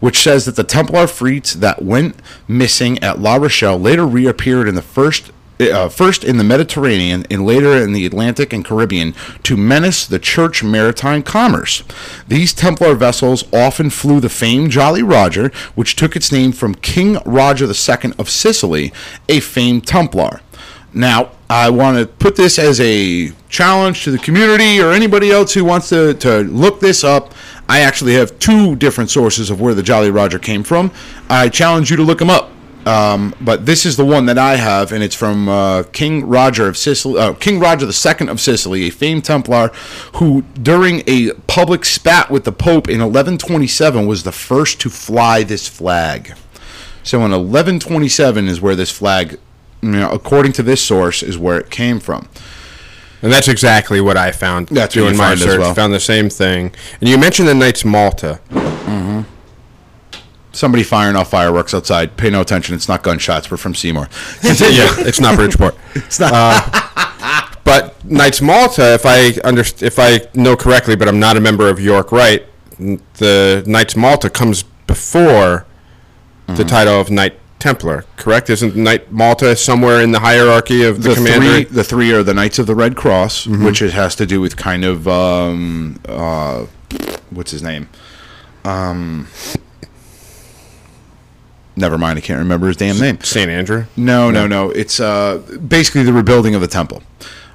which 0.01 0.19
says 0.21 0.47
that 0.47 0.57
the 0.57 0.65
Templar 0.65 1.07
fleets 1.07 1.53
that 1.53 1.83
went 1.83 2.17
missing 2.49 2.99
at 3.01 3.19
La 3.19 3.35
Rochelle 3.35 3.79
later 3.79 4.07
reappeared 4.07 4.67
in 4.67 4.75
the 4.75 4.81
first. 4.81 5.33
Uh, 5.61 5.89
first 5.89 6.25
in 6.25 6.37
the 6.37 6.43
Mediterranean 6.43 7.25
and 7.31 7.47
later 7.47 7.77
in 7.77 7.93
the 7.93 8.05
Atlantic 8.05 8.53
and 8.53 8.65
Caribbean 8.65 9.15
to 9.45 9.57
menace 9.57 10.05
the 10.05 10.19
church 10.19 10.65
maritime 10.65 11.23
commerce. 11.23 11.85
These 12.27 12.53
Templar 12.53 12.97
vessels 12.97 13.45
often 13.53 13.91
flew 13.91 14.19
the 14.19 14.29
famed 14.29 14.73
Jolly 14.73 15.05
Roger, 15.05 15.53
which 15.77 15.95
took 15.95 16.17
its 16.17 16.33
name 16.33 16.51
from 16.51 16.75
King 16.75 17.19
Roger 17.25 17.67
II 17.67 18.13
of 18.19 18.29
Sicily, 18.29 18.93
a 19.29 19.39
famed 19.39 19.87
Templar. 19.87 20.41
Now, 20.93 21.31
I 21.51 21.71
want 21.71 21.99
to 21.99 22.07
put 22.07 22.37
this 22.37 22.59
as 22.59 22.81
a 22.81 23.31
challenge 23.49 24.05
to 24.05 24.11
the 24.11 24.19
community 24.19 24.81
or 24.81 24.93
anybody 24.93 25.31
else 25.31 25.53
who 25.55 25.65
wants 25.65 25.89
to, 25.91 26.15
to 26.15 26.41
look 26.41 26.81
this 26.81 27.05
up. 27.05 27.33
I 27.69 27.81
actually 27.81 28.15
have 28.15 28.39
two 28.39 28.77
different 28.77 29.11
sources 29.11 29.51
of 29.51 29.61
where 29.61 29.75
the 29.75 29.83
Jolly 29.83 30.11
Roger 30.11 30.39
came 30.39 30.63
from. 30.63 30.91
I 31.29 31.49
challenge 31.49 31.91
you 31.91 31.97
to 31.97 32.03
look 32.03 32.19
them 32.19 32.31
up. 32.31 32.51
Um, 32.87 33.35
but 33.41 33.65
this 33.65 33.87
is 33.87 33.97
the 33.97 34.05
one 34.05 34.27
that 34.27 34.37
I 34.37 34.57
have, 34.57 34.93
and 34.93 35.03
it's 35.03 35.15
from 35.15 35.49
uh, 35.49 35.85
King 35.85 36.27
Roger 36.27 36.69
of 36.69 36.77
Sicily, 36.77 37.19
uh, 37.19 37.33
King 37.35 37.59
Roger 37.59 37.87
II 37.87 38.29
of 38.29 38.41
Sicily, 38.41 38.85
a 38.85 38.91
famed 38.91 39.25
Templar, 39.25 39.69
who 40.17 40.43
during 40.63 41.03
a 41.07 41.33
public 41.47 41.85
spat 41.85 42.31
with 42.31 42.45
the 42.45 42.53
Pope 42.53 42.89
in 42.89 43.01
1127 43.01 44.07
was 44.07 44.25
the 44.25 44.33
first 44.33 44.81
to 44.83 44.91
fly 44.91 45.43
this 45.43 45.67
flag. 45.67 46.35
So 47.03 47.19
in 47.19 47.33
1127 47.33 48.49
is 48.49 48.61
where 48.61 48.77
this 48.77 48.91
flag, 48.91 49.39
you 49.83 49.91
know, 49.91 50.11
according 50.11 50.53
to 50.53 50.63
this 50.63 50.83
source, 50.83 51.23
is 51.23 51.39
where 51.39 51.59
it 51.59 51.71
came 51.71 52.01
from. 52.01 52.29
And 53.23 53.33
that's 53.33 53.49
exactly 53.49 54.03
what 54.03 54.19
I 54.19 54.33
found 54.33 54.69
That's 54.69 54.93
doing 54.93 55.17
my 55.17 55.35
search. 55.35 55.59
well. 55.59 55.75
Found 55.75 55.95
the 55.95 56.01
same 56.01 56.29
thing. 56.29 56.75
And 57.01 57.09
you 57.09 57.17
mentioned 57.17 57.49
the 57.49 57.55
Knights 57.55 57.83
Malta. 57.83 58.41
Somebody 60.55 60.83
firing 60.85 61.17
off 61.17 61.31
fireworks 61.31 61.75
outside. 61.75 62.17
Pay 62.17 62.31
no 62.31 62.41
attention. 62.41 62.75
It's 62.75 62.89
not 62.89 63.03
gunshots. 63.03 63.51
We're 63.51 63.57
from 63.57 63.75
Seymour. 63.75 64.09
yeah, 64.43 64.95
it's 65.01 65.21
not 65.21 65.37
Bridgeport. 65.37 65.77
it's 65.95 66.19
not. 66.21 66.33
but 67.65 68.05
Knights 68.05 68.41
Malta, 68.41 68.95
if 68.95 69.05
I 69.07 69.33
underst- 69.49 69.83
if 69.83 69.99
I 69.99 70.21
know 70.35 70.57
correctly, 70.57 70.97
but 70.97 71.09
I'm 71.09 71.19
not 71.21 71.37
a 71.37 71.41
member 71.41 71.69
of 71.69 71.81
York 71.81 72.13
Rite, 72.13 72.47
the 72.79 73.63
Knights 73.67 73.97
Malta 73.97 74.31
comes 74.31 74.63
before 74.87 75.67
Mm-hmm. 76.47 76.57
the 76.57 76.65
title 76.65 77.01
of 77.01 77.11
Knight 77.11 77.39
Templar. 77.59 78.05
Correct? 78.17 78.51
Isn't 78.51 78.77
Knight 78.77 79.11
Malta 79.11 79.57
somewhere 79.57 80.03
in 80.03 80.13
the 80.13 80.19
hierarchy 80.21 80.85
of 80.85 81.03
the, 81.03 81.09
the 81.09 81.15
commander? 81.15 81.41
three, 81.49 81.65
the 81.65 81.83
three 81.83 82.13
are 82.13 82.23
the 82.23 82.35
Knights 82.35 82.59
of 82.59 82.67
the 82.67 82.75
Red 82.75 82.97
Cross, 82.97 83.47
which 83.47 83.81
it 83.81 83.95
has 83.95 84.15
to 84.17 84.27
do 84.27 84.43
with 84.43 84.55
kind 84.59 84.85
of 84.85 85.09
um, 85.09 85.99
uh, 86.07 86.67
what's 87.31 87.51
his 87.51 87.63
name? 87.63 87.89
Um, 88.67 89.29
never 91.77 91.99
mind. 91.99 92.19
I 92.19 92.21
can't 92.21 92.39
remember 92.39 92.69
his 92.69 92.77
damn 92.77 92.99
name. 92.99 93.21
Saint 93.23 93.51
Andrew. 93.51 93.85
No, 93.97 94.31
no, 94.31 94.47
no. 94.47 94.71
It's 94.71 95.01
uh, 95.01 95.39
basically 95.67 96.03
the 96.05 96.13
rebuilding 96.13 96.55
of 96.55 96.61
the 96.61 96.69
temple. 96.69 97.03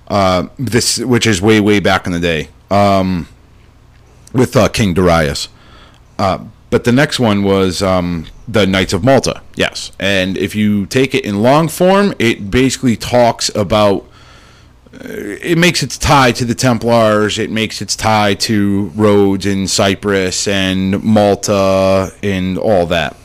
Uh, 0.07 0.47
this, 0.57 0.97
which 0.99 1.27
is 1.27 1.41
way, 1.41 1.59
way 1.59 1.79
back 1.79 2.07
in 2.07 2.11
the 2.11 2.19
day, 2.19 2.49
um, 2.71 3.27
with 4.33 4.55
uh, 4.55 4.67
King 4.67 4.93
Darius. 4.95 5.49
Uh, 6.17 6.45
but 6.71 6.83
the 6.83 6.91
next 6.91 7.19
one 7.19 7.43
was 7.43 7.81
um, 7.83 8.25
the 8.47 8.65
Knights 8.65 8.91
of 8.93 9.03
Malta, 9.03 9.41
yes. 9.55 9.91
And 9.99 10.35
if 10.37 10.55
you 10.55 10.85
take 10.87 11.13
it 11.13 11.25
in 11.25 11.41
long 11.43 11.67
form, 11.67 12.13
it 12.19 12.49
basically 12.51 12.95
talks 12.97 13.49
about. 13.55 14.05
uh, 14.93 14.97
It 15.07 15.57
makes 15.59 15.81
its 15.83 15.97
tie 15.97 16.31
to 16.33 16.43
the 16.45 16.55
Templars. 16.55 17.37
It 17.39 17.51
makes 17.51 17.79
its 17.81 17.95
tie 17.95 18.33
to 18.35 18.91
Rhodes 18.95 19.45
and 19.45 19.69
Cyprus 19.69 20.47
and 20.47 21.03
Malta 21.03 22.11
and 22.23 22.57
all 22.57 22.85
that. 22.87 23.15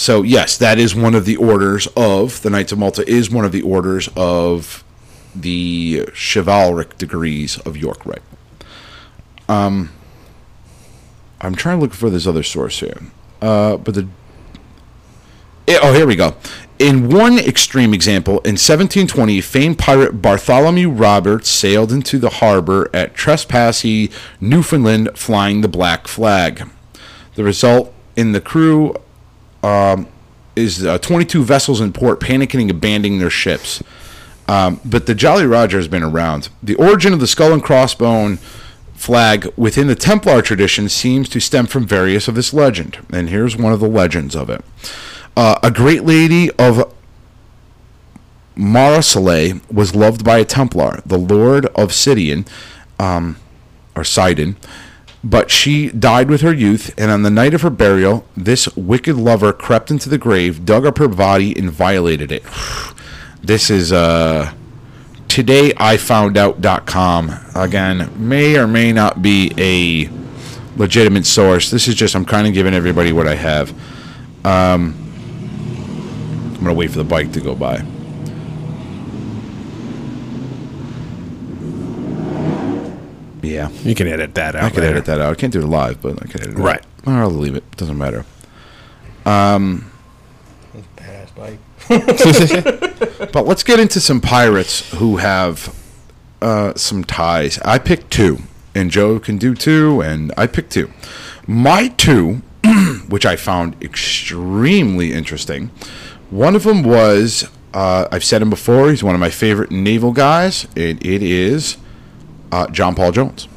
So 0.00 0.22
yes, 0.22 0.56
that 0.56 0.78
is 0.78 0.94
one 0.94 1.14
of 1.14 1.26
the 1.26 1.36
orders 1.36 1.86
of 1.94 2.40
the 2.40 2.48
Knights 2.48 2.72
of 2.72 2.78
Malta. 2.78 3.06
Is 3.06 3.30
one 3.30 3.44
of 3.44 3.52
the 3.52 3.60
orders 3.60 4.08
of 4.16 4.82
the 5.34 6.08
chivalric 6.14 6.96
degrees 6.96 7.58
of 7.58 7.76
York 7.76 8.06
Rite. 8.06 8.22
Um, 9.46 9.92
I'm 11.42 11.54
trying 11.54 11.76
to 11.76 11.82
look 11.82 11.92
for 11.92 12.08
this 12.08 12.26
other 12.26 12.42
source 12.42 12.80
here, 12.80 12.98
uh, 13.42 13.76
but 13.76 13.92
the 13.92 14.08
Eh, 15.68 15.78
oh 15.82 15.92
here 15.92 16.06
we 16.06 16.16
go. 16.16 16.34
In 16.78 17.10
one 17.10 17.38
extreme 17.38 17.92
example, 17.92 18.36
in 18.38 18.56
1720, 18.56 19.42
famed 19.42 19.78
pirate 19.78 20.22
Bartholomew 20.22 20.88
Roberts 20.88 21.50
sailed 21.50 21.92
into 21.92 22.18
the 22.18 22.30
harbor 22.30 22.88
at 22.94 23.14
Trepassey, 23.14 24.10
Newfoundland, 24.40 25.10
flying 25.14 25.60
the 25.60 25.68
black 25.68 26.08
flag. 26.08 26.70
The 27.34 27.44
result 27.44 27.92
in 28.16 28.32
the 28.32 28.40
crew 28.40 28.94
um, 29.62 30.06
is 30.56 30.84
uh, 30.84 30.98
22 30.98 31.42
vessels 31.44 31.80
in 31.80 31.92
port 31.92 32.20
panicking 32.20 32.62
and 32.62 32.70
abandoning 32.70 33.18
their 33.18 33.30
ships. 33.30 33.82
Um, 34.48 34.80
but 34.84 35.06
the 35.06 35.14
Jolly 35.14 35.46
Roger 35.46 35.76
has 35.76 35.88
been 35.88 36.02
around. 36.02 36.48
The 36.62 36.74
origin 36.74 37.12
of 37.12 37.20
the 37.20 37.26
skull 37.26 37.52
and 37.52 37.62
crossbone 37.62 38.38
flag 38.94 39.48
within 39.56 39.86
the 39.86 39.94
Templar 39.94 40.42
tradition 40.42 40.88
seems 40.88 41.28
to 41.30 41.40
stem 41.40 41.66
from 41.66 41.86
various 41.86 42.28
of 42.28 42.34
this 42.34 42.52
legend. 42.52 42.98
And 43.12 43.28
here's 43.28 43.56
one 43.56 43.72
of 43.72 43.80
the 43.80 43.88
legends 43.88 44.34
of 44.34 44.50
it. 44.50 44.64
Uh, 45.36 45.58
a 45.62 45.70
great 45.70 46.04
lady 46.04 46.50
of 46.52 46.92
Marseille 48.56 49.60
was 49.72 49.94
loved 49.94 50.24
by 50.24 50.38
a 50.38 50.44
Templar, 50.44 51.00
the 51.06 51.18
Lord 51.18 51.66
of 51.66 51.92
Sidon, 51.92 52.44
um, 52.98 53.36
or 53.96 54.04
Sidon, 54.04 54.56
but 55.22 55.50
she 55.50 55.90
died 55.90 56.30
with 56.30 56.40
her 56.40 56.52
youth, 56.52 56.94
and 56.96 57.10
on 57.10 57.22
the 57.22 57.30
night 57.30 57.52
of 57.54 57.62
her 57.62 57.70
burial, 57.70 58.24
this 58.36 58.68
wicked 58.76 59.16
lover 59.16 59.52
crept 59.52 59.90
into 59.90 60.08
the 60.08 60.18
grave, 60.18 60.64
dug 60.64 60.86
up 60.86 60.98
her 60.98 61.08
body, 61.08 61.56
and 61.56 61.70
violated 61.70 62.30
it. 62.32 62.42
This 63.42 63.70
is 63.70 63.90
uh, 63.90 64.52
todayifoundout.com. 65.28 67.30
Again, 67.54 68.28
may 68.28 68.58
or 68.58 68.66
may 68.66 68.92
not 68.92 69.22
be 69.22 69.50
a 69.56 70.10
legitimate 70.76 71.24
source. 71.24 71.70
This 71.70 71.88
is 71.88 71.94
just, 71.94 72.14
I'm 72.14 72.26
kind 72.26 72.46
of 72.46 72.52
giving 72.52 72.74
everybody 72.74 73.14
what 73.14 73.26
I 73.26 73.36
have. 73.36 73.70
Um, 74.44 74.94
I'm 76.48 76.54
going 76.56 76.66
to 76.66 76.74
wait 76.74 76.90
for 76.90 76.98
the 76.98 77.04
bike 77.04 77.32
to 77.32 77.40
go 77.40 77.54
by. 77.54 77.82
Yeah. 83.42 83.68
You 83.70 83.94
can 83.94 84.06
edit 84.06 84.34
that 84.34 84.54
out. 84.54 84.64
I 84.64 84.70
can 84.70 84.80
later. 84.80 84.92
edit 84.92 85.04
that 85.06 85.20
out. 85.20 85.32
I 85.32 85.34
can't 85.34 85.52
do 85.52 85.60
it 85.60 85.66
live, 85.66 86.00
but 86.02 86.22
I 86.22 86.26
can 86.26 86.42
edit 86.42 86.58
it. 86.58 86.58
Right. 86.58 86.84
Out. 87.06 87.14
I'll 87.14 87.30
leave 87.30 87.54
it. 87.54 87.64
Doesn't 87.76 87.98
matter. 87.98 88.24
Um. 89.24 89.90
Badass 90.96 91.34
bike. 93.18 93.32
But 93.32 93.46
let's 93.46 93.62
get 93.62 93.80
into 93.80 94.00
some 94.00 94.20
pirates 94.20 94.90
who 94.94 95.18
have 95.18 95.74
uh, 96.40 96.74
some 96.74 97.04
ties. 97.04 97.58
I 97.64 97.78
picked 97.78 98.10
two, 98.10 98.38
and 98.74 98.90
Joe 98.90 99.18
can 99.18 99.38
do 99.38 99.54
two, 99.54 100.00
and 100.00 100.32
I 100.36 100.46
picked 100.46 100.72
two. 100.72 100.90
My 101.46 101.88
two, 101.88 102.42
which 103.08 103.26
I 103.26 103.36
found 103.36 103.82
extremely 103.82 105.12
interesting, 105.12 105.70
one 106.30 106.54
of 106.54 106.62
them 106.62 106.82
was 106.82 107.48
uh, 107.74 108.08
I've 108.10 108.24
said 108.24 108.42
him 108.42 108.50
before. 108.50 108.90
He's 108.90 109.02
one 109.02 109.14
of 109.14 109.20
my 109.20 109.30
favorite 109.30 109.70
naval 109.70 110.12
guys. 110.12 110.66
It, 110.76 111.04
it 111.04 111.22
is 111.22 111.76
uh, 112.52 112.66
John 112.68 112.94
Paul 112.94 113.12
Jones. 113.12 113.48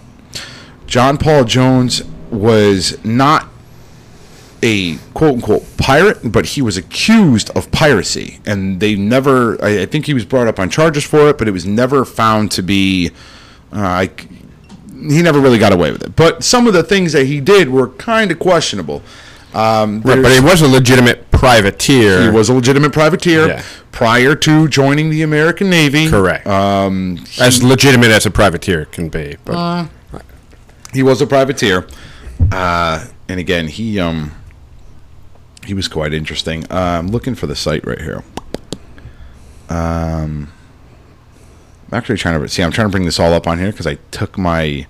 John 0.88 1.18
Paul 1.18 1.46
Jones 1.46 2.04
was 2.30 3.04
not 3.04 3.48
a 4.64 4.96
quote 5.14 5.36
unquote 5.36 5.78
pirate, 5.78 6.20
but 6.32 6.46
he 6.46 6.62
was 6.62 6.78
accused 6.78 7.50
of 7.52 7.70
piracy, 7.72 8.40
and 8.46 8.80
they 8.80 8.96
never. 8.96 9.64
I, 9.64 9.82
I 9.82 9.86
think 9.86 10.06
he 10.06 10.14
was 10.14 10.26
brought 10.26 10.48
up 10.48 10.60
on 10.60 10.70
charges 10.70 11.04
for 11.04 11.30
it, 11.30 11.38
but 11.38 11.48
it 11.48 11.52
was 11.52 11.66
never 11.66 12.06
found 12.06 12.52
to 12.52 12.64
be. 12.64 13.12
Uh, 13.72 13.80
I, 13.80 14.12
he 14.90 15.22
never 15.22 15.40
really 15.42 15.58
got 15.58 15.74
away 15.74 15.92
with 15.92 16.04
it. 16.04 16.16
But 16.16 16.44
some 16.44 16.66
of 16.66 16.74
the 16.74 16.84
things 16.84 17.12
that 17.12 17.26
he 17.26 17.42
did 17.42 17.70
were 17.70 17.90
kind 17.90 18.32
of 18.32 18.40
questionable. 18.40 19.02
Um, 19.54 20.02
Right, 20.02 20.22
but 20.22 20.32
he 20.32 20.40
was 20.40 20.62
a 20.62 20.68
legitimate 20.68 21.30
privateer. 21.32 22.24
he 22.24 22.30
was 22.30 22.50
a 22.50 22.54
legitimate 22.54 22.92
privateer 22.92 23.48
Yeah. 23.48 23.64
prior 23.92 24.36
to 24.36 24.68
joining 24.68 25.10
the 25.10 25.22
American 25.22 25.70
Navy. 25.70 26.10
correct. 26.10 26.48
Um, 26.48 27.24
as 27.40 27.62
legitimate 27.64 28.10
as 28.12 28.26
a 28.26 28.32
privateer 28.32 28.86
can 28.86 29.10
be. 29.10 29.38
But 29.46 29.88
he 30.94 31.04
was 31.04 31.22
a 31.22 31.28
privateer, 31.28 31.86
uh, 32.52 33.06
and 33.30 33.40
again, 33.40 33.68
he 33.68 34.00
um, 34.00 34.32
he 35.66 35.74
was 35.74 35.88
quite 35.88 36.14
interesting. 36.14 36.66
Uh, 36.72 37.00
I'm 37.00 37.08
looking 37.08 37.36
for 37.36 37.48
the 37.48 37.56
site 37.56 37.86
right 37.86 38.02
here. 38.02 38.24
Um, 39.70 40.52
I'm 41.92 41.98
actually 41.98 42.18
trying 42.18 42.40
to 42.42 42.48
see. 42.50 42.62
I'm 42.64 42.72
trying 42.72 42.88
to 42.88 42.92
bring 42.92 43.06
this 43.06 43.20
all 43.20 43.34
up 43.34 43.48
on 43.48 43.60
here 43.60 43.72
because 43.72 43.88
I 43.88 43.96
took 44.12 44.38
my 44.38 44.86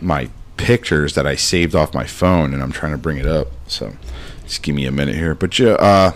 my 0.00 0.28
pictures 0.60 1.14
that 1.14 1.26
I 1.26 1.34
saved 1.34 1.74
off 1.74 1.94
my 1.94 2.04
phone, 2.04 2.52
and 2.54 2.62
I'm 2.62 2.72
trying 2.72 2.92
to 2.92 2.98
bring 2.98 3.18
it 3.18 3.26
up. 3.26 3.48
So, 3.66 3.96
just 4.44 4.62
give 4.62 4.74
me 4.74 4.86
a 4.86 4.92
minute 4.92 5.14
here. 5.14 5.34
But 5.34 5.58
yeah, 5.58 5.72
uh, 5.72 6.12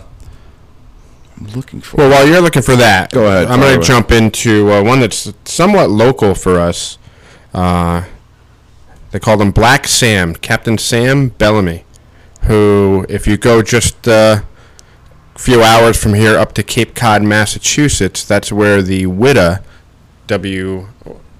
I'm 1.37 1.47
looking 1.47 1.81
for. 1.81 1.97
well, 1.97 2.09
while 2.09 2.27
you're 2.27 2.41
looking 2.41 2.61
for 2.61 2.75
that, 2.75 3.11
Go 3.11 3.27
ahead, 3.27 3.47
I'm 3.47 3.59
going 3.59 3.79
to 3.79 3.85
jump 3.85 4.11
into 4.11 4.71
uh, 4.71 4.83
one 4.83 4.99
that's 4.99 5.33
somewhat 5.45 5.89
local 5.89 6.35
for 6.35 6.59
us. 6.59 6.97
Uh, 7.53 8.05
they 9.11 9.19
called 9.19 9.41
him 9.41 9.51
Black 9.51 9.87
Sam, 9.87 10.35
Captain 10.35 10.77
Sam 10.77 11.29
Bellamy, 11.29 11.85
who, 12.43 13.05
if 13.07 13.27
you 13.27 13.37
go 13.37 13.61
just 13.61 14.07
uh, 14.07 14.41
a 15.35 15.39
few 15.39 15.63
hours 15.63 16.01
from 16.01 16.13
here 16.13 16.37
up 16.37 16.53
to 16.53 16.63
Cape 16.63 16.95
Cod, 16.95 17.23
Massachusetts, 17.23 18.25
that's 18.25 18.51
where 18.51 18.81
the 18.81 19.05
Whydah, 19.05 19.63
W 20.27 20.87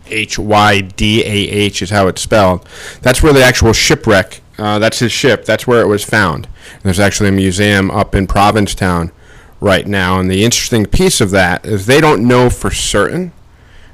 H 0.07 0.37
Y 0.39 0.81
D 0.81 1.23
A 1.23 1.49
H 1.49 1.81
is 1.81 1.89
how 1.89 2.07
it's 2.07 2.21
spelled. 2.21 2.67
That's 3.01 3.21
where 3.21 3.33
the 3.33 3.43
actual 3.43 3.73
shipwreck. 3.73 4.41
Uh, 4.57 4.79
that's 4.79 4.99
his 4.99 5.11
ship. 5.11 5.45
That's 5.45 5.67
where 5.67 5.81
it 5.81 5.87
was 5.87 6.03
found. 6.03 6.47
There's 6.83 6.99
actually 6.99 7.29
a 7.29 7.33
museum 7.33 7.91
up 7.91 8.15
in 8.15 8.27
Provincetown 8.27 9.11
right 9.59 9.87
now, 9.87 10.19
and 10.19 10.29
the 10.29 10.45
interesting 10.45 10.85
piece 10.85 11.19
of 11.19 11.31
that 11.31 11.65
is 11.65 11.85
they 11.85 11.99
don't 11.99 12.27
know 12.27 12.49
for 12.49 12.71
certain 12.71 13.33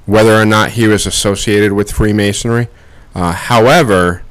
whether 0.05 0.35
or 0.35 0.45
not 0.45 0.71
he 0.71 0.87
was 0.87 1.05
associated 1.05 1.73
with 1.73 1.91
Freemasonry. 1.91 2.67
Uh, 3.15 3.31
however, 3.31 4.23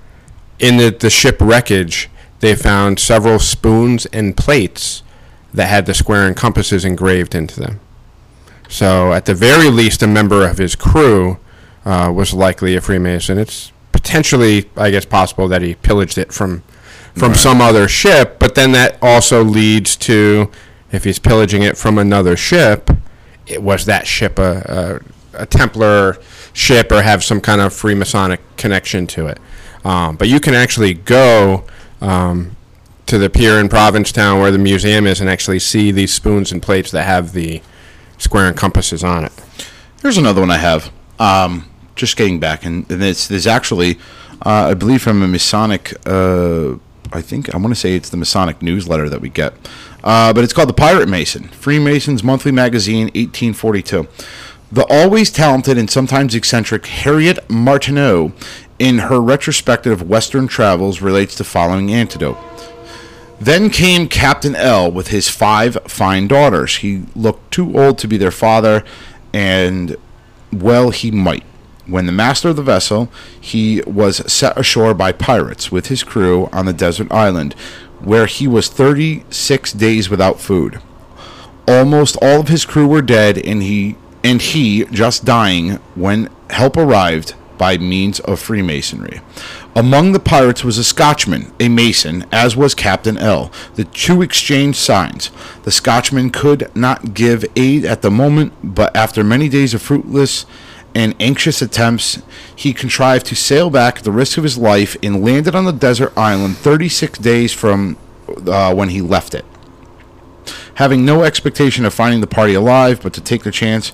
in 0.59 0.77
the, 0.77 0.91
the 0.91 1.11
ship 1.11 1.37
wreckage, 1.41 2.09
they 2.41 2.55
found 2.55 2.99
several 2.99 3.39
spoons 3.39 4.07
and 4.07 4.37
plates 4.37 5.03
that 5.53 5.67
had 5.67 5.87
the 5.87 5.95
square 5.95 6.27
and 6.27 6.37
compasses 6.37 6.85
engraved 6.85 7.35
into 7.35 7.61
them. 7.61 7.81
So, 8.69 9.13
at 9.13 9.25
the 9.25 9.35
very 9.35 9.69
least, 9.69 10.03
a 10.03 10.07
member 10.07 10.47
of 10.47 10.59
his 10.59 10.77
crew 10.77 11.39
uh, 11.91 12.13
was 12.13 12.33
likely 12.33 12.77
a 12.77 12.81
Freemason. 12.81 13.37
It's 13.37 13.73
potentially, 13.91 14.71
I 14.77 14.93
guess, 14.93 15.05
possible 15.05 15.49
that 15.49 15.61
he 15.61 15.75
pillaged 15.75 16.19
it 16.19 16.33
from 16.33 16.63
from 17.17 17.35
some 17.35 17.61
other 17.61 17.89
ship, 17.89 18.39
but 18.39 18.55
then 18.55 18.71
that 18.73 18.97
also 19.03 19.43
leads 19.43 19.97
to 19.97 20.49
if 20.93 21.03
he's 21.03 21.19
pillaging 21.19 21.63
it 21.63 21.77
from 21.77 21.99
another 21.99 22.37
ship, 22.37 22.89
it 23.49 23.61
was 23.61 23.85
that 23.87 24.07
ship 24.07 24.39
a, 24.39 25.01
a, 25.35 25.43
a 25.43 25.47
Templar 25.47 26.19
ship 26.53 26.93
or 26.93 27.03
have 27.03 27.25
some 27.25 27.41
kind 27.41 27.61
of 27.61 27.73
Freemasonic 27.73 28.39
connection 28.57 29.09
to 29.09 29.27
it. 29.27 29.41
Um, 29.85 30.15
but 30.17 30.29
you 30.29 30.39
can 30.39 30.55
actually 30.55 30.95
go 30.95 31.65
um, 32.01 32.57
to 33.07 33.19
the 33.19 33.29
pier 33.29 33.59
in 33.59 33.69
Provincetown 33.69 34.41
where 34.41 34.53
the 34.53 34.59
museum 34.59 35.07
is 35.09 35.21
and 35.21 35.29
actually 35.29 35.59
see 35.59 35.91
these 35.91 36.15
spoons 36.15 36.53
and 36.53 36.63
plates 36.63 36.93
that 36.93 37.03
have 37.03 37.33
the 37.33 37.61
square 38.19 38.47
and 38.47 38.57
compasses 38.57 39.03
on 39.03 39.25
it. 39.25 39.33
Here's 40.01 40.17
another 40.17 40.41
one 40.41 40.53
I 40.53 40.59
have. 40.59 40.93
Um, 41.19 41.70
just 42.01 42.17
getting 42.17 42.41
back, 42.41 42.65
and, 42.65 42.91
and 42.91 43.01
there's 43.01 43.47
actually, 43.47 43.99
uh, 44.45 44.71
I 44.71 44.75
believe, 44.75 45.03
from 45.03 45.23
a 45.23 45.29
Masonic. 45.29 45.95
Uh, 46.07 46.77
I 47.13 47.21
think 47.21 47.55
I 47.55 47.59
want 47.59 47.75
to 47.75 47.81
say 47.81 47.95
it's 47.95 48.11
the 48.11 48.17
Masonic 48.17 48.63
newsletter 48.63 49.09
that 49.09 49.21
we 49.21 49.29
get, 49.29 49.55
uh, 50.03 50.33
but 50.33 50.43
it's 50.43 50.53
called 50.53 50.69
the 50.69 50.75
Pirate 50.75 51.09
Mason, 51.09 51.49
Freemasons 51.49 52.25
Monthly 52.25 52.53
Magazine, 52.53 53.07
1842. 53.07 54.09
The 54.73 54.87
always 54.89 55.31
talented 55.31 55.77
and 55.77 55.91
sometimes 55.91 56.35
eccentric 56.35 56.87
Harriet 56.87 57.39
Martineau, 57.51 58.33
in 58.79 58.99
her 58.99 59.21
retrospective 59.21 60.01
of 60.01 60.09
Western 60.09 60.47
travels, 60.49 61.03
relates 61.03 61.37
the 61.37 61.45
following 61.45 61.93
anecdote. 61.93 62.39
Then 63.41 63.71
came 63.71 64.07
Captain 64.07 64.55
L 64.55 64.93
with 64.93 65.09
his 65.09 65.29
five 65.29 65.79
fine 65.87 66.29
daughters. 66.29 66.77
He 66.77 67.05
looked 67.17 67.51
too 67.51 67.79
old 67.79 67.99
to 67.99 68.09
be 68.09 68.17
their 68.17 68.31
father, 68.31 68.85
and 69.33 69.97
well 70.53 70.91
he 70.91 71.11
might. 71.11 71.45
When 71.91 72.07
the 72.07 72.13
master 72.13 72.51
of 72.51 72.57
the 72.57 72.63
vessel, 72.63 73.11
he 73.41 73.83
was 73.85 74.19
set 74.33 74.57
ashore 74.57 74.95
by 74.95 75.11
pirates 75.11 75.73
with 75.73 75.89
his 75.89 76.05
crew 76.05 76.49
on 76.53 76.67
the 76.67 76.73
desert 76.73 77.11
island, 77.11 77.55
where 77.99 78.27
he 78.27 78.47
was 78.47 78.69
36 78.69 79.73
days 79.73 80.09
without 80.09 80.41
food. 80.41 80.81
Almost 81.67 82.17
all 82.23 82.41
of 82.41 82.49
his 82.49 82.65
crew 82.65 82.87
were 82.87 83.03
dead, 83.03 83.39
and 83.39 83.63
he 83.63 83.97
and 84.23 84.41
he 84.41 84.85
just 84.87 85.25
dying 85.25 85.77
when 85.95 86.29
help 86.51 86.77
arrived 86.77 87.35
by 87.59 87.77
means 87.77 88.21
of 88.21 88.39
Freemasonry. 88.39 89.21
Among 89.75 90.13
the 90.13 90.21
pirates 90.21 90.63
was 90.63 90.79
a 90.79 90.85
Scotchman, 90.85 91.53
a 91.59 91.69
Mason, 91.69 92.25
as 92.31 92.57
was 92.57 92.75
Captain 92.75 93.19
L. 93.19 93.51
The 93.75 93.85
two 93.85 94.23
exchanged 94.23 94.79
signs. 94.79 95.31
The 95.65 95.71
Scotchman 95.71 96.31
could 96.31 96.75
not 96.75 97.15
give 97.15 97.45
aid 97.57 97.85
at 97.85 98.03
the 98.03 98.11
moment, 98.11 98.53
but 98.63 98.95
after 98.97 99.25
many 99.25 99.49
days 99.49 99.75
of 99.75 99.83
fruitless 99.83 100.47
and 100.95 101.15
anxious 101.21 101.63
attempts, 101.63 102.23
he 102.55 102.73
contrived 102.73 103.27
to 103.27 103.37
sail 103.37 103.71
back 103.71 103.99
at 103.99 104.05
the 104.05 104.13
risk 104.13 104.39
of 104.39 104.45
his 104.45 104.59
life 104.59 104.97
and 105.03 105.25
landed 105.25 105.55
on 105.55 105.65
the 105.65 105.73
desert 105.73 106.13
island 106.17 106.57
36 106.57 107.19
days 107.19 107.53
from 107.53 107.97
uh, 108.47 108.75
when 108.75 108.89
he 108.89 109.01
left 109.01 109.35
it 109.35 109.45
having 110.81 111.05
no 111.05 111.25
expectation 111.25 111.85
of 111.85 111.93
finding 111.93 112.23
the 112.23 112.27
party 112.27 112.55
alive, 112.55 113.03
but 113.03 113.13
to 113.13 113.21
take 113.21 113.43
the 113.43 113.51
chance 113.51 113.93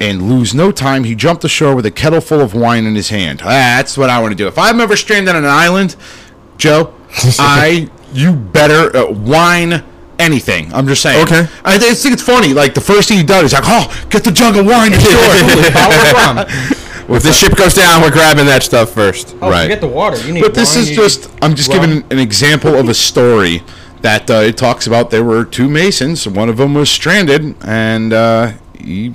and 0.00 0.22
lose 0.22 0.54
no 0.54 0.70
time, 0.70 1.02
he 1.02 1.12
jumped 1.12 1.42
ashore 1.42 1.74
with 1.74 1.84
a 1.86 1.90
kettle 1.90 2.20
full 2.20 2.40
of 2.40 2.54
wine 2.54 2.84
in 2.84 2.94
his 2.94 3.08
hand. 3.08 3.40
Ah, 3.42 3.48
that's 3.48 3.98
what 3.98 4.10
I 4.10 4.20
want 4.20 4.30
to 4.30 4.36
do. 4.36 4.46
If 4.46 4.56
I'm 4.56 4.80
ever 4.80 4.94
stranded 4.96 5.34
on 5.34 5.44
an 5.44 5.50
island, 5.50 5.96
Joe, 6.56 6.94
I 7.38 7.90
you 8.12 8.32
better 8.32 8.96
uh, 8.96 9.10
wine 9.10 9.84
anything. 10.18 10.72
I'm 10.72 10.86
just 10.86 11.02
saying. 11.02 11.22
Okay. 11.24 11.48
I 11.64 11.78
just 11.78 12.02
think 12.02 12.12
it's 12.12 12.22
funny. 12.22 12.52
Like 12.52 12.74
the 12.74 12.80
first 12.80 13.08
thing 13.08 13.18
he 13.18 13.24
does, 13.24 13.42
he's 13.42 13.52
like, 13.52 13.64
"Oh, 13.66 14.06
get 14.10 14.24
the 14.24 14.32
jug 14.32 14.56
of 14.56 14.66
wine 14.66 14.92
ashore." 14.92 15.12
Bottle 15.72 16.00
of 16.00 16.12
rum. 16.12 16.36
Well, 17.06 17.18
if 17.18 17.22
this 17.22 17.38
ship 17.38 17.54
goes 17.56 17.74
down, 17.74 18.00
we're 18.00 18.10
grabbing 18.10 18.46
that 18.46 18.62
stuff 18.62 18.90
first. 18.90 19.36
Oh, 19.42 19.50
Right. 19.50 19.64
forget 19.64 19.82
the 19.82 19.88
water. 19.88 20.16
You 20.26 20.32
need. 20.32 20.40
But 20.42 20.54
this 20.54 20.74
wine, 20.74 20.84
is 20.84 20.90
just. 20.90 21.30
I'm 21.42 21.54
just 21.54 21.68
rum. 21.68 21.80
giving 21.80 22.04
an 22.10 22.18
example 22.18 22.74
of 22.74 22.88
a 22.88 22.94
story 22.94 23.62
that 24.00 24.30
uh, 24.30 24.34
it 24.34 24.56
talks 24.56 24.86
about 24.86 25.10
there 25.10 25.24
were 25.24 25.44
two 25.44 25.68
Masons. 25.68 26.26
One 26.26 26.48
of 26.48 26.56
them 26.56 26.74
was 26.74 26.88
stranded, 26.88 27.56
and 27.64 28.12
uh, 28.12 28.52
he 28.78 29.14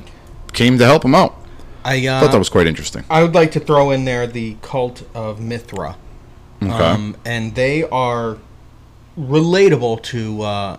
came 0.53 0.77
to 0.77 0.85
help 0.85 1.03
him 1.03 1.15
out. 1.15 1.35
I 1.83 2.05
uh, 2.05 2.19
thought 2.21 2.31
that 2.31 2.37
was 2.37 2.49
quite 2.49 2.67
interesting. 2.67 3.03
I 3.09 3.23
would 3.23 3.33
like 3.33 3.51
to 3.53 3.59
throw 3.59 3.89
in 3.91 4.05
there 4.05 4.27
the 4.27 4.57
cult 4.61 5.03
of 5.15 5.39
Mithra. 5.39 5.95
Okay. 6.61 6.71
Um, 6.71 7.15
and 7.25 7.55
they 7.55 7.83
are 7.85 8.37
relatable 9.17 10.01
to 10.03 10.41
uh, 10.41 10.77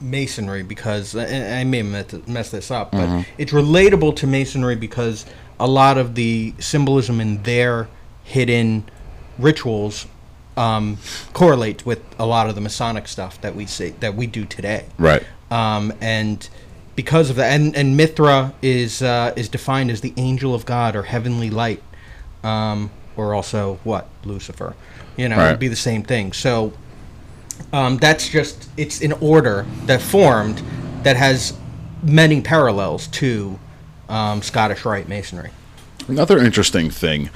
masonry 0.00 0.62
because 0.62 1.14
I 1.16 1.64
may 1.64 1.82
mess 1.82 2.50
this 2.50 2.70
up, 2.70 2.92
but 2.92 3.06
Mm-hmm. 3.08 3.20
it's 3.38 3.52
relatable 3.52 4.16
to 4.16 4.26
masonry 4.26 4.76
because 4.76 5.24
a 5.58 5.66
lot 5.66 5.96
of 5.98 6.14
the 6.14 6.54
symbolism 6.58 7.20
in 7.20 7.42
their 7.44 7.88
hidden 8.24 8.84
rituals 9.38 10.06
um, 10.56 10.98
correlates 11.32 11.84
with 11.84 12.00
a 12.18 12.26
lot 12.26 12.48
of 12.48 12.54
the 12.54 12.60
Masonic 12.60 13.06
stuff 13.08 13.40
that 13.42 13.54
we 13.54 13.66
see 13.66 13.90
that 14.00 14.14
we 14.14 14.26
do 14.26 14.44
today 14.46 14.86
right. 14.98 15.22
um, 15.50 15.92
and 16.00 16.48
because 16.94 17.28
of 17.28 17.36
that, 17.36 17.52
and, 17.52 17.76
and 17.76 17.94
Mithra 17.94 18.54
is 18.62 19.02
uh, 19.02 19.34
is 19.36 19.50
defined 19.50 19.90
as 19.90 20.00
the 20.00 20.14
angel 20.16 20.54
of 20.54 20.64
God 20.64 20.96
or 20.96 21.02
heavenly 21.02 21.50
light, 21.50 21.82
um, 22.42 22.90
or 23.18 23.34
also 23.34 23.78
what 23.84 24.08
Lucifer, 24.24 24.74
you 25.14 25.28
know, 25.28 25.36
Right. 25.36 25.48
it'd 25.48 25.58
be 25.60 25.68
the 25.68 25.76
same 25.76 26.02
thing. 26.02 26.32
So 26.32 26.72
um, 27.72 27.96
that's 27.98 28.28
just 28.28 28.68
it's 28.76 29.02
an 29.02 29.12
order 29.14 29.66
that 29.84 30.00
formed 30.00 30.62
that 31.02 31.16
has 31.16 31.56
many 32.02 32.40
parallels 32.40 33.06
to 33.08 33.58
um, 34.08 34.42
Scottish 34.42 34.84
Rite 34.84 35.08
Masonry. 35.08 35.50
Another 36.08 36.38
interesting 36.38 36.90
thing 36.90 37.30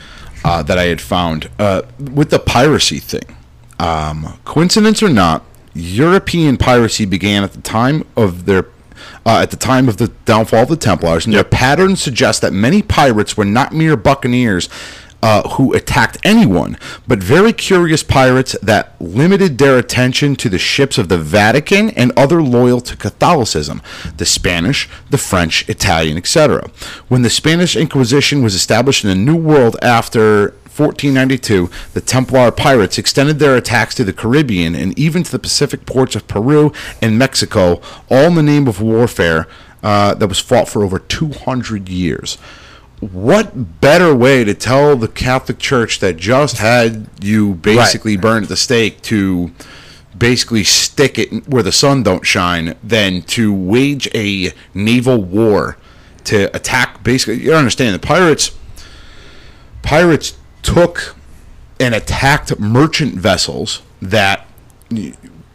uh, 0.45 0.63
that 0.63 0.79
I 0.79 0.85
had 0.85 1.01
found 1.01 1.51
uh, 1.59 1.83
with 1.99 2.31
the 2.31 2.39
piracy 2.39 2.99
thing, 2.99 3.37
um, 3.79 4.39
coincidence 4.45 5.03
or 5.03 5.09
not, 5.09 5.45
European 5.75 6.57
piracy 6.57 7.05
began 7.05 7.45
at 7.45 7.53
the 7.53 7.61
time 7.61 8.07
of 8.17 8.47
their. 8.47 8.67
Uh, 9.25 9.41
at 9.43 9.51
the 9.51 9.57
time 9.57 9.89
of 9.89 9.97
the 9.97 10.09
downfall 10.27 10.63
of 10.63 10.69
the 10.69 10.77
Templars, 10.77 11.25
and 11.25 11.35
their 11.35 11.45
pattern 11.45 11.97
suggests 11.97 12.41
that 12.41 12.53
many 12.53 12.83
pirates 12.83 13.35
were 13.35 13.47
not 13.47 13.73
mere 13.73 13.97
buccaneers 13.97 14.69
uh, 15.23 15.49
who 15.51 15.73
attacked 15.75 16.19
anyone, 16.25 16.79
but 17.07 17.23
very 17.23 17.53
curious 17.53 18.03
pirates 18.03 18.57
that 18.63 18.95
limited 19.01 19.59
their 19.59 19.79
attention 19.79 20.35
to 20.37 20.49
the 20.49 20.59
ships 20.59 20.99
of 20.99 21.09
the 21.09 21.19
Vatican 21.19 21.91
and 21.91 22.13
other 22.17 22.43
loyal 22.43 22.81
to 22.81 22.97
Catholicism, 22.97 23.83
the 24.17 24.27
Spanish, 24.27 24.89
the 25.11 25.19
French, 25.19 25.69
Italian, 25.69 26.17
etc. 26.17 26.71
When 27.09 27.23
the 27.23 27.31
Spanish 27.31 27.77
Inquisition 27.77 28.43
was 28.43 28.55
established 28.55 29.05
in 29.05 29.11
the 29.11 29.17
New 29.17 29.37
World 29.37 29.77
after 29.83 30.55
1492, 30.77 31.69
the 31.93 32.01
Templar 32.01 32.51
pirates 32.51 32.97
extended 32.97 33.39
their 33.39 33.57
attacks 33.57 33.95
to 33.97 34.05
the 34.05 34.13
Caribbean 34.13 34.75
and 34.75 34.99
even 34.99 35.23
to 35.23 35.31
the 35.31 35.39
Pacific 35.39 35.85
ports 35.85 36.17
of 36.17 36.27
Peru 36.29 36.73
and 37.03 37.19
Mexico, 37.19 37.81
all 38.09 38.27
in 38.27 38.35
the 38.37 38.43
name 38.43 38.67
of 38.67 38.81
warfare 38.81 39.47
uh, 39.83 40.15
that 40.15 40.29
was 40.29 40.39
fought 40.39 40.69
for 40.69 40.83
over 40.83 40.99
200 40.99 41.89
years 41.89 42.39
what 43.01 43.81
better 43.81 44.15
way 44.15 44.45
to 44.45 44.55
tell 44.55 44.95
the 44.97 45.09
Catholic 45.09 45.59
Church 45.59 46.01
that 46.01 46.17
just 46.17 46.59
had 46.59 47.09
you 47.21 47.55
basically 47.55 48.17
burned 48.17 48.45
at 48.45 48.49
the 48.51 48.57
stake 48.57 49.01
to 49.03 49.51
basically 50.17 50.65
stick 50.65 51.19
it 51.19 51.49
where 51.49 51.63
the 51.63 51.73
sun 51.73 52.03
don't 52.03 52.27
shine 52.27 52.77
than 52.83 53.23
to 53.23 53.53
wage 53.55 54.09
a 54.15 54.53
naval 54.75 55.23
war 55.23 55.79
to 56.25 56.55
attack 56.55 57.03
basically 57.03 57.43
you 57.43 57.51
don't 57.51 57.59
understand 57.59 57.95
the 57.95 58.07
pirates 58.07 58.51
pirates 59.83 60.37
took 60.63 61.17
and 61.79 61.95
attacked 61.95 62.59
merchant 62.59 63.15
vessels 63.15 63.81
that 64.03 64.47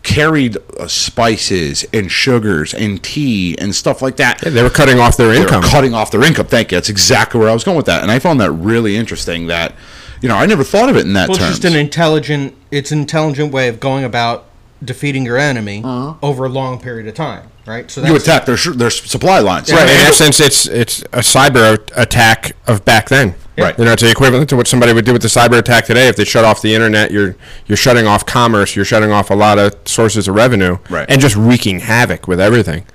carried 0.06 0.58
uh, 0.80 0.88
spices 0.88 1.86
and 1.92 2.10
sugars 2.10 2.74
and 2.74 3.04
tea 3.04 3.58
and 3.58 3.76
stuff 3.76 4.02
like 4.02 4.16
that 4.18 4.40
They 4.40 4.64
were 4.64 4.70
cutting 4.70 5.00
off 5.00 5.18
their 5.18 5.30
they 5.34 5.40
were 5.40 5.46
income. 5.46 5.64
cutting 5.64 5.94
off 5.94 6.12
their 6.12 6.24
income. 6.24 6.46
Thank 6.48 6.72
you. 6.72 6.78
That's 6.78 6.90
exactly 6.90 7.40
where 7.40 7.50
I 7.50 7.54
was 7.54 7.64
going 7.64 7.76
with 7.78 7.88
that, 7.88 8.02
and 8.04 8.12
I 8.12 8.20
found 8.20 8.40
that 8.40 8.52
really 8.52 8.96
interesting. 8.96 9.48
That 9.48 9.76
you 10.22 10.30
know, 10.30 10.36
I 10.38 10.46
never 10.46 10.64
thought 10.64 10.90
of 10.90 10.96
it 10.96 11.06
in 11.06 11.14
that 11.14 11.28
Well, 11.28 11.38
it's 11.38 11.46
terms. 11.46 11.60
just 11.60 11.74
an 11.74 11.78
intelligent. 11.80 12.56
It's 12.72 12.92
an 12.92 13.00
intelligent 13.00 13.52
way 13.52 13.68
of 13.68 13.80
going 13.80 14.04
about 14.06 14.46
defeating 14.84 15.26
your 15.26 15.38
enemy 15.38 15.82
over 16.22 16.46
a 16.46 16.50
long 16.50 16.80
period 16.80 17.08
of 17.08 17.14
time, 17.16 17.50
right? 17.66 17.90
So 17.90 18.04
you 18.04 18.16
attack 18.16 18.46
their 18.46 18.58
sh- 18.58 18.76
their 18.76 18.90
supply 18.90 19.40
lines, 19.40 19.72
Right. 19.72 19.84
In 19.84 19.90
essence, 20.08 20.40
it's 20.40 20.68
it's 20.68 21.02
a 21.14 21.20
cyber 21.20 21.78
attack 21.96 22.56
of 22.68 22.84
back 22.86 23.10
then. 23.10 23.36
Right. 23.58 23.78
You 23.80 23.86
know, 23.86 23.94
it's 23.94 24.02
the 24.04 24.12
equivalent 24.12 24.50
to 24.50 24.58
what 24.58 24.68
somebody 24.68 24.92
would 24.92 25.06
do 25.06 25.14
with 25.14 25.22
the 25.22 25.30
cyber 25.30 25.58
attack 25.58 25.86
today. 25.86 26.10
If 26.10 26.18
they 26.18 26.26
shut 26.26 26.44
off 26.44 26.62
the 26.62 26.74
internet, 26.74 27.12
you're 27.12 27.36
you're 27.68 27.78
shutting 27.78 28.06
off 28.06 28.26
commerce. 28.26 28.76
You're 28.76 28.84
shutting 28.86 29.12
off 29.12 29.30
a 29.30 29.36
lot 29.36 29.58
of 29.58 29.74
sources 29.86 30.28
of 30.28 30.36
revenue. 30.36 30.78
Right. 30.90 31.06
And 31.10 31.22
just 31.22 31.36
wreaking 31.38 31.80
havoc 31.82 32.28
with 32.28 32.40
everything. 32.42 32.86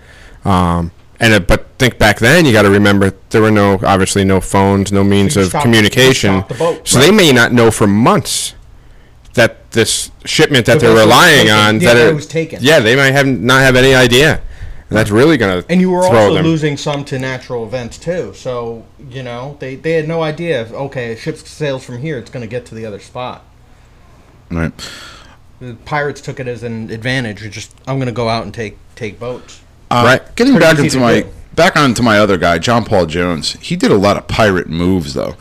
Um, 0.44 0.90
and 1.18 1.32
it, 1.34 1.46
but 1.46 1.66
think 1.78 1.98
back 1.98 2.18
then, 2.18 2.44
you 2.46 2.52
got 2.52 2.62
to 2.62 2.70
remember 2.70 3.12
there 3.30 3.40
were 3.42 3.50
no 3.50 3.78
obviously 3.86 4.24
no 4.24 4.40
phones, 4.40 4.92
no 4.92 5.02
means 5.04 5.34
You 5.36 5.42
of 5.42 5.48
stop- 5.48 5.62
communication. 5.62 6.44
the 6.48 6.54
boat. 6.54 6.86
so 6.88 6.98
they 6.98 7.10
may 7.10 7.32
not 7.32 7.52
know 7.52 7.70
for 7.70 7.86
months 7.86 8.54
that 9.34 9.70
this 9.72 10.10
shipment 10.24 10.66
that 10.66 10.80
The 10.80 10.88
they're 10.88 10.96
relying 11.04 11.46
taken. 11.46 11.54
on 11.54 11.80
Yeah, 11.80 11.88
that 11.88 11.94
that 11.94 12.06
it 12.06 12.10
it 12.10 12.14
was 12.14 12.26
taken. 12.26 12.58
Yeah, 12.62 12.80
they 12.80 12.96
might 12.96 13.12
have 13.12 13.26
not 13.26 13.60
have 13.62 13.76
any 13.76 13.94
idea. 13.94 14.40
And 14.90 14.98
that's 14.98 15.10
really 15.10 15.36
going 15.36 15.62
to 15.62 15.70
And 15.72 15.80
you 15.80 15.90
were 15.90 16.02
throw 16.02 16.18
also 16.18 16.34
them. 16.34 16.44
losing 16.44 16.76
some 16.76 17.04
to 17.06 17.18
natural 17.18 17.64
events 17.64 17.96
too. 17.96 18.34
So 18.34 18.84
you 19.08 19.22
know 19.22 19.56
they, 19.60 19.76
they 19.76 19.92
had 19.92 20.06
no 20.08 20.22
idea. 20.22 20.62
If, 20.62 20.72
okay, 20.72 21.12
a 21.12 21.16
ship 21.16 21.38
sails 21.38 21.84
from 21.84 21.98
here, 22.02 22.18
it's 22.18 22.30
going 22.30 22.42
to 22.42 22.48
get 22.50 22.66
to 22.66 22.74
the 22.74 22.84
other 22.84 22.98
spot. 23.00 23.44
Right. 24.50 24.72
The 25.60 25.74
pirates 25.84 26.20
took 26.20 26.40
it 26.40 26.48
as 26.48 26.62
an 26.64 26.90
advantage. 26.90 27.44
It's 27.44 27.54
just 27.54 27.74
I'm 27.86 27.96
going 27.98 28.06
to 28.06 28.12
go 28.12 28.28
out 28.28 28.44
and 28.44 28.52
take 28.52 28.76
take 28.96 29.18
boats. 29.20 29.60
Uh, 29.90 30.02
Right. 30.04 30.36
Getting 30.36 30.58
back 30.58 30.78
into 30.78 30.90
to 30.90 30.98
my 31.00 31.20
do. 31.20 31.32
back 31.54 31.76
onto 31.76 32.02
my 32.02 32.18
other 32.18 32.36
guy, 32.36 32.58
John 32.58 32.84
Paul 32.84 33.06
Jones. 33.06 33.52
He 33.60 33.76
did 33.76 33.90
a 33.92 33.96
lot 33.96 34.16
of 34.16 34.26
pirate 34.26 34.68
moves, 34.68 35.14
though. 35.14 35.36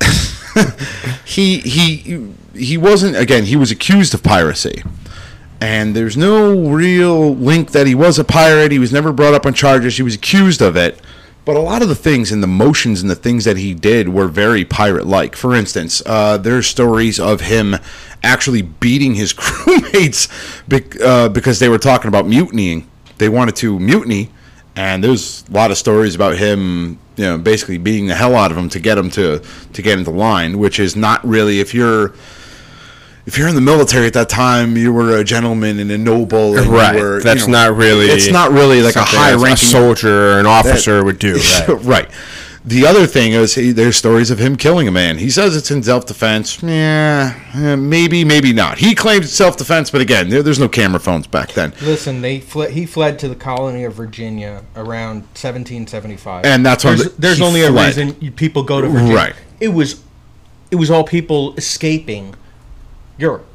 he 1.24 1.58
he 1.60 2.32
he 2.54 2.76
wasn't 2.76 3.16
again. 3.16 3.44
He 3.44 3.56
was 3.56 3.70
accused 3.70 4.12
of 4.14 4.22
piracy, 4.22 4.82
and 5.62 5.94
there's 5.94 6.16
no 6.16 6.58
real 6.70 7.36
link 7.36 7.70
that 7.70 7.86
he 7.86 7.94
was 7.94 8.18
a 8.18 8.24
pirate. 8.24 8.72
He 8.72 8.80
was 8.80 8.92
never 8.92 9.12
brought 9.12 9.32
up 9.32 9.46
on 9.46 9.54
charges. 9.54 9.96
He 9.96 10.02
was 10.02 10.16
accused 10.16 10.60
of 10.60 10.76
it. 10.76 11.00
But 11.44 11.54
a 11.54 11.60
lot 11.60 11.82
of 11.82 11.88
the 11.88 11.94
things 11.94 12.32
and 12.32 12.42
the 12.42 12.48
motions 12.48 13.00
and 13.00 13.08
the 13.08 13.14
things 13.14 13.44
that 13.44 13.56
he 13.56 13.72
did 13.72 14.08
were 14.08 14.26
very 14.26 14.64
pirate-like. 14.64 15.36
For 15.36 15.54
instance, 15.54 16.02
uh, 16.04 16.36
there's 16.36 16.66
stories 16.66 17.20
of 17.20 17.42
him 17.42 17.76
actually 18.24 18.62
beating 18.62 19.14
his 19.14 19.32
crewmates 19.34 20.28
bec- 20.68 21.00
uh, 21.00 21.28
because 21.28 21.60
they 21.60 21.68
were 21.68 21.78
talking 21.78 22.08
about 22.08 22.26
mutinying. 22.26 22.88
They 23.18 23.28
wanted 23.28 23.54
to 23.56 23.78
mutiny, 23.78 24.30
and 24.74 25.02
there's 25.04 25.44
a 25.48 25.52
lot 25.52 25.70
of 25.70 25.78
stories 25.78 26.16
about 26.16 26.38
him, 26.38 26.98
you 27.16 27.24
know, 27.24 27.38
basically 27.38 27.78
beating 27.78 28.08
the 28.08 28.16
hell 28.16 28.34
out 28.34 28.50
of 28.50 28.56
them 28.56 28.68
to 28.70 28.80
get 28.80 28.98
him 28.98 29.10
to 29.10 29.40
to 29.74 29.82
get 29.82 29.96
into 29.96 30.10
line, 30.10 30.58
which 30.58 30.80
is 30.80 30.96
not 30.96 31.24
really 31.24 31.60
if 31.60 31.72
you're 31.72 32.14
if 33.26 33.38
you're 33.38 33.48
in 33.48 33.54
the 33.54 33.60
military 33.60 34.06
at 34.06 34.12
that 34.14 34.28
time, 34.28 34.76
you 34.76 34.92
were 34.92 35.16
a 35.16 35.24
gentleman 35.24 35.78
and 35.78 35.90
a 35.90 35.98
noble. 35.98 36.56
And 36.56 36.66
you 36.66 36.72
Right. 36.72 36.94
were, 37.00 37.18
you 37.18 37.22
That's 37.22 37.46
know, 37.46 37.68
not 37.68 37.76
really. 37.76 38.06
It's 38.06 38.30
not 38.30 38.50
really 38.52 38.82
like 38.82 38.96
a 38.96 38.98
something 39.00 39.18
high 39.18 39.30
a 39.30 39.38
ranking 39.38 39.68
soldier 39.68 40.32
or 40.34 40.40
an 40.40 40.46
officer 40.46 41.04
would 41.04 41.18
do. 41.18 41.40
Right. 41.68 41.84
right. 41.84 42.10
The 42.64 42.86
other 42.86 43.08
thing 43.08 43.32
is, 43.32 43.56
he, 43.56 43.72
there's 43.72 43.96
stories 43.96 44.30
of 44.30 44.38
him 44.38 44.54
killing 44.54 44.86
a 44.86 44.92
man. 44.92 45.18
He 45.18 45.30
says 45.30 45.56
it's 45.56 45.72
in 45.72 45.82
self 45.82 46.06
defense. 46.06 46.62
Yeah, 46.62 47.34
maybe, 47.76 48.24
maybe 48.24 48.52
not. 48.52 48.78
He 48.78 48.94
claims 48.94 49.24
it's 49.26 49.34
self 49.34 49.56
defense, 49.56 49.90
but 49.90 50.00
again, 50.00 50.28
there, 50.28 50.44
there's 50.44 50.60
no 50.60 50.68
camera 50.68 51.00
phones 51.00 51.26
back 51.26 51.54
then. 51.54 51.72
Listen, 51.82 52.20
they 52.22 52.38
fled, 52.38 52.70
he 52.70 52.86
fled 52.86 53.18
to 53.18 53.28
the 53.28 53.34
colony 53.34 53.82
of 53.82 53.94
Virginia 53.94 54.62
around 54.76 55.22
1775. 55.34 56.44
And 56.44 56.64
that's 56.64 56.84
when 56.84 56.98
there's, 56.98 57.12
the- 57.12 57.20
there's 57.20 57.40
only 57.40 57.62
fled. 57.66 57.98
a 57.98 58.04
reason 58.04 58.32
people 58.32 58.62
go 58.62 58.80
to 58.80 58.88
Virginia. 58.88 59.14
Right. 59.14 59.34
It 59.58 59.68
was 59.68 60.00
it 60.70 60.76
was 60.76 60.88
all 60.88 61.02
people 61.04 61.54
escaping 61.56 62.34
Europe. 63.18 63.46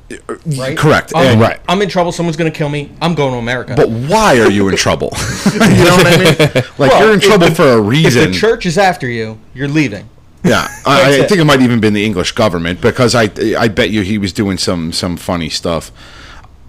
Right? 0.58 0.78
correct. 0.78 1.12
Right. 1.13 1.60
I'm 1.67 1.82
in 1.82 1.89
trouble. 1.89 2.13
Someone's 2.13 2.38
going 2.38 2.50
to 2.52 2.58
kill 2.58 2.70
me. 2.70 2.91
I'm 3.02 3.13
going 3.13 3.34
to 3.34 3.39
America. 3.39 3.74
But 3.76 3.89
why 3.89 4.39
are 4.39 4.50
you 4.50 4.70
in 4.70 4.78
trouble? 4.78 5.10
you 5.54 5.60
know 5.60 5.98
what 5.98 6.08
I 6.08 6.17
mean? 6.17 6.63
Like 6.78 6.91
Well, 6.91 7.04
you're 7.04 7.13
in 7.13 7.20
trouble 7.20 7.50
the- 7.50 7.56
for 7.56 7.67
a 7.74 7.82
reason. 7.82 8.24
if 8.24 8.32
the 8.32 8.38
church 8.39 8.65
is 8.65 8.78
after 8.78 9.08
you, 9.10 9.38
you're 9.54 9.67
leaving. 9.67 10.10
Yeah, 10.43 10.67
I, 10.86 11.24
I 11.24 11.28
think 11.28 11.41
it 11.41 11.43
might 11.43 11.62
even 11.62 11.82
been 11.82 11.93
the 11.93 12.06
English 12.06 12.32
government 12.32 12.80
because 12.80 13.15
I 13.15 13.30
I 13.60 13.67
bet 13.67 13.89
you 13.89 14.02
he 14.02 14.17
was 14.17 14.32
doing 14.32 14.58
some 14.58 14.93
some 14.93 15.17
funny 15.17 15.50
stuff. 15.50 15.91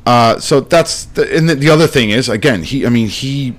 Uh, 0.05 0.41
so 0.41 0.59
that's 0.61 1.05
the, 1.05 1.37
and 1.37 1.49
the, 1.49 1.55
the 1.55 1.71
other 1.71 1.87
thing 1.87 2.11
is 2.11 2.29
again 2.29 2.65
he 2.65 2.85
I 2.85 2.89
mean 2.89 3.07
he 3.09 3.57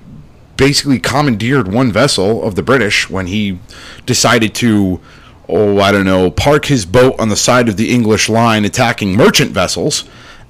basically 0.56 0.98
commandeered 0.98 1.72
one 1.72 1.90
vessel 1.90 2.42
of 2.42 2.54
the 2.54 2.62
British 2.62 3.08
when 3.08 3.28
he 3.28 3.60
decided 4.04 4.54
to 4.56 5.00
oh 5.50 5.78
I 5.80 5.92
don't 5.92 6.04
know 6.06 6.30
park 6.30 6.66
his 6.66 6.84
boat 6.86 7.18
on 7.18 7.28
the 7.28 7.36
side 7.36 7.68
of 7.68 7.76
the 7.76 7.90
English 7.92 8.28
line 8.28 8.64
attacking 8.64 9.16
merchant 9.16 9.50
vessels 9.52 10.04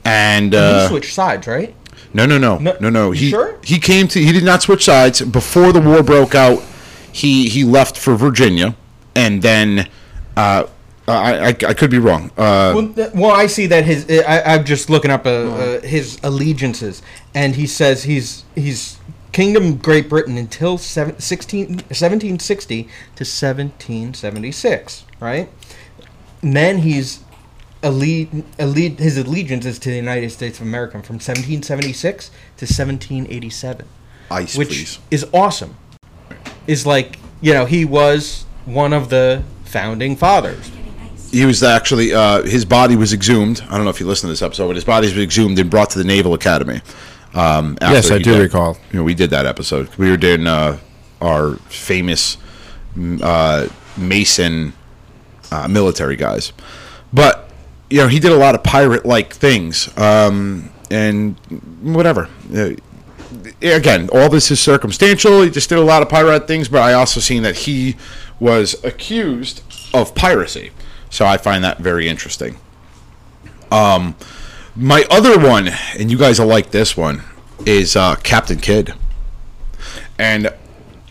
and 0.04 0.54
uh, 0.54 0.88
switch 0.88 1.12
sides, 1.14 1.46
right? 1.46 1.74
no, 2.14 2.26
no, 2.26 2.38
no, 2.38 2.58
No- 2.58 2.76
no, 2.80 2.90
no. 2.90 3.10
He 3.12 3.30
sure? 3.30 3.58
he 3.62 3.78
came 3.78 4.08
to. 4.08 4.20
He 4.20 4.32
did 4.32 4.44
not 4.44 4.62
switch 4.62 4.84
sides 4.84 5.20
before 5.20 5.72
the 5.72 5.80
war 5.80 6.02
broke 6.02 6.34
out. 6.34 6.62
He 7.12 7.48
he 7.48 7.64
left 7.64 7.96
for 7.98 8.14
Virginia, 8.16 8.74
and 9.14 9.42
then 9.42 9.88
uh, 10.36 10.64
I, 11.08 11.38
I 11.40 11.48
I 11.48 11.74
could 11.74 11.90
be 11.90 11.98
wrong. 11.98 12.30
Uh, 12.36 12.72
Well, 12.74 12.88
th- 12.94 13.12
well, 13.14 13.30
I 13.32 13.46
see 13.46 13.66
that 13.66 13.84
his. 13.84 14.06
I, 14.08 14.42
I'm 14.54 14.64
just 14.64 14.88
looking 14.90 15.10
up 15.10 15.26
uh, 15.26 15.30
uh, 15.30 15.80
his 15.82 16.18
allegiances, 16.22 17.02
and 17.34 17.56
he 17.56 17.66
says 17.66 18.04
he's 18.04 18.44
he's 18.54 18.96
Kingdom 19.32 19.76
Great 19.76 20.08
Britain 20.08 20.36
until 20.36 20.78
seven, 20.78 21.18
16, 21.18 21.66
1760 21.68 22.82
to 22.82 22.88
1776, 22.88 25.04
right? 25.20 25.48
And 26.42 26.56
then 26.56 26.78
he's 26.78 27.20
alle- 27.82 28.26
his 28.98 29.16
allegiance 29.16 29.66
is 29.66 29.78
to 29.80 29.90
the 29.90 29.96
United 29.96 30.30
States 30.30 30.58
of 30.58 30.66
America 30.66 30.92
from 31.02 31.16
1776 31.16 32.30
to 32.56 32.66
1787, 32.66 33.86
ice, 34.30 34.56
which 34.56 34.68
please. 34.68 34.98
is 35.10 35.26
awesome. 35.32 35.76
Is 36.66 36.86
like 36.86 37.18
you 37.40 37.52
know 37.52 37.66
he 37.66 37.84
was 37.84 38.44
one 38.64 38.92
of 38.92 39.10
the 39.10 39.42
founding 39.64 40.16
fathers. 40.16 40.70
He 41.30 41.44
was 41.44 41.62
actually 41.62 42.12
uh, 42.12 42.42
his 42.42 42.64
body 42.64 42.96
was 42.96 43.12
exhumed. 43.12 43.62
I 43.68 43.76
don't 43.76 43.84
know 43.84 43.90
if 43.90 44.00
you 44.00 44.06
listened 44.06 44.28
to 44.28 44.32
this 44.32 44.42
episode, 44.42 44.66
but 44.66 44.76
his 44.76 44.84
body 44.84 45.06
was 45.06 45.16
exhumed 45.16 45.58
and 45.58 45.70
brought 45.70 45.90
to 45.90 45.98
the 45.98 46.04
Naval 46.04 46.34
Academy. 46.34 46.80
Um, 47.34 47.78
after 47.80 47.94
Yes, 47.94 48.10
I 48.10 48.18
do 48.18 48.32
died. 48.32 48.40
recall. 48.42 48.76
You 48.92 48.98
know, 49.00 49.04
we 49.04 49.14
did 49.14 49.30
that 49.30 49.46
episode. 49.46 49.88
We 49.96 50.10
were 50.10 50.16
doing 50.16 50.46
uh, 50.46 50.78
our 51.20 51.56
famous 51.68 52.36
uh, 53.22 53.68
Mason 53.96 54.72
uh, 55.52 55.68
military 55.68 56.16
guys, 56.16 56.52
but 57.12 57.48
you 57.88 57.98
know, 57.98 58.08
he 58.08 58.18
did 58.20 58.30
a 58.32 58.36
lot 58.36 58.54
of 58.54 58.62
pirate-like 58.62 59.32
things, 59.32 59.96
um, 59.98 60.70
and 60.90 61.36
whatever. 61.82 62.28
Uh, 62.54 62.70
again, 63.62 64.08
all 64.12 64.28
this 64.28 64.50
is 64.50 64.60
circumstantial. 64.60 65.42
He 65.42 65.50
just 65.50 65.68
did 65.68 65.78
a 65.78 65.82
lot 65.84 66.02
of 66.02 66.08
pirate 66.08 66.46
things, 66.46 66.68
but 66.68 66.82
I 66.82 66.92
also 66.94 67.18
seen 67.20 67.42
that 67.42 67.56
he 67.58 67.96
was 68.38 68.82
accused 68.84 69.62
of 69.92 70.14
piracy. 70.14 70.70
So 71.10 71.26
I 71.26 71.36
find 71.36 71.64
that 71.64 71.78
very 71.78 72.08
interesting. 72.08 72.58
Um, 73.72 74.14
my 74.80 75.04
other 75.10 75.38
one, 75.38 75.68
and 75.98 76.10
you 76.10 76.18
guys 76.18 76.40
will 76.40 76.46
like 76.46 76.70
this 76.70 76.96
one, 76.96 77.22
is 77.66 77.94
uh, 77.96 78.16
Captain 78.16 78.58
Kidd. 78.58 78.94
And 80.18 80.52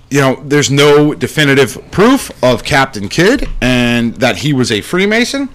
you 0.09 0.21
know, 0.21 0.41
there's 0.43 0.71
no 0.71 1.13
definitive 1.13 1.91
proof 1.91 2.31
of 2.43 2.63
Captain 2.63 3.09
Kidd 3.09 3.47
and 3.61 4.15
that 4.15 4.37
he 4.37 4.53
was 4.53 4.71
a 4.71 4.81
Freemason. 4.81 5.49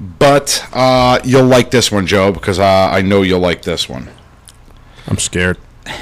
But 0.00 0.66
uh, 0.72 1.20
you'll 1.22 1.44
like 1.44 1.70
this 1.70 1.92
one, 1.92 2.08
Joe, 2.08 2.32
because 2.32 2.58
uh, 2.58 2.64
I 2.92 3.02
know 3.02 3.22
you'll 3.22 3.38
like 3.38 3.62
this 3.62 3.88
one. 3.88 4.10
I'm 5.06 5.18
scared. 5.18 5.58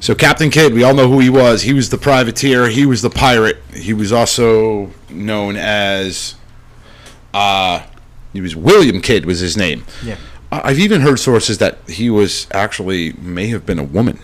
So 0.00 0.14
Captain 0.14 0.48
Kidd, 0.48 0.74
we 0.74 0.84
all 0.84 0.94
know 0.94 1.08
who 1.08 1.18
he 1.18 1.28
was. 1.28 1.62
He 1.62 1.72
was 1.72 1.90
the 1.90 1.98
privateer. 1.98 2.68
He 2.68 2.86
was 2.86 3.02
the 3.02 3.10
pirate. 3.10 3.56
He 3.74 3.92
was 3.92 4.12
also 4.12 4.92
known 5.10 5.56
as, 5.56 6.36
uh, 7.34 7.84
he 8.32 8.40
was 8.40 8.54
William 8.54 9.00
Kidd 9.00 9.26
was 9.26 9.40
his 9.40 9.56
name. 9.56 9.84
Yeah. 10.04 10.16
I- 10.50 10.62
I've 10.64 10.78
even 10.78 11.00
heard 11.02 11.18
sources 11.18 11.58
that 11.58 11.78
he 11.88 12.10
was 12.10 12.46
actually 12.52 13.12
may 13.20 13.48
have 13.48 13.64
been 13.66 13.78
a 13.78 13.84
woman. 13.84 14.18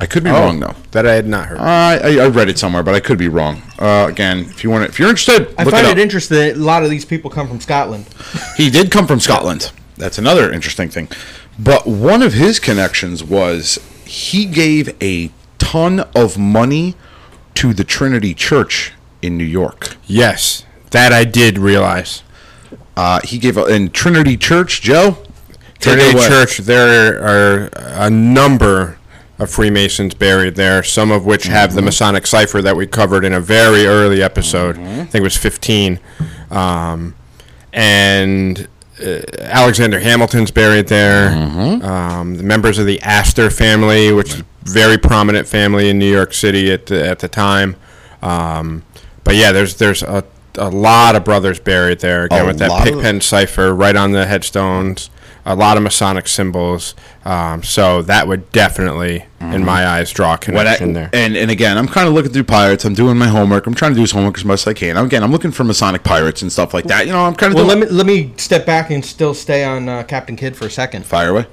I 0.00 0.06
could 0.06 0.24
be 0.24 0.30
wrong 0.30 0.58
though. 0.58 0.74
That 0.90 1.06
I 1.06 1.14
had 1.14 1.28
not 1.28 1.46
heard. 1.46 1.58
Uh, 1.58 1.62
I, 1.62 2.18
I 2.24 2.26
read 2.26 2.48
it 2.48 2.58
somewhere, 2.58 2.82
but 2.82 2.92
I 2.94 2.98
could 3.00 3.18
be 3.18 3.28
wrong. 3.28 3.62
Uh, 3.78 4.06
again, 4.08 4.40
if 4.40 4.64
you 4.64 4.70
want, 4.70 4.84
if 4.84 4.98
you're 4.98 5.08
interested, 5.08 5.54
I 5.56 5.62
look 5.62 5.74
find 5.74 5.86
it 5.86 5.96
it, 5.98 6.02
interesting 6.02 6.38
that 6.38 6.56
a 6.56 6.58
lot 6.58 6.82
of 6.82 6.90
these 6.90 7.04
people 7.04 7.30
come 7.30 7.46
from 7.46 7.60
Scotland. 7.60 8.06
He 8.56 8.68
did 8.68 8.90
come 8.90 9.06
from 9.06 9.20
Scotland. 9.20 9.70
That's 9.96 10.18
another 10.18 10.50
interesting 10.52 10.88
thing. 10.88 11.08
But 11.56 11.86
one 11.86 12.20
of 12.22 12.32
his 12.32 12.58
connections 12.58 13.22
was 13.22 13.78
he 14.04 14.44
gave 14.46 14.96
a 15.00 15.30
ton 15.58 16.00
of 16.16 16.36
money 16.36 16.96
to 17.54 17.72
the 17.72 17.84
Trinity 17.84 18.34
Church 18.34 18.92
in 19.20 19.36
New 19.38 19.44
York. 19.44 19.96
yes, 20.06 20.64
that 20.90 21.12
I 21.12 21.22
did 21.24 21.58
realize. 21.58 22.22
Uh, 22.96 23.20
he 23.24 23.38
gave 23.38 23.56
a, 23.56 23.66
in 23.66 23.90
Trinity 23.90 24.36
Church, 24.36 24.80
Joe. 24.82 25.18
Trinity. 25.80 26.18
Church, 26.20 26.58
there 26.58 27.20
are 27.22 27.70
a 27.74 28.08
number 28.10 28.98
of 29.38 29.50
Freemasons 29.50 30.14
buried 30.14 30.54
there, 30.54 30.82
some 30.82 31.10
of 31.10 31.24
which 31.26 31.44
have 31.44 31.70
Mm-hmm. 31.70 31.76
the 31.76 31.82
Masonic 31.82 32.26
cipher 32.26 32.62
that 32.62 32.76
we 32.76 32.86
covered 32.86 33.24
in 33.24 33.32
a 33.32 33.40
very 33.40 33.86
early 33.86 34.22
episode. 34.22 34.76
Mm-hmm. 34.76 35.00
I 35.00 35.04
think 35.06 35.14
it 35.16 35.22
was 35.22 35.36
15. 35.36 35.98
Um, 36.50 37.14
and 37.72 38.68
uh, 39.04 39.20
Alexander 39.40 39.98
Hamilton's 39.98 40.50
buried 40.50 40.86
there. 40.88 41.30
Mm-hmm. 41.30 41.84
Um, 41.84 42.34
the 42.36 42.42
members 42.44 42.78
of 42.78 42.86
the 42.86 43.00
Astor 43.02 43.50
family, 43.50 44.12
which 44.12 44.34
is 44.34 44.40
a 44.40 44.44
very 44.64 44.98
prominent 44.98 45.48
family 45.48 45.88
in 45.88 45.98
New 45.98 46.10
York 46.12 46.32
City 46.34 46.70
at 46.70 46.86
the, 46.86 47.04
at 47.08 47.18
the 47.18 47.28
time. 47.28 47.74
Um, 48.20 48.84
but 49.24 49.34
yeah, 49.34 49.50
there's 49.52 49.76
there's 49.76 50.02
a, 50.02 50.24
a 50.58 50.68
lot 50.70 51.16
of 51.16 51.24
brothers 51.24 51.58
buried 51.58 52.00
there 52.00 52.24
again 52.24 52.44
A 52.44 52.46
with 52.46 52.58
that 52.58 52.70
lot 52.70 52.84
pigpen 52.84 53.20
cipher 53.20 53.74
right 53.74 53.96
on 53.96 54.12
the 54.12 54.26
headstones. 54.26 55.10
A 55.44 55.56
lot 55.56 55.76
of 55.76 55.82
Masonic 55.82 56.28
symbols. 56.28 56.94
Um, 57.24 57.64
so 57.64 58.00
that 58.02 58.28
would 58.28 58.52
definitely, 58.52 59.24
in 59.40 59.64
my 59.64 59.84
eyes, 59.84 60.12
draw 60.12 60.34
a 60.34 60.38
Mm-hmm. 60.38 60.56
I- 60.56 60.62
connection 60.62 60.92
there. 60.92 61.10
and 61.12 61.36
and 61.36 61.50
again, 61.50 61.76
I'm 61.78 61.88
kind 61.88 62.06
of 62.06 62.14
looking 62.14 62.30
through 62.32 62.44
pirates. 62.44 62.84
I'm 62.84 62.94
doing 62.94 63.16
my 63.18 63.26
homework. 63.26 63.66
I'm 63.66 63.74
trying 63.74 63.90
to 63.90 63.96
do 63.96 64.02
his 64.02 64.12
homework 64.12 64.38
as 64.38 64.44
much 64.44 64.60
as 64.60 64.68
I 64.68 64.74
can. 64.74 64.96
Again, 64.96 65.24
I'm 65.24 65.32
looking 65.32 65.50
for 65.50 65.64
Masonic 65.64 66.04
pirates 66.04 66.42
and 66.42 66.52
stuff 66.52 66.72
like 66.72 66.84
that. 66.84 67.06
You 67.06 67.12
know, 67.12 67.24
I'm 67.24 67.34
kind 67.34 67.52
of 67.52 67.56
Well, 67.56 67.66
let 67.66 67.78
me 67.78 67.86
let 67.86 68.06
me 68.06 68.32
step 68.36 68.64
back 68.64 68.90
and 68.90 69.04
still 69.04 69.34
stay 69.34 69.64
on 69.64 69.88
uh, 69.88 70.04
Captain 70.04 70.36
Kidd 70.36 70.54
for 70.56 70.66
a 70.66 70.70
second. 70.70 71.04
fire 71.06 71.30
away. 71.30 71.46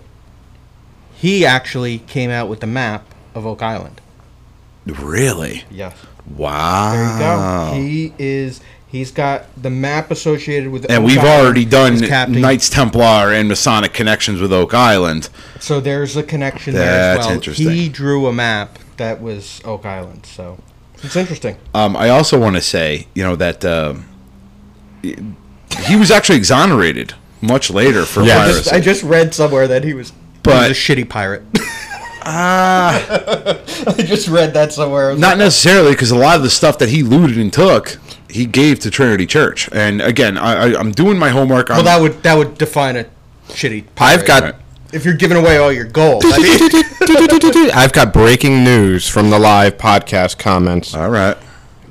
He 1.15 1.43
actually 1.43 1.97
came 1.99 2.29
out 2.29 2.47
with 2.47 2.59
the 2.59 2.67
map 2.67 3.05
of 3.33 3.45
Oak 3.47 3.63
Island. 3.63 4.01
Really? 4.85 5.63
Yes. 5.71 5.95
Wow. 6.37 6.93
There 6.93 7.03
you 7.13 7.19
go. 7.19 7.73
He 7.89 8.13
is. 8.19 8.61
He's 8.91 9.11
got 9.11 9.45
the 9.61 9.69
map 9.69 10.09
associated 10.09 10.71
with. 10.71 10.85
and 10.85 11.03
Oak 11.03 11.05
we've 11.05 11.19
Island 11.19 11.41
already 11.45 11.65
done 11.65 11.99
captain. 12.01 12.41
Knights 12.41 12.69
Templar 12.69 13.31
and 13.33 13.47
Masonic 13.47 13.93
connections 13.93 14.41
with 14.41 14.51
Oak 14.51 14.73
Island. 14.73 15.29
So 15.59 15.79
there's 15.79 16.17
a 16.17 16.23
connection 16.23 16.73
there 16.73 16.85
That's 17.15 17.27
well. 17.27 17.35
interesting. 17.35 17.69
He 17.69 17.87
drew 17.89 18.25
a 18.25 18.33
map 18.33 18.79
that 18.97 19.21
was 19.21 19.61
Oak 19.63 19.85
Island. 19.85 20.25
So 20.25 20.57
it's 21.03 21.15
interesting. 21.15 21.57
Um, 21.75 21.95
I 21.95 22.09
also 22.09 22.39
want 22.39 22.55
to 22.55 22.61
say, 22.61 23.07
you 23.13 23.21
know, 23.23 23.35
that 23.35 23.63
um, 23.63 24.05
he 25.03 25.95
was 25.95 26.09
actually 26.09 26.37
exonerated 26.37 27.13
much 27.41 27.69
later 27.69 28.05
for 28.05 28.23
Yeah. 28.23 28.33
I 28.33 28.37
piracy. 28.39 28.59
just, 28.63 28.73
I 28.73 28.79
just 28.79 29.03
read 29.03 29.33
somewhere 29.35 29.67
that 29.67 29.83
he 29.83 29.93
was. 29.93 30.11
But- 30.41 30.63
he 30.63 30.69
was 30.69 30.77
a 30.77 30.81
shitty 30.81 31.07
pirate. 31.09 31.43
Ah. 32.31 33.01
I 33.87 34.03
just 34.03 34.27
read 34.27 34.53
that 34.53 34.73
somewhere. 34.73 35.07
I 35.09 35.11
was 35.13 35.19
Not 35.21 35.29
like, 35.29 35.37
necessarily, 35.37 35.91
because 35.91 36.11
a 36.11 36.17
lot 36.17 36.35
of 36.35 36.43
the 36.43 36.49
stuff 36.49 36.77
that 36.79 36.89
he 36.89 37.01
looted 37.01 37.37
and 37.37 37.51
took, 37.51 37.97
he 38.29 38.45
gave 38.45 38.79
to 38.81 38.91
Trinity 38.91 39.25
Church. 39.25 39.69
And 39.71 40.01
again, 40.01 40.37
I, 40.37 40.71
I, 40.73 40.79
I'm 40.79 40.91
doing 40.91 41.17
my 41.17 41.29
homework. 41.29 41.69
well, 41.69 41.79
I'm, 41.79 41.85
that 41.85 42.01
would 42.01 42.23
that 42.23 42.35
would 42.37 42.57
define 42.57 42.95
a 42.97 43.05
shitty. 43.49 43.85
Pirate. 43.95 44.19
I've 44.21 44.25
got 44.27 44.55
if 44.93 45.05
you're 45.05 45.15
giving 45.15 45.37
away 45.37 45.57
all 45.57 45.71
your 45.71 45.85
gold. 45.85 46.23
I 46.25 46.37
mean, 46.39 47.71
I've 47.73 47.93
got 47.93 48.13
breaking 48.13 48.63
news 48.63 49.07
from 49.07 49.29
the 49.29 49.39
live 49.39 49.77
podcast 49.77 50.37
comments. 50.37 50.93
all 50.95 51.09
right, 51.09 51.37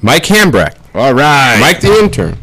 Mike 0.02 0.24
Hambrecht, 0.24 0.76
all 0.94 1.14
right. 1.14 1.58
Mike 1.60 1.80
the 1.80 1.92
intern, 1.98 2.38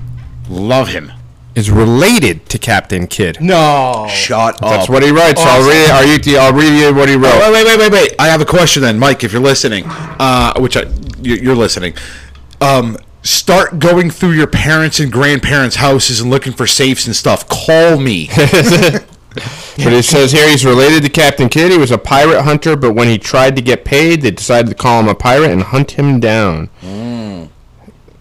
love 0.50 0.90
him. 0.90 1.12
is 1.56 1.70
related 1.72 2.48
to 2.50 2.58
Captain 2.60 3.08
Kidd. 3.08 3.40
no. 3.42 4.08
Shut 4.10 4.56
up. 4.56 4.70
That's 4.70 4.90
what 4.90 5.04
he 5.04 5.12
writes. 5.12 5.42
So 5.42 5.48
I'll 5.50 5.68
read. 5.68 5.90
I'll 5.90 6.04
read, 6.08 6.26
you, 6.26 6.38
I'll 6.38 6.54
read 6.54 6.78
you 6.80 6.94
what 6.94 7.08
he 7.10 7.16
wrote. 7.16 7.32
Oh, 7.34 7.52
wait, 7.52 7.66
wait, 7.66 7.78
wait, 7.78 7.92
wait, 7.92 8.10
wait. 8.12 8.16
I 8.20 8.28
have 8.28 8.42
a 8.42 8.46
question 8.46 8.82
then, 8.84 9.00
Mike. 9.00 9.24
If 9.24 9.32
you're 9.34 9.42
listening, 9.42 9.86
uh, 9.88 10.54
which 10.60 10.76
I, 10.78 10.84
you- 11.22 11.36
you're 11.36 11.56
listening, 11.56 11.94
um, 12.62 12.98
start 13.26 13.80
going 13.80 14.12
through 14.12 14.32
your 14.32 14.48
parents 14.48 15.00
and 15.00 15.12
grandparents' 15.12 15.76
houses 15.76 16.22
and 16.22 16.30
looking 16.30 16.54
for 16.54 16.68
safes 16.68 17.08
and 17.08 17.16
stuff. 17.16 17.50
Call 17.50 18.00
me. 18.00 18.30
But 19.78 19.92
it 19.92 20.06
says 20.06 20.32
here 20.32 20.48
he's 20.48 20.66
related 20.66 21.04
to 21.04 21.10
Captain 21.10 21.50
Kidd. 21.50 21.70
He 21.70 21.78
was 21.78 21.92
a 21.92 21.98
pirate 21.98 22.44
hunter, 22.44 22.78
but 22.78 22.94
when 22.94 23.10
he 23.10 23.18
tried 23.18 23.58
to 23.58 23.62
get 23.62 23.84
paid, 23.84 24.22
they 24.22 24.32
decided 24.32 24.70
to 24.70 24.76
call 24.76 25.02
him 25.02 25.10
a 25.10 25.16
pirate 25.16 25.52
and 25.52 25.62
hunt 25.62 25.92
him 25.92 26.22
down. 26.22 26.70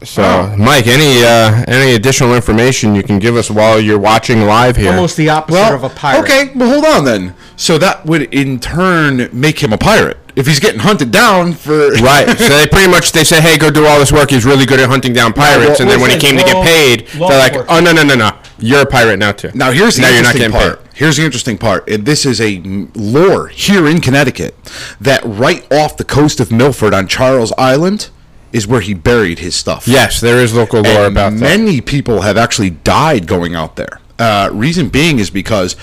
So, 0.02 0.55
Mike, 0.59 0.88
any 0.88 1.24
uh, 1.24 1.64
any 1.68 1.94
additional 1.94 2.34
information 2.34 2.96
you 2.96 3.05
can 3.05 3.20
give 3.20 3.36
us 3.36 3.50
while 3.50 3.78
you're 3.78 3.98
watching 3.98 4.42
live 4.42 4.76
here? 4.76 4.90
Almost 4.90 5.16
the 5.16 5.28
opposite 5.28 5.55
well, 5.55 5.74
of 5.76 5.84
a 5.84 5.88
pirate. 5.88 6.24
okay, 6.24 6.50
well, 6.57 6.72
hold 6.72 6.84
on 6.84 7.05
then. 7.05 7.34
So 7.55 7.78
that 7.78 8.05
would 8.05 8.22
in 8.34 8.59
turn 8.59 9.30
make 9.32 9.62
him 9.62 9.72
a 9.72 9.78
pirate 9.78 10.18
if 10.37 10.47
he's 10.47 10.61
getting 10.61 10.80
hunted 10.80 11.11
down 11.11 11.53
for 11.53 11.91
Right. 12.03 12.26
So 12.39 12.57
they 12.59 12.66
pretty 12.66 12.91
much 12.91 13.12
they 13.12 13.24
say, 13.24 13.41
"Hey, 13.41 13.57
go 13.57 13.70
do 13.70 13.87
all 13.87 13.99
this 13.99 14.12
work. 14.12 14.30
He's 14.30 14.45
really 14.45 14.66
good 14.66 14.80
at 14.80 14.89
hunting 14.89 15.12
down 15.12 15.32
pirates." 15.32 15.80
and 15.80 15.89
then 15.89 16.01
when 16.01 16.11
he 16.11 16.16
listen, 16.16 16.37
came 16.37 16.39
to 16.39 16.45
get 16.45 16.64
paid, 16.64 17.07
they're 17.09 17.39
like, 17.39 17.55
"Oh 17.68 17.80
no, 17.80 17.93
no, 17.93 18.03
no, 18.03 18.14
no! 18.14 18.37
You're 18.59 18.82
a 18.82 18.87
pirate 18.87 19.18
now 19.18 19.32
too." 19.32 19.51
Now 19.55 19.70
here's 19.70 19.97
the 19.97 20.03
now 20.03 20.09
you're 20.09 20.22
not 20.22 20.35
interesting 20.35 20.53
getting 20.53 20.76
part. 20.76 20.87
Here's 20.95 21.16
the 21.16 21.24
interesting 21.24 21.59
part. 21.59 21.87
This 21.87 22.24
is 22.24 22.41
a 22.41 22.61
lore 22.95 23.49
here 23.49 23.87
in 23.87 24.01
Connecticut 24.01 24.55
that 25.01 25.22
right 25.24 25.66
off 25.72 25.97
the 25.97 26.05
coast 26.05 26.39
of 26.41 26.53
Milford 26.53 26.95
on 26.95 27.09
Charles 27.09 27.53
Island 27.59 28.11
is 28.53 28.68
where 28.68 28.80
he 28.80 28.95
buried 28.95 29.41
his 29.41 29.57
stuff. 29.57 29.89
Yes, 29.89 30.20
there 30.20 30.39
is 30.39 30.55
local 30.55 30.82
lore 30.82 31.07
and 31.07 31.16
about 31.16 31.32
that. 31.32 31.41
many 31.41 31.80
people 31.80 32.20
have 32.20 32.37
actually 32.37 32.70
died 32.70 33.26
going 33.26 33.57
out 33.57 33.74
there. 33.74 34.01
Uh, 34.16 34.49
reason 34.53 34.89
being 34.89 35.18
is 35.18 35.28
because 35.28 35.74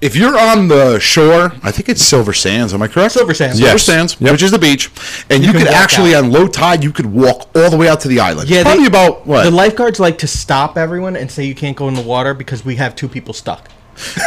if 0.00 0.14
you're 0.14 0.38
on 0.38 0.68
the 0.68 0.98
shore, 1.00 1.52
I 1.62 1.70
think 1.72 1.88
it's 1.88 2.02
Silver 2.02 2.32
Sands. 2.32 2.72
Am 2.72 2.80
I 2.82 2.88
correct? 2.88 3.12
Silver 3.14 3.34
Sands. 3.34 3.58
Silver 3.58 3.78
Sands, 3.78 4.16
Yep. 4.20 4.30
which 4.32 4.42
is 4.42 4.50
the 4.52 4.58
beach, 4.58 4.90
and 5.28 5.44
you, 5.44 5.50
can 5.52 5.62
could 5.62 5.68
actually 5.74 6.14
out. 6.14 6.24
on 6.24 6.30
low 6.32 6.46
tide 6.46 6.84
you 6.84 6.92
could 6.92 7.06
walk 7.06 7.48
all 7.54 7.68
the 7.70 7.76
way 7.76 7.88
out 7.88 8.00
to 8.02 8.08
the 8.08 8.20
island. 8.20 8.48
Yeah, 8.48 8.62
probably 8.62 8.82
they- 8.84 8.88
about 8.88 9.26
what? 9.26 9.44
The 9.44 9.50
lifeguards 9.50 9.98
like 9.98 10.18
to 10.18 10.26
stop 10.26 10.76
everyone 10.78 11.16
and 11.16 11.30
say 11.30 11.44
you 11.44 11.54
can't 11.54 11.76
go 11.76 11.88
in 11.88 11.94
the 11.94 12.02
water 12.02 12.32
because 12.34 12.64
we 12.64 12.76
have 12.76 12.94
two 12.94 13.08
people 13.08 13.34
stuck. 13.34 13.68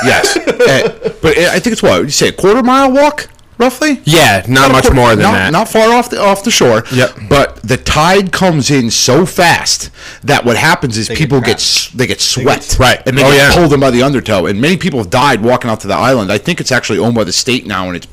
yes, 0.04 0.36
Eh, 0.38 0.88
but 1.22 1.38
I 1.38 1.60
think 1.60 1.74
it's 1.74 1.82
what 1.84 2.02
you 2.04 2.10
say 2.10 2.28
a 2.28 2.32
quarter 2.34 2.62
mile 2.62 2.92
walk 2.92 3.30
roughly. 3.62 4.02
yeah, 4.04 4.44
not 4.48 4.70
a 4.70 4.74
much 4.74 4.84
quarter- 4.84 4.96
more 4.96 5.10
than 5.16 5.20
not, 5.24 5.32
that. 5.34 5.52
Not 5.52 5.70
far 5.70 5.94
off 5.94 6.10
the 6.10 6.20
off 6.22 6.44
the 6.44 6.52
shore. 6.52 6.84
Yep. 6.92 7.12
But 7.30 7.62
the 7.62 7.78
tide 7.78 8.32
comes 8.34 8.70
in 8.70 8.92
so 8.92 9.26
fast 9.26 9.90
that 10.24 10.44
what 10.44 10.58
happens 10.58 10.98
is 10.98 11.08
They 11.08 11.16
people 11.16 11.40
get, 11.40 11.46
trapped. 11.60 11.62
s- 11.62 11.90
they 11.96 12.08
get 12.08 12.20
swept. 12.20 12.78
Right. 12.80 13.02
And 13.08 13.18
they 13.18 13.24
Oh, 13.24 13.32
get 13.32 13.38
yeah. 13.38 13.54
pulled 13.56 13.72
in 13.72 13.80
by 13.80 13.92
the 13.92 14.04
undertow. 14.04 14.48
And 14.48 14.60
many 14.60 14.76
people 14.76 15.00
have 15.00 15.10
died 15.10 15.42
walking 15.42 15.70
out 15.72 15.80
to 15.82 15.88
the 15.88 15.96
island. 15.96 16.32
I 16.32 16.38
think 16.40 16.60
it's 16.60 16.72
actually 16.72 17.00
owned 17.00 17.16
by 17.16 17.24
the 17.24 17.32
state 17.34 17.66
now, 17.66 17.88
and 17.88 17.96
it's 17.96 18.08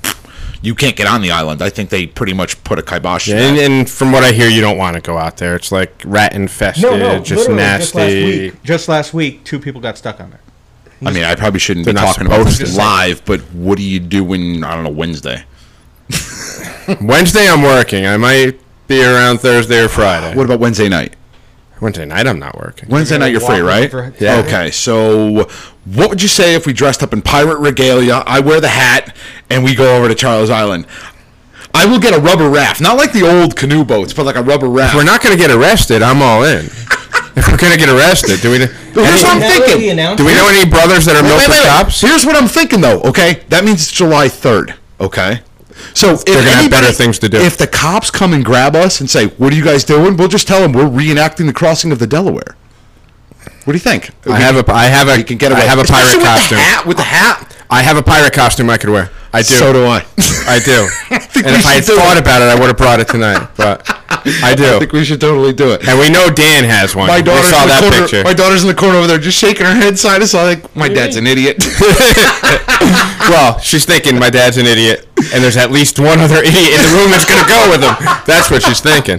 you 0.60 0.74
can't 0.74 0.96
get 0.96 1.06
on 1.06 1.22
the 1.22 1.30
island. 1.30 1.62
I 1.62 1.70
think 1.70 1.90
they 1.90 2.06
pretty 2.06 2.32
much 2.32 2.62
put 2.64 2.78
a 2.80 2.82
kibosh. 2.82 3.26
to 3.26 3.30
Yeah, 3.30 3.48
and, 3.48 3.58
and 3.58 3.88
from 3.90 4.10
what 4.10 4.24
I 4.24 4.32
hear, 4.32 4.48
you 4.48 4.60
don't 4.60 4.76
want 4.76 4.94
to 4.96 5.00
go 5.00 5.16
out 5.16 5.36
there. 5.36 5.54
It's 5.54 5.70
like 5.70 6.02
rat 6.04 6.34
infested, 6.34 6.82
just 7.24 7.48
literally, 7.48 7.54
nasty. 7.56 7.84
Just 7.84 7.94
last, 7.94 8.12
week, 8.14 8.62
just 8.64 8.88
last 8.88 9.14
week, 9.14 9.44
two 9.44 9.60
people 9.60 9.80
got 9.80 9.96
stuck 9.96 10.20
on 10.20 10.30
there. 10.30 10.40
I 11.04 11.12
mean, 11.12 11.22
I 11.24 11.34
probably 11.36 11.60
shouldn't 11.60 11.86
be 11.86 11.92
They're 11.92 12.02
not 12.02 12.14
talking 12.14 12.26
about 12.26 12.38
supposed 12.40 12.60
this 12.60 12.72
to. 12.72 12.78
live, 12.78 13.24
but 13.24 13.40
what 13.52 13.78
do 13.78 13.84
you 13.84 14.00
do 14.00 14.24
when 14.24 14.64
I 14.64 14.74
don't 14.74 14.84
know 14.84 14.90
Wednesday? 14.90 15.44
Wednesday, 17.00 17.48
I'm 17.48 17.62
working. 17.62 18.06
I 18.06 18.16
might 18.16 18.58
be 18.88 19.04
around 19.04 19.38
Thursday 19.38 19.84
or 19.84 19.88
Friday. 19.88 20.36
What 20.36 20.46
about 20.46 20.60
Wednesday 20.60 20.88
night? 20.88 21.14
Wednesday 21.80 22.04
night, 22.06 22.26
I'm 22.26 22.38
not 22.40 22.58
working. 22.58 22.88
Wednesday 22.88 23.18
night 23.18 23.30
you're 23.30 23.40
free, 23.40 23.60
right? 23.60 23.92
over- 23.94 24.12
Yeah. 24.18 24.38
Okay, 24.38 24.70
so 24.72 25.44
what 25.84 26.10
would 26.10 26.20
you 26.20 26.26
say 26.28 26.54
if 26.54 26.66
we 26.66 26.72
dressed 26.72 27.02
up 27.02 27.12
in 27.12 27.22
pirate 27.22 27.58
regalia? 27.58 28.24
I 28.26 28.40
wear 28.40 28.60
the 28.60 28.68
hat, 28.68 29.14
and 29.50 29.62
we 29.62 29.74
go 29.76 29.96
over 29.96 30.08
to 30.08 30.14
Charles 30.14 30.50
Island. 30.50 30.86
I 31.74 31.86
will 31.86 32.00
get 32.00 32.16
a 32.16 32.20
rubber 32.20 32.48
raft, 32.48 32.80
not 32.80 32.96
like 32.96 33.12
the 33.12 33.22
old 33.22 33.54
canoe 33.54 33.84
boats, 33.84 34.12
but 34.12 34.24
like 34.26 34.34
a 34.36 34.42
rubber 34.42 34.68
raft. 34.68 34.94
If 34.94 34.98
we're 34.98 35.04
not 35.04 35.22
going 35.22 35.36
to 35.36 35.40
get 35.40 35.52
arrested, 35.54 36.02
I'm 36.02 36.20
all 36.22 36.42
in. 36.42 36.68
if 37.38 37.48
we're 37.48 37.56
going 37.56 37.72
to 37.72 37.78
get 37.78 37.88
arrested, 37.88 38.40
do 38.40 38.50
we? 38.50 38.58
Here's 38.58 39.22
what 39.22 39.36
I'm 39.36 39.40
thinking. 39.40 39.96
do 40.16 40.24
we 40.26 40.34
know 40.34 40.48
any 40.48 40.68
brothers 40.68 41.04
that 41.06 41.16
are 41.16 41.22
Wait, 41.22 41.30
Milford 41.30 41.50
wait, 41.50 41.64
wait. 41.64 41.66
cops? 41.66 42.00
Here's 42.00 42.24
what 42.26 42.36
I'm 42.36 42.48
thinking, 42.48 42.80
though. 42.80 43.00
Okay, 43.02 43.44
that 43.48 43.64
means 43.64 43.82
it's 43.82 43.92
July 43.92 44.28
3rd. 44.28 44.74
Okay, 45.00 45.40
so 45.94 46.12
if 46.12 46.24
They're 46.24 46.34
gonna 46.36 46.50
have 46.50 46.70
better 46.70 46.92
things 46.92 47.18
to 47.20 47.28
do. 47.28 47.38
If 47.38 47.56
the 47.56 47.66
cops 47.66 48.10
come 48.10 48.32
and 48.32 48.44
grab 48.44 48.74
us 48.74 49.00
and 49.00 49.08
say, 49.08 49.26
"What 49.26 49.52
are 49.52 49.56
you 49.56 49.64
guys 49.64 49.84
doing?" 49.84 50.16
We'll 50.16 50.28
just 50.28 50.48
tell 50.48 50.60
them 50.60 50.72
we're 50.72 50.84
reenacting 50.88 51.46
the 51.46 51.52
crossing 51.52 51.92
of 51.92 51.98
the 51.98 52.06
Delaware. 52.06 52.56
What 53.64 53.72
do 53.72 53.76
you 53.76 53.80
think? 53.80 54.10
I 54.26 54.40
have 54.40 54.56
a, 54.56 54.72
I 54.72 54.86
have 54.86 55.08
a, 55.08 55.16
We 55.16 55.24
can 55.24 55.36
get 55.36 55.52
away. 55.52 55.60
I 55.60 55.64
have 55.64 55.78
a 55.78 55.84
pirate 55.84 56.16
with 56.16 56.24
costume. 56.24 56.58
The 56.58 56.62
hat, 56.62 56.86
with 56.86 56.96
the 56.96 57.02
hat. 57.02 57.56
I 57.70 57.82
have 57.82 57.96
a 57.96 58.02
pirate 58.02 58.32
costume 58.32 58.70
I 58.70 58.78
could 58.78 58.90
wear. 58.90 59.10
I 59.32 59.42
do. 59.42 59.54
So 59.54 59.72
do 59.72 59.84
I. 59.84 60.06
I 60.46 60.58
do. 60.64 60.88
think 61.18 61.46
and 61.46 61.56
if 61.56 61.66
I 61.66 61.74
had 61.74 61.84
thought 61.84 62.16
it. 62.16 62.20
about 62.20 62.40
it, 62.40 62.46
I 62.46 62.58
would 62.58 62.68
have 62.68 62.78
brought 62.78 63.00
it 63.00 63.08
tonight. 63.08 63.46
But 63.56 63.86
I 64.42 64.54
do. 64.54 64.64
I 64.76 64.78
think 64.78 64.92
we 64.92 65.04
should 65.04 65.20
totally 65.20 65.52
do 65.52 65.72
it. 65.72 65.86
and 65.88 65.98
we 65.98 66.08
know 66.10 66.28
Dan 66.30 66.64
has 66.64 66.94
one. 66.96 67.06
My 67.08 67.16
we 67.18 67.22
daughter's 67.22 67.50
saw 67.50 67.62
in 67.62 67.68
the 67.68 67.74
that 67.74 67.80
corner. 67.82 68.00
picture. 68.02 68.24
My 68.24 68.32
daughter's 68.34 68.62
in 68.62 68.68
the 68.68 68.74
corner 68.74 68.96
over 68.98 69.06
there, 69.06 69.18
just 69.18 69.38
shaking 69.38 69.66
her 69.66 69.74
head 69.74 69.98
side 69.98 70.20
to 70.20 70.26
side. 70.26 70.62
Like 70.62 70.76
my 70.76 70.88
dad's 70.88 71.16
an 71.16 71.26
idiot. 71.26 71.58
well, 73.28 73.58
she's 73.60 73.84
thinking 73.84 74.18
my 74.18 74.30
dad's 74.30 74.56
an 74.56 74.66
idiot, 74.66 75.06
and 75.34 75.42
there's 75.42 75.56
at 75.56 75.70
least 75.70 75.98
one 75.98 76.18
other 76.20 76.36
idiot 76.42 76.72
in 76.74 76.80
the 76.82 76.92
room 76.98 77.10
that's 77.10 77.24
going 77.24 77.42
to 77.42 77.48
go 77.48 77.70
with 77.70 77.82
him. 77.82 77.94
That's 78.26 78.50
what 78.50 78.62
she's 78.62 78.80
thinking. 78.80 79.18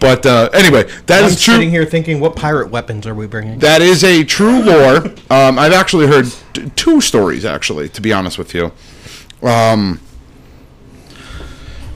but 0.00 0.24
uh, 0.24 0.48
anyway, 0.52 0.84
that 1.06 1.24
I'm 1.24 1.30
is 1.30 1.42
true. 1.42 1.54
sitting 1.54 1.70
here 1.70 1.84
thinking, 1.84 2.20
what 2.20 2.36
pirate 2.36 2.70
weapons 2.70 3.06
are 3.06 3.14
we 3.14 3.26
bringing? 3.26 3.58
That 3.58 3.82
is 3.82 4.04
a 4.04 4.22
true 4.24 4.62
lore. 4.62 4.98
Um, 5.30 5.58
I've 5.58 5.72
actually 5.72 6.06
heard 6.06 6.26
t- 6.54 6.70
two 6.76 7.00
stories, 7.00 7.44
actually, 7.44 7.88
to 7.90 8.00
be 8.00 8.12
honest 8.12 8.38
with 8.38 8.54
you. 8.54 8.72
Um, 9.42 10.00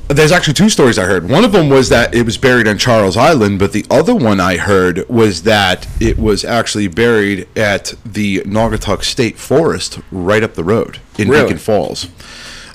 there's 0.09 0.32
actually 0.32 0.54
two 0.54 0.68
stories 0.68 0.98
I 0.98 1.04
heard. 1.04 1.28
One 1.28 1.44
of 1.44 1.52
them 1.52 1.68
was 1.68 1.88
that 1.88 2.14
it 2.14 2.24
was 2.24 2.38
buried 2.38 2.68
on 2.68 2.78
Charles 2.78 3.16
Island, 3.16 3.59
but 3.59 3.72
the 3.72 3.84
other 3.90 4.14
one 4.14 4.38
I 4.40 4.57
heard 4.57 5.09
was 5.09 5.42
that 5.42 5.88
it 6.00 6.18
was 6.18 6.44
actually 6.44 6.88
buried 6.88 7.48
at 7.57 7.94
the 8.04 8.40
Naugatuck 8.42 9.02
State 9.02 9.36
Forest 9.36 9.98
right 10.12 10.42
up 10.42 10.54
the 10.54 10.64
road 10.64 11.00
in 11.18 11.28
Really? 11.28 11.44
Beacon 11.44 11.59
Falls. 11.59 12.09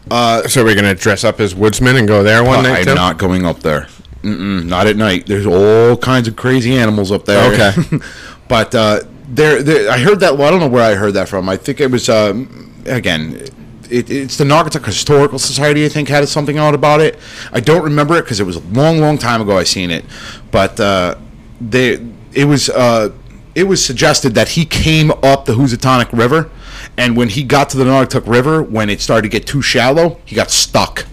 So 0.10 0.64
we're 0.64 0.76
going 0.76 0.94
to 0.94 0.96
dress 0.96 1.24
up 1.24 1.40
as 1.40 1.56
woodsmen 1.56 1.96
and 1.96 2.08
go 2.08 2.22
there 2.24 2.44
one 2.44 2.64
night 2.64 2.80
I'm 2.80 2.86
too? 2.86 2.96
not 2.96 3.18
going 3.18 3.46
up 3.46 3.60
there. 3.60 3.88
Mm-mm, 4.24 4.66
not 4.66 4.88
at 4.88 4.98
night. 4.98 5.26
There's 5.26 5.46
all 5.48 5.98
kinds 5.98 6.28
of 6.28 6.36
crazy 6.36 6.76
animals 6.76 7.12
up 7.12 7.26
there. 7.26 7.54
Okay. 7.54 7.98
but 8.48 8.76
uh, 8.76 9.02
there, 9.28 9.64
there, 9.64 9.90
I 9.90 10.00
heard 10.00 10.20
that. 10.20 10.38
Well, 10.38 10.48
I 10.48 10.52
don't 10.52 10.60
know 10.60 10.68
where 10.68 10.84
I 10.84 10.96
heard 10.96 11.14
that 11.14 11.30
from. 11.30 11.48
I 11.50 11.56
think 11.58 11.80
it 11.80 11.90
was 11.90 12.10
um, 12.10 12.74
again. 12.86 13.46
It, 13.92 14.10
it's 14.10 14.38
the 14.38 14.44
Naugatuck 14.44 14.86
Historical 14.86 15.38
Society. 15.38 15.86
I 15.86 15.90
think 15.90 16.08
had 16.08 16.28
something 16.30 16.58
out 16.58 16.74
about 16.74 17.02
it. 17.02 17.20
I 17.52 17.60
don't 17.60 17.84
remember 17.84 18.16
it 18.16 18.22
because 18.22 18.40
it 18.40 18.46
was 18.46 18.56
a 18.56 18.62
long, 18.70 19.00
long 19.00 19.18
time 19.18 19.42
ago. 19.42 19.58
I 19.58 19.64
seen 19.64 19.92
it, 19.92 20.06
but 20.50 20.80
uh, 20.80 21.16
they, 21.60 22.00
it 22.34 22.46
was 22.46 22.70
uh, 22.70 23.12
it 23.54 23.64
was 23.64 23.84
suggested 23.84 24.34
that 24.36 24.50
he 24.50 24.66
came 24.66 25.12
up 25.24 25.46
the 25.46 25.56
Housatonic 25.56 26.12
River, 26.14 26.50
and 26.98 27.18
when 27.18 27.30
he 27.30 27.44
got 27.44 27.70
to 27.72 27.78
the 27.78 27.84
Naugatuck 27.84 28.28
River, 28.28 28.64
when 28.64 28.90
it 28.90 29.02
started 29.02 29.24
to 29.24 29.30
get 29.30 29.46
too 29.46 29.62
shallow, 29.62 30.20
he 30.26 30.36
got 30.36 30.52
stuck, 30.52 31.06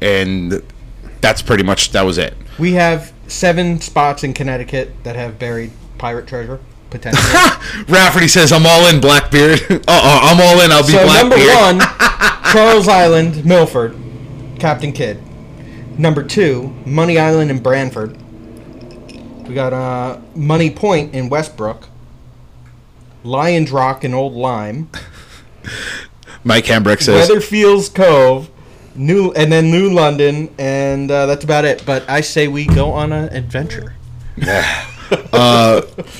and 0.00 0.62
that's 1.20 1.42
pretty 1.42 1.62
much 1.62 1.90
that 1.90 2.02
was 2.02 2.18
it. 2.18 2.34
We 2.58 2.72
have 2.72 3.12
seven 3.26 3.80
spots 3.80 4.24
in 4.24 4.32
Connecticut 4.32 4.92
that 5.04 5.16
have 5.16 5.38
buried 5.38 5.72
pirate 5.98 6.26
treasure, 6.26 6.60
potentially. 6.94 7.84
Rafferty 7.88 8.28
says, 8.28 8.52
"I'm 8.52 8.66
all 8.66 8.86
in, 8.86 9.00
Blackbeard. 9.00 9.60
uh, 9.70 9.80
uh, 9.88 10.20
I'm 10.22 10.40
all 10.40 10.60
in. 10.60 10.70
I'll 10.70 10.86
be 10.86 10.92
Blackbeard. 10.92 11.40
so 11.40 11.70
number 11.70 11.80
one, 11.80 11.80
Charles 12.52 12.88
Island, 12.88 13.44
Milford, 13.44 13.96
Captain 14.58 14.92
Kidd. 14.92 15.20
Number 15.98 16.22
two, 16.22 16.74
Money 16.86 17.18
Island 17.18 17.50
in 17.50 17.60
Branford. 17.60 18.16
We 19.46 19.54
got 19.54 19.72
uh, 19.72 20.20
Money 20.34 20.70
Point 20.70 21.14
in 21.14 21.28
Westbrook. 21.28 21.88
Lions 23.22 23.70
Rock 23.70 24.04
in 24.04 24.14
Old 24.14 24.34
Lyme. 24.34 24.90
Mike 26.44 26.64
Hambrecht 26.66 27.02
says, 27.02 27.28
Wethersfield 27.28 27.94
Cove, 27.94 28.50
New, 28.94 29.32
and 29.32 29.50
then 29.50 29.70
New 29.70 29.90
London, 29.90 30.54
and 30.58 31.10
uh, 31.10 31.26
that's 31.26 31.44
about 31.44 31.64
it. 31.64 31.84
But 31.86 32.08
I 32.08 32.20
say 32.20 32.48
we 32.48 32.66
go 32.66 32.90
on 32.90 33.12
an 33.12 33.34
adventure. 33.34 33.94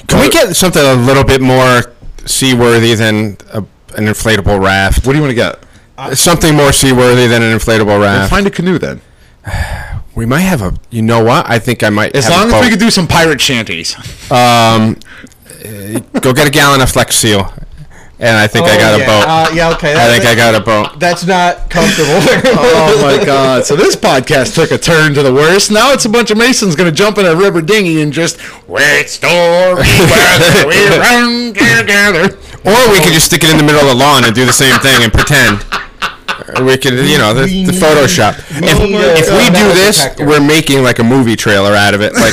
Can 0.08 0.20
we 0.20 0.28
get 0.30 0.54
something 0.56 0.82
a 0.82 0.94
little 0.94 1.24
bit 1.24 1.40
more 1.40 1.92
seaworthy 2.26 2.94
than 2.94 3.36
a, 3.52 3.58
an 3.96 4.06
inflatable 4.06 4.62
raft? 4.62 5.06
"What 5.06 5.12
do 5.12 5.18
you 5.18 5.22
want 5.22 5.30
to 5.30 5.34
get? 5.34 6.16
Something 6.18 6.54
more 6.56 6.72
seaworthy 6.72 7.26
than 7.26 7.42
an 7.42 7.56
inflatable 7.56 7.86
Well, 7.86 8.00
raft. 8.00 8.30
find 8.30 8.46
a 8.46 8.50
canoe 8.50 8.78
then. 8.78 9.00
we 10.14 10.26
might 10.26 10.40
have 10.40 10.62
a. 10.62 10.74
You 10.90 11.02
know 11.02 11.22
what? 11.22 11.48
I 11.48 11.58
think 11.58 11.82
I 11.82 11.90
might. 11.90 12.14
As 12.16 12.24
have 12.26 12.34
a 12.34 12.50
long 12.50 12.54
as 12.54 12.64
we 12.64 12.70
could 12.70 12.80
do 12.80 12.90
some 12.90 13.06
pirate 13.06 13.40
shanties." 13.40 13.94
Um, 14.30 14.96
uh, 15.64 16.00
go 16.20 16.32
get 16.32 16.46
a 16.46 16.50
gallon 16.50 16.80
of 16.80 16.90
Flex 16.90 17.16
Seal, 17.16 17.52
and 18.24 18.36
I 18.38 18.46
think 18.46 18.64
I 18.66 18.76
got 18.78 18.98
Oh, 18.98 19.02
a 19.02 19.06
boat. 19.06 19.24
Uh, 19.28 19.50
yeah, 19.54 19.70
okay. 19.76 19.90
I 19.92 19.94
that- 19.94 20.10
think 20.16 20.24
I 20.24 20.34
got 20.34 20.54
a 20.54 20.60
boat. 20.60 20.98
That's 20.98 21.24
not 21.26 21.68
comfortable. 21.68 22.16
oh 22.56 22.98
my 23.02 23.22
God! 23.32 23.64
So 23.64 23.76
this 23.76 23.94
podcast 23.96 24.54
took 24.54 24.70
a 24.70 24.78
turn 24.78 25.12
to 25.14 25.22
the 25.22 25.32
worst. 25.32 25.70
Now 25.70 25.92
it's 25.92 26.04
a 26.06 26.08
bunch 26.08 26.30
of 26.30 26.38
Masons 26.38 26.74
going 26.74 26.88
to 26.90 26.94
jump 26.96 27.18
in 27.18 27.26
a 27.26 27.36
river 27.36 27.60
dinghy 27.60 28.00
and 28.00 28.12
just 28.12 28.38
wait 28.66 29.08
story 29.08 29.84
weather 30.08 30.66
we 30.66 30.80
run 30.98 31.52
together. 31.54 32.38
Or 32.64 32.80
we 32.90 32.98
could 33.04 33.12
just 33.12 33.26
stick 33.26 33.44
it 33.44 33.50
in 33.50 33.58
the 33.58 33.62
middle 33.64 33.82
of 33.82 33.88
the 33.88 33.94
lawn 33.94 34.24
and 34.24 34.34
do 34.34 34.46
the 34.46 34.52
same 34.52 34.78
thing 34.80 35.02
and 35.04 35.12
pretend. 35.12 35.60
We 36.64 36.76
could, 36.78 36.94
you 36.94 37.18
know, 37.18 37.32
the, 37.34 37.44
the 37.64 37.72
Photoshop. 37.72 38.38
If, 38.62 38.78
need 38.80 38.94
if 38.96 39.28
we 39.30 39.46
do 39.52 39.66
this, 39.74 40.08
we're 40.18 40.40
making 40.44 40.82
like 40.82 40.98
a 40.98 41.04
movie 41.04 41.36
trailer 41.36 41.72
out 41.72 41.94
of 41.94 42.00
it. 42.00 42.12
Like, 42.14 42.32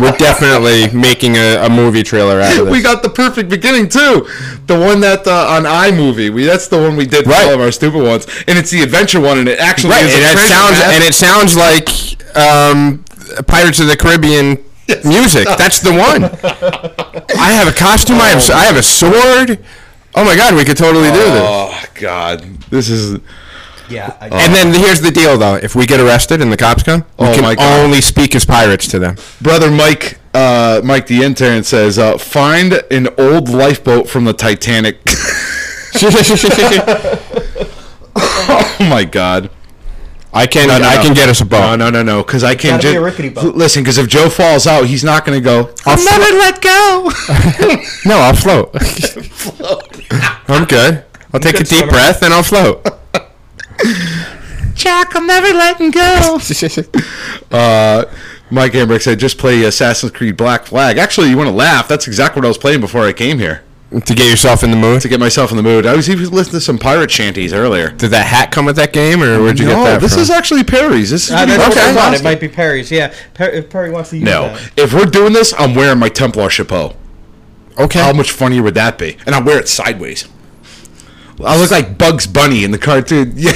we're 0.00 0.16
definitely 0.16 0.88
making 0.98 1.36
a, 1.36 1.56
a 1.66 1.70
movie 1.70 2.02
trailer 2.02 2.40
out 2.40 2.52
of 2.58 2.64
this. 2.66 2.72
We 2.72 2.82
got 2.82 3.02
the 3.02 3.08
perfect 3.10 3.48
beginning 3.50 3.88
too. 3.88 4.28
The 4.66 4.78
one 4.78 5.00
that 5.00 5.26
uh, 5.26 5.46
on 5.50 5.64
iMovie. 5.64 6.30
We 6.32 6.44
that's 6.44 6.68
the 6.68 6.78
one 6.78 6.96
we 6.96 7.06
did 7.06 7.24
for 7.24 7.30
Right. 7.30 7.46
all 7.48 7.54
of 7.54 7.60
our 7.60 7.72
stupid 7.72 8.02
ones, 8.02 8.26
and 8.48 8.58
it's 8.58 8.70
the 8.70 8.82
adventure 8.82 9.20
one, 9.20 9.38
and 9.38 9.48
it 9.48 9.58
actually 9.58 9.90
right, 9.92 10.04
is 10.04 10.14
and 10.14 10.22
it 10.24 10.38
sounds 10.48 10.78
map. 10.78 10.92
and 10.94 11.04
it 11.04 11.14
sounds 11.14 11.56
like 11.56 12.36
um, 12.36 13.04
Pirates 13.46 13.80
of 13.80 13.86
the 13.88 13.96
Caribbean 13.96 14.58
music. 15.04 15.46
That's 15.58 15.80
the 15.80 15.92
one. 15.92 16.24
I 17.38 17.52
have 17.52 17.68
a 17.68 17.76
costume. 17.76 18.16
I 18.20 18.28
have 18.28 18.50
I 18.50 18.64
have 18.64 18.76
a 18.76 18.82
sword. 18.82 19.64
Oh 20.14 20.24
my 20.24 20.34
god, 20.36 20.54
we 20.56 20.64
could 20.64 20.76
totally 20.76 21.08
do 21.08 21.14
this. 21.18 21.42
Oh 21.44 21.84
God, 21.94 22.40
this 22.70 22.88
is 22.88 23.20
Yeah. 23.90 24.16
I, 24.20 24.26
And 24.28 24.54
then 24.54 24.72
here's 24.74 25.00
the 25.00 25.10
deal, 25.10 25.36
though: 25.36 25.56
if 25.56 25.74
we 25.74 25.84
get 25.86 26.00
arrested 26.00 26.40
and 26.40 26.50
the 26.52 26.56
cops 26.56 26.82
come, 26.82 27.04
we 27.18 27.26
Oh 27.26 27.34
can 27.34 27.42
my 27.42 27.54
God. 27.54 27.84
only 27.84 28.00
speak 28.00 28.34
as 28.34 28.44
pirates 28.46 28.86
to 28.88 28.98
them. 28.98 29.16
brother 29.40 29.70
Mike. 29.70 30.18
Uh, 30.32 30.80
Mike 30.84 31.06
the 31.08 31.22
intern 31.24 31.64
says, 31.64 31.98
uh, 31.98 32.16
"Find 32.16 32.72
an 32.90 33.08
old 33.18 33.48
lifeboat 33.48 34.08
from 34.08 34.24
the 34.24 34.32
Titanic." 34.32 34.98
oh 38.16 38.76
my 38.88 39.04
God. 39.04 39.50
I 40.32 40.46
can 40.46 40.68
No, 40.68 40.78
no, 40.78 40.84
I 40.88 40.96
no. 40.96 41.02
can 41.02 41.14
get 41.14 41.28
us 41.28 41.40
a 41.40 41.44
boat. 41.44 41.58
No, 41.58 41.74
no, 41.76 41.90
no, 41.90 42.02
no. 42.04 42.22
Because 42.22 42.44
I 42.44 42.54
can't. 42.54 42.80
gotta 42.80 42.92
be 42.94 42.98
a 42.98 43.00
rickety 43.02 43.30
boat. 43.30 43.56
Listen, 43.56 43.82
because 43.82 43.98
if 43.98 44.06
Joe 44.06 44.30
falls 44.30 44.68
out, 44.68 44.86
he's 44.86 45.02
not 45.02 45.24
going 45.26 45.36
to 45.36 45.44
go. 45.44 45.74
I'll 45.84 45.96
never 46.04 46.36
let 46.38 46.60
go. 46.62 47.10
no, 48.06 48.18
I'll 48.18 48.34
float. 48.36 48.70
I'm 50.48 50.64
good. 50.66 51.04
I'll 51.34 51.40
take 51.40 51.56
a 51.56 51.64
deep 51.64 51.66
swimmer. 51.78 51.90
breath 51.90 52.22
and 52.22 52.32
I'll 52.32 52.44
float. 52.44 52.86
Jack, 54.74 55.14
I'm 55.14 55.26
never 55.26 55.48
letting 55.48 55.90
go. 55.90 56.38
Uh, 57.50 58.04
Mike 58.50 58.72
Hambrecht 58.72 59.02
said, 59.02 59.18
just 59.18 59.36
play 59.38 59.64
Assassin's 59.64 60.12
Creed 60.12 60.36
Black 60.36 60.64
Flag. 60.66 60.98
Actually, 60.98 61.30
you 61.30 61.36
want 61.36 61.48
to 61.48 61.54
laugh? 61.54 61.88
That's 61.88 62.06
exactly 62.06 62.40
what 62.40 62.44
I 62.46 62.48
was 62.48 62.58
playing 62.58 62.80
before 62.80 63.04
I 63.04 63.12
came 63.12 63.38
here 63.40 63.62
to 63.90 64.14
get 64.14 64.30
yourself 64.30 64.62
in 64.62 64.70
the 64.70 64.76
mood. 64.76 65.00
to 65.02 65.08
get 65.08 65.18
myself 65.18 65.50
in 65.50 65.56
the 65.56 65.62
mood. 65.64 65.84
I 65.84 65.96
was 65.96 66.08
even 66.08 66.30
listening 66.30 66.54
to 66.54 66.60
some 66.60 66.78
pirate 66.78 67.10
shanties 67.10 67.52
earlier. 67.52 67.90
Did 67.90 68.10
that 68.12 68.26
hat 68.26 68.52
come 68.52 68.66
with 68.66 68.76
that 68.76 68.92
game, 68.92 69.20
or 69.20 69.42
where'd 69.42 69.58
you 69.58 69.66
no, 69.66 69.74
get 69.74 69.84
that 69.84 70.00
this 70.00 70.12
from? 70.12 70.22
is 70.22 70.30
actually 70.30 70.62
Perry's. 70.62 71.10
This 71.10 71.24
is 71.24 71.32
Uh, 71.32 71.38
gonna 71.40 71.46
be 71.52 71.56
that's 71.58 71.76
Okay. 71.76 71.86
what 71.86 71.96
I 71.98 72.00
thought. 72.00 72.14
It 72.14 72.22
might 72.22 72.38
be 72.40 72.46
Perry's. 72.48 72.88
Yeah. 72.92 73.12
Per- 73.34 73.48
if 73.50 73.68
Perry 73.68 73.90
wants 73.90 74.10
to 74.10 74.16
use 74.18 74.24
No, 74.24 74.48
that. 74.54 74.70
if 74.76 74.94
we're 74.94 75.06
doing 75.06 75.32
this, 75.32 75.52
I'm 75.58 75.74
wearing 75.74 75.98
my 75.98 76.08
Templar 76.08 76.50
chapeau. 76.50 76.94
okay. 77.78 77.98
How 78.00 78.12
much 78.12 78.30
funnier 78.30 78.62
would 78.62 78.74
that 78.74 78.96
be? 78.96 79.16
And 79.26 79.34
I'll 79.34 79.42
wear 79.42 79.58
it 79.58 79.68
sideways. 79.68 80.28
I 81.44 81.56
look 81.60 81.70
like 81.70 81.96
Bugs 81.98 82.26
Bunny 82.26 82.64
in 82.64 82.70
the 82.70 82.78
cartoon. 82.78 83.32
Yeah, 83.36 83.52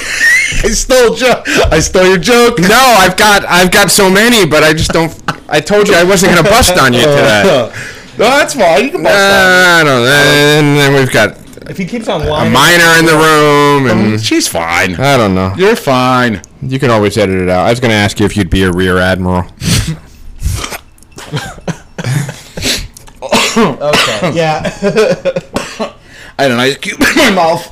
I 0.63 0.69
stole 0.69 1.15
jo- 1.15 1.43
I 1.71 1.81
stole 1.81 2.07
your 2.07 2.19
joke. 2.19 2.59
no, 2.59 2.69
I've 2.99 3.17
got 3.17 3.45
I've 3.47 3.71
got 3.71 3.91
so 3.91 4.09
many, 4.11 4.47
but 4.47 4.63
I 4.63 4.73
just 4.73 4.93
don't. 4.93 5.13
I 5.49 5.61
told 5.61 5.89
you 5.89 5.95
I 5.95 6.05
wasn't 6.05 6.35
gonna 6.35 6.49
bust 6.49 6.77
on 6.79 6.93
you 6.93 7.01
today. 7.01 7.43
no, 8.19 8.25
that's 8.25 8.55
fine. 8.55 8.85
You 8.85 8.91
can 8.93 9.03
bust 9.03 9.15
Uh, 9.15 9.81
I 9.81 9.83
don't. 9.85 10.07
And 10.07 10.77
then 10.79 10.95
we've 10.95 11.11
got 11.13 11.37
If 11.69 11.77
he 11.79 11.85
keeps 11.87 12.09
on 12.09 12.27
lying, 12.27 12.51
a 12.51 12.55
minor 12.55 12.99
in 12.99 13.05
the 13.07 13.17
room, 13.17 13.87
and 13.91 14.21
She's 14.23 14.47
fine. 14.49 14.95
I 14.95 15.17
don't 15.17 15.35
know. 15.35 15.53
You're 15.57 15.77
fine. 15.77 16.41
You 16.63 16.79
can 16.79 16.91
always 16.91 17.17
edit 17.19 17.41
it 17.43 17.49
out. 17.49 17.67
I 17.67 17.71
was 17.71 17.81
gonna 17.81 17.95
ask 17.95 18.21
you 18.21 18.27
if 18.27 18.37
you'd 18.37 18.51
be 18.51 18.63
a 18.63 18.71
rear 18.73 18.99
admiral. 18.99 19.45
Okay. 23.57 24.33
Yeah. 24.35 25.93
I 26.39 26.43
had 26.43 26.51
an 26.53 26.59
ice 26.61 26.77
cube 26.79 27.01
in 27.17 27.17
my 27.17 27.31
mouth. 27.31 27.71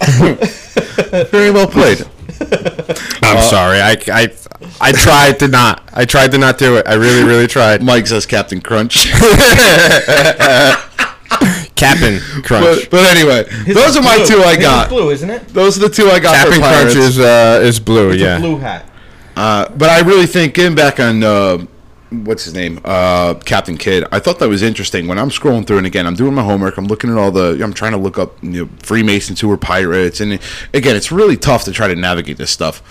Very 1.31 1.51
well 1.51 1.67
played. 1.67 2.05
I'm 3.23 3.43
sorry. 3.43 3.81
I, 3.81 3.97
I 4.09 4.29
I 4.81 4.93
tried 4.93 5.39
to 5.41 5.49
not. 5.49 5.89
I 5.93 6.05
tried 6.05 6.33
to 6.33 6.39
not 6.39 6.59
do 6.59 6.77
it. 6.77 6.87
I 6.87 6.95
really 6.95 7.25
really 7.25 7.47
tried. 7.47 7.83
Mike 7.91 8.07
says 8.07 8.27
Captain 8.27 8.61
Crunch. 8.61 9.07
Captain 11.75 12.21
Crunch. 12.43 12.91
but, 12.91 12.91
but 12.91 13.17
anyway, 13.17 13.45
those 13.73 13.97
are 13.97 14.03
my 14.03 14.17
Blue. 14.19 14.27
two 14.27 14.43
I 14.43 14.55
His 14.57 14.65
got. 14.65 14.89
blue, 14.89 15.11
isn't 15.11 15.31
it? 15.31 15.49
Those 15.49 15.77
are 15.79 15.89
the 15.89 15.95
two 15.95 16.07
I 16.09 16.21
got 16.21 16.35
Captain 16.37 16.55
for 16.55 16.69
Crunch 16.69 16.97
is 16.97 17.19
uh, 17.19 17.61
is 17.63 17.81
blue. 17.81 18.11
It's 18.11 18.23
yeah. 18.23 18.37
a 18.37 18.41
blue 18.41 18.59
hat. 18.59 18.87
Uh, 19.37 19.69
but 19.71 19.89
I 19.89 20.01
really 20.01 20.27
think 20.27 20.55
getting 20.55 20.77
back 20.77 21.01
on 21.01 21.23
uh, 21.25 21.65
what's 22.13 22.45
his 22.45 22.55
name, 22.55 22.81
uh, 22.85 23.35
Captain 23.35 23.77
Kidd. 23.77 24.05
I 24.13 24.19
thought 24.19 24.39
that 24.39 24.49
was 24.49 24.63
interesting. 24.63 25.09
When 25.09 25.19
I'm 25.19 25.31
scrolling 25.31 25.67
through, 25.67 25.79
and 25.79 25.87
again, 25.87 26.07
I'm 26.07 26.15
doing 26.15 26.35
my 26.35 26.43
homework. 26.43 26.77
I'm 26.77 26.87
looking 26.87 27.11
at 27.11 27.19
all 27.19 27.31
the. 27.31 27.61
I'm 27.63 27.73
trying 27.73 27.93
to 27.93 27.99
look 27.99 28.19
up 28.19 28.43
you 28.43 28.67
know, 28.67 28.71
Freemasons 28.79 29.41
who 29.41 29.49
were 29.49 29.57
pirates, 29.57 30.21
and 30.21 30.39
again, 30.75 30.97
it's 30.97 31.11
really 31.11 31.37
tough 31.37 31.65
to 31.65 31.73
try 31.73 31.89
to 31.89 31.97
navigate 31.97 32.37
this 32.37 32.51
stuff, 32.51 32.83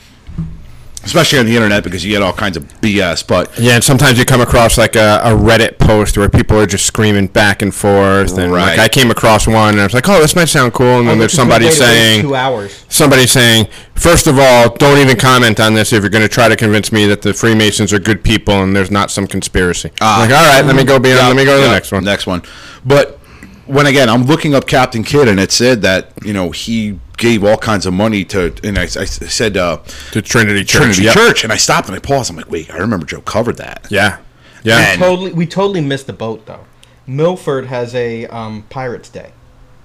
especially 1.04 1.40
on 1.40 1.46
the 1.46 1.56
internet 1.56 1.84
because 1.84 2.06
you 2.06 2.12
get 2.12 2.22
all 2.22 2.34
kinds 2.34 2.58
of 2.58 2.64
BS. 2.82 3.26
But 3.26 3.58
Yeah, 3.60 3.76
and 3.76 3.84
sometimes 3.84 4.20
you 4.20 4.26
come 4.26 4.42
across 4.42 4.78
like 4.78 4.96
a, 4.96 5.20
a 5.24 5.30
Reddit 5.32 5.78
post 5.80 6.18
where 6.18 6.30
people 6.30 6.60
are 6.60 6.66
just 6.66 6.86
screaming 6.86 7.28
back 7.28 7.62
and 7.62 7.74
forth, 7.74 8.38
and 8.38 8.52
Right. 8.52 8.78
like 8.78 8.80
I 8.80 8.88
came 8.88 9.12
across 9.12 9.48
one, 9.48 9.70
and 9.74 9.82
I 9.82 9.84
was 9.84 9.94
like, 9.94 10.08
"Oh, 10.08 10.20
this 10.22 10.36
might 10.36 10.50
sound 10.50 10.74
cool," 10.74 11.00
and 11.00 11.08
then 11.08 11.18
there's 11.20 11.34
somebody 11.34 11.70
saying, 11.72 12.22
two 12.22 12.36
hours. 12.36 12.86
somebody 12.90 13.26
saying, 13.28 13.68
first 13.96 14.28
of 14.28 14.38
all, 14.40 14.70
don't 14.76 15.00
even 15.00 15.18
comment 15.18 15.60
on 15.60 15.74
this 15.74 15.92
if 15.94 16.02
you're 16.04 16.10
going 16.10 16.24
to 16.24 16.30
try 16.30 16.48
to 16.50 16.56
convince 16.56 16.92
me 16.92 17.06
that 17.08 17.22
the 17.22 17.34
Freemasons 17.34 17.92
are 17.94 18.00
good 18.00 18.24
people 18.24 18.62
and 18.64 18.76
there's 18.76 18.92
not 18.92 19.10
some 19.12 19.28
conspiracy. 19.28 19.92
Ah. 20.02 20.20
like, 20.22 20.30
all 20.32 20.46
right, 20.46 20.66
let 20.66 20.76
me 20.76 20.84
go 20.84 21.00
beyond. 21.00 21.28
let 21.28 21.36
me 21.36 21.46
go 21.46 21.56
to 21.60 21.64
the 21.68 21.72
next 21.72 21.92
one. 21.92 22.04
Next 22.04 22.28
one. 22.28 22.42
But 22.86 23.20
when 23.68 23.86
again, 23.86 24.10
I'm 24.10 24.24
looking 24.24 24.54
up 24.56 24.68
Captain 24.68 25.04
Kidd, 25.04 25.28
and 25.28 25.40
it 25.40 25.52
said 25.52 25.82
that 25.84 26.12
you 26.24 26.34
know 26.34 26.52
he 26.52 27.00
gave 27.22 27.46
all 27.46 27.56
kinds 27.58 27.86
of 27.86 27.94
money 27.94 28.26
to, 28.26 28.54
and 28.66 28.78
I, 28.78 28.84
I 28.84 29.06
said 29.06 29.56
uh, 29.56 29.78
To 30.12 30.22
Trinity 30.22 30.66
Church. 30.66 30.82
Trinity 30.82 31.04
yep. 31.04 31.14
Church, 31.14 31.44
and 31.46 31.54
I 31.54 31.58
stopped 31.58 31.88
and 31.88 31.96
I 31.96 32.00
paused. 32.00 32.30
I'm 32.30 32.36
like, 32.36 32.50
wait, 32.52 32.70
I 32.74 32.78
remember 32.78 33.06
Joe 33.06 33.22
covered 33.22 33.58
that. 33.58 33.88
Yeah, 33.90 34.18
yeah. 34.64 34.92
And- 34.92 35.00
Totally, 35.00 35.32
we 35.32 35.46
totally 35.46 35.80
missed 35.82 36.08
the 36.08 36.14
boat 36.14 36.46
though. 36.46 36.66
Milford 37.08 37.66
has 37.68 37.96
a 37.96 38.26
um, 38.28 38.64
Pirates 38.70 39.10
Day, 39.10 39.32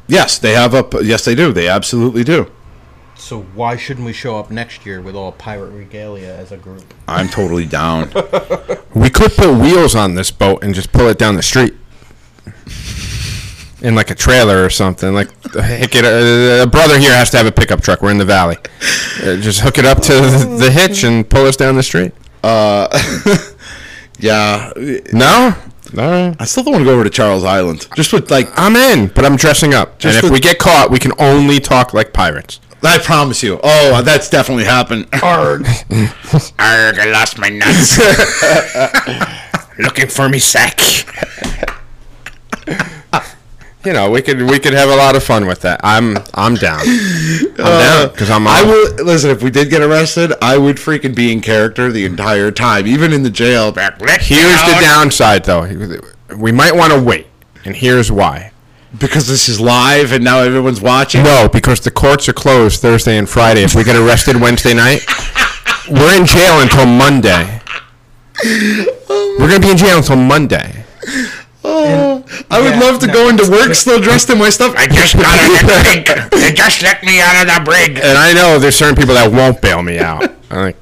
Yes, 0.09 0.39
they 0.39 0.53
have 0.53 0.74
a. 0.74 0.84
Yes, 1.05 1.24
they 1.24 1.34
do. 1.34 1.53
They 1.53 1.66
absolutely 1.68 2.22
do. 2.24 2.51
so 3.16 3.41
why 3.55 3.76
shouldn't 3.76 4.07
we 4.07 4.12
show 4.12 4.39
up 4.39 4.51
next 4.51 4.87
year 4.87 5.01
with 5.01 5.16
all 5.16 5.32
pirate 5.32 5.70
regalia 5.70 6.32
as 6.37 6.53
a 6.53 6.57
group? 6.57 6.95
I'm 7.09 7.28
totally 7.28 7.64
down. 7.66 8.12
we 8.95 9.11
could 9.11 9.32
put 9.32 9.53
wheels 9.61 9.95
on 9.97 10.14
this 10.14 10.30
boat 10.30 10.62
and 10.62 10.74
just 10.74 10.93
pull 10.93 11.09
it 11.09 11.18
down 11.18 11.34
the 11.37 11.43
street. 11.43 11.74
In 13.87 13.95
like 13.95 14.11
a 14.11 14.16
trailer 14.16 14.64
or 14.64 14.70
something, 14.70 15.14
like 15.14 15.28
hook 15.45 15.95
it. 15.95 16.05
Uh, 16.05 16.64
a 16.64 16.66
brother 16.66 16.99
here 16.99 17.12
has 17.12 17.30
to 17.30 17.37
have 17.37 17.47
a 17.47 17.53
pickup 17.53 17.82
truck. 17.82 18.03
We're 18.03 18.11
in 18.11 18.18
the 18.18 18.24
valley. 18.24 18.57
Uh, 19.22 19.37
just 19.37 19.61
hook 19.61 19.78
it 19.78 19.84
up 19.84 20.01
to 20.03 20.12
the, 20.12 20.57
the 20.59 20.70
hitch 20.72 21.05
and 21.05 21.28
pull 21.28 21.47
us 21.47 21.57
down 21.57 21.76
the 21.76 21.84
street. 21.84 22.12
Uh, 22.43 22.89
yeah, 24.18 24.72
No, 25.12 25.55
all 25.97 26.11
right. 26.11 26.34
I 26.41 26.45
still 26.47 26.64
don't 26.64 26.72
want 26.72 26.82
to 26.84 26.91
go 26.91 26.95
over 26.95 27.05
to 27.05 27.11
Charles 27.11 27.45
Island. 27.45 27.87
Just 27.95 28.12
with 28.12 28.28
like, 28.28 28.49
I'm 28.59 28.74
in, 28.74 29.07
but 29.07 29.24
I'm 29.24 29.37
dressing 29.37 29.72
up. 29.72 30.01
Just 30.01 30.16
and 30.16 30.24
if 30.24 30.28
the- 30.30 30.32
we 30.32 30.41
get 30.41 30.59
caught, 30.59 30.91
we 30.91 30.99
can 30.99 31.12
only 31.20 31.61
talk 31.61 31.95
like 31.95 32.12
pirates. 32.12 32.59
I 32.82 32.99
promise 32.99 33.41
you. 33.43 33.61
Oh, 33.62 34.03
that's 34.03 34.28
definitely 34.28 34.64
happened. 34.64 35.07
Arg, 35.22 35.64
arg! 36.59 36.99
I 36.99 37.11
lost 37.12 37.39
my 37.39 37.49
nuts. 37.51 37.99
Looking 39.78 40.09
for 40.09 40.28
me 40.28 40.41
sack. 40.41 40.80
You 43.87 43.93
know, 43.93 44.11
we 44.11 44.20
could 44.20 44.43
we 44.43 44.59
could 44.59 44.72
have 44.72 44.89
a 44.91 44.97
lot 44.97 45.14
of 45.16 45.22
fun 45.22 45.47
with 45.47 45.61
that. 45.62 45.80
I'm 45.84 46.18
I'm 46.34 46.57
down. 46.57 46.80
I'm 46.80 47.55
down 47.55 48.07
uh, 48.07 48.09
because 48.11 48.30
I'm. 48.30 48.47
I 48.47 48.62
would 48.62 49.01
listen. 49.07 49.30
If 49.30 49.43
we 49.43 49.51
did 49.51 49.70
get 49.70 49.80
arrested, 49.82 50.32
I 50.43 50.59
would 50.59 50.76
freaking 50.76 51.14
be 51.14 51.32
in 51.32 51.41
character 51.41 51.91
the 51.93 52.05
entire 52.05 52.51
time, 52.51 52.87
even 52.87 53.12
in 53.12 53.22
the 53.22 53.30
jail. 53.30 53.72
Back, 53.72 54.01
Here's 54.20 54.61
the 54.62 54.78
downside, 54.80 55.45
though. 55.45 55.62
We 56.37 56.53
might 56.53 56.74
want 56.74 56.93
to 56.93 57.01
wait, 57.01 57.28
and 57.64 57.74
here's 57.76 58.11
why. 58.11 58.53
because 58.99 59.26
this 59.28 59.49
is 59.49 59.61
live 59.61 60.12
and 60.12 60.24
now 60.24 60.41
everyone's 60.41 60.80
watching. 60.80 61.22
No, 61.22 61.49
because 61.53 61.80
the 61.80 61.91
courts 61.91 62.28
are 62.28 62.32
closed 62.32 62.80
Thursday 62.80 63.18
and 63.18 63.28
Friday. 63.28 63.62
If 63.62 63.74
we 63.74 63.84
get 63.84 63.95
arrested 63.97 64.41
Wednesday 64.41 64.74
night, 64.74 65.01
we're 65.89 66.16
in 66.16 66.26
jail 66.26 66.61
until 66.61 66.87
Monday. 66.87 67.61
Oh 69.09 69.37
we're 69.41 69.49
gonna 69.49 69.61
be 69.61 69.70
in 69.70 69.76
jail 69.78 69.97
until 69.99 70.16
Monday. 70.16 70.84
Oh. 71.64 72.16
I 72.51 72.61
would 72.61 72.70
Yeah, 72.74 72.81
love 72.81 72.99
to 73.01 73.07
no. 73.07 73.12
go 73.12 73.29
into 73.29 73.51
work 73.51 73.74
still 73.74 74.01
dressed 74.01 74.29
in 74.31 74.39
my 74.39 74.51
stuff. 74.51 74.74
I 74.77 74.87
just 74.87 75.14
got 75.14 75.27
out 75.27 75.51
of 75.51 75.61
the 75.61 76.24
brig. 76.24 76.31
They 76.41 76.53
just 76.53 76.83
let 76.83 77.03
me 77.05 77.20
out 77.20 77.47
of 77.47 77.55
the 77.55 77.61
brig. 77.70 77.99
And 77.99 78.18
I 78.18 78.33
know 78.33 78.59
there's 78.59 78.77
certain 78.77 78.97
people 78.97 79.14
that 79.14 79.31
won't 79.31 79.61
bail 79.62 79.83
me 79.83 79.99
out. 79.99 80.24
I'm 80.51 80.59
like, 80.59 80.77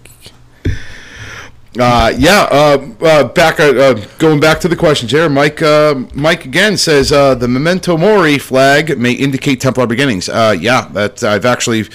Uh, 1.79 2.13
yeah. 2.17 2.43
Uh, 2.51 2.87
uh, 3.03 3.25
back. 3.25 3.59
Uh, 3.59 3.65
uh, 3.65 3.95
going 4.19 4.39
back 4.41 4.61
to 4.61 4.69
the 4.69 4.77
questions 4.77 5.11
here. 5.11 5.29
Mike. 5.29 5.61
Uh, 5.61 6.05
Mike 6.15 6.45
again 6.45 6.77
says 6.77 7.11
uh, 7.13 7.35
the 7.35 7.49
memento 7.49 7.97
mori 7.97 8.39
flag 8.39 8.97
may 8.99 9.13
indicate 9.13 9.61
Templar 9.61 9.87
beginnings. 9.87 10.29
Uh, 10.29 10.55
yeah. 10.59 10.89
That 10.93 11.23
I've 11.25 11.45
actually. 11.45 11.87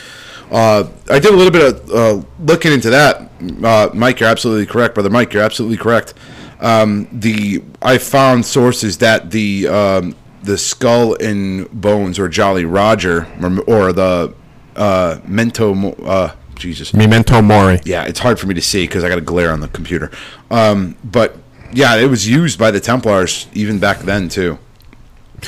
Uh, 0.52 0.90
I 1.10 1.20
did 1.20 1.32
a 1.34 1.38
little 1.38 1.52
bit 1.52 1.76
of 1.76 1.92
uh, 1.92 2.26
looking 2.44 2.74
into 2.74 2.90
that. 2.90 3.30
Uh, 3.64 3.90
Mike, 3.94 4.20
you're 4.20 4.30
absolutely 4.30 4.66
correct, 4.66 4.96
brother. 4.96 5.10
Mike, 5.10 5.32
you're 5.32 5.44
absolutely 5.44 5.78
correct. 5.78 6.14
Um, 6.60 7.08
the 7.12 7.64
I 7.82 7.98
found 7.98 8.46
sources 8.46 8.98
that 8.98 9.32
the 9.32 9.68
um, 9.68 10.16
the 10.44 10.58
skull 10.58 11.16
and 11.16 11.70
bones 11.72 12.20
or 12.20 12.28
Jolly 12.28 12.66
Roger 12.66 13.28
or, 13.42 13.60
or 13.62 13.94
the 13.94 14.34
uh, 14.76 15.20
Mento. 15.26 15.96
Uh, 16.06 16.36
Jesus. 16.56 16.94
Memento 16.94 17.42
Mori. 17.42 17.80
Yeah, 17.86 18.04
it's 18.04 18.20
hard 18.20 18.38
for 18.38 18.48
me 18.48 18.54
to 18.54 18.62
see 18.62 18.84
because 18.86 19.06
I 19.06 19.10
got 19.10 19.18
a 19.18 19.22
glare 19.22 19.52
on 19.54 19.62
the 19.62 19.70
computer. 19.70 20.12
Um, 20.52 20.98
but 21.06 21.38
yeah, 21.72 21.96
it 21.96 22.08
was 22.08 22.28
used 22.28 22.60
by 22.60 22.70
the 22.70 22.82
Templars 22.82 23.48
even 23.54 23.80
back 23.80 24.00
then 24.00 24.28
too. 24.28 24.60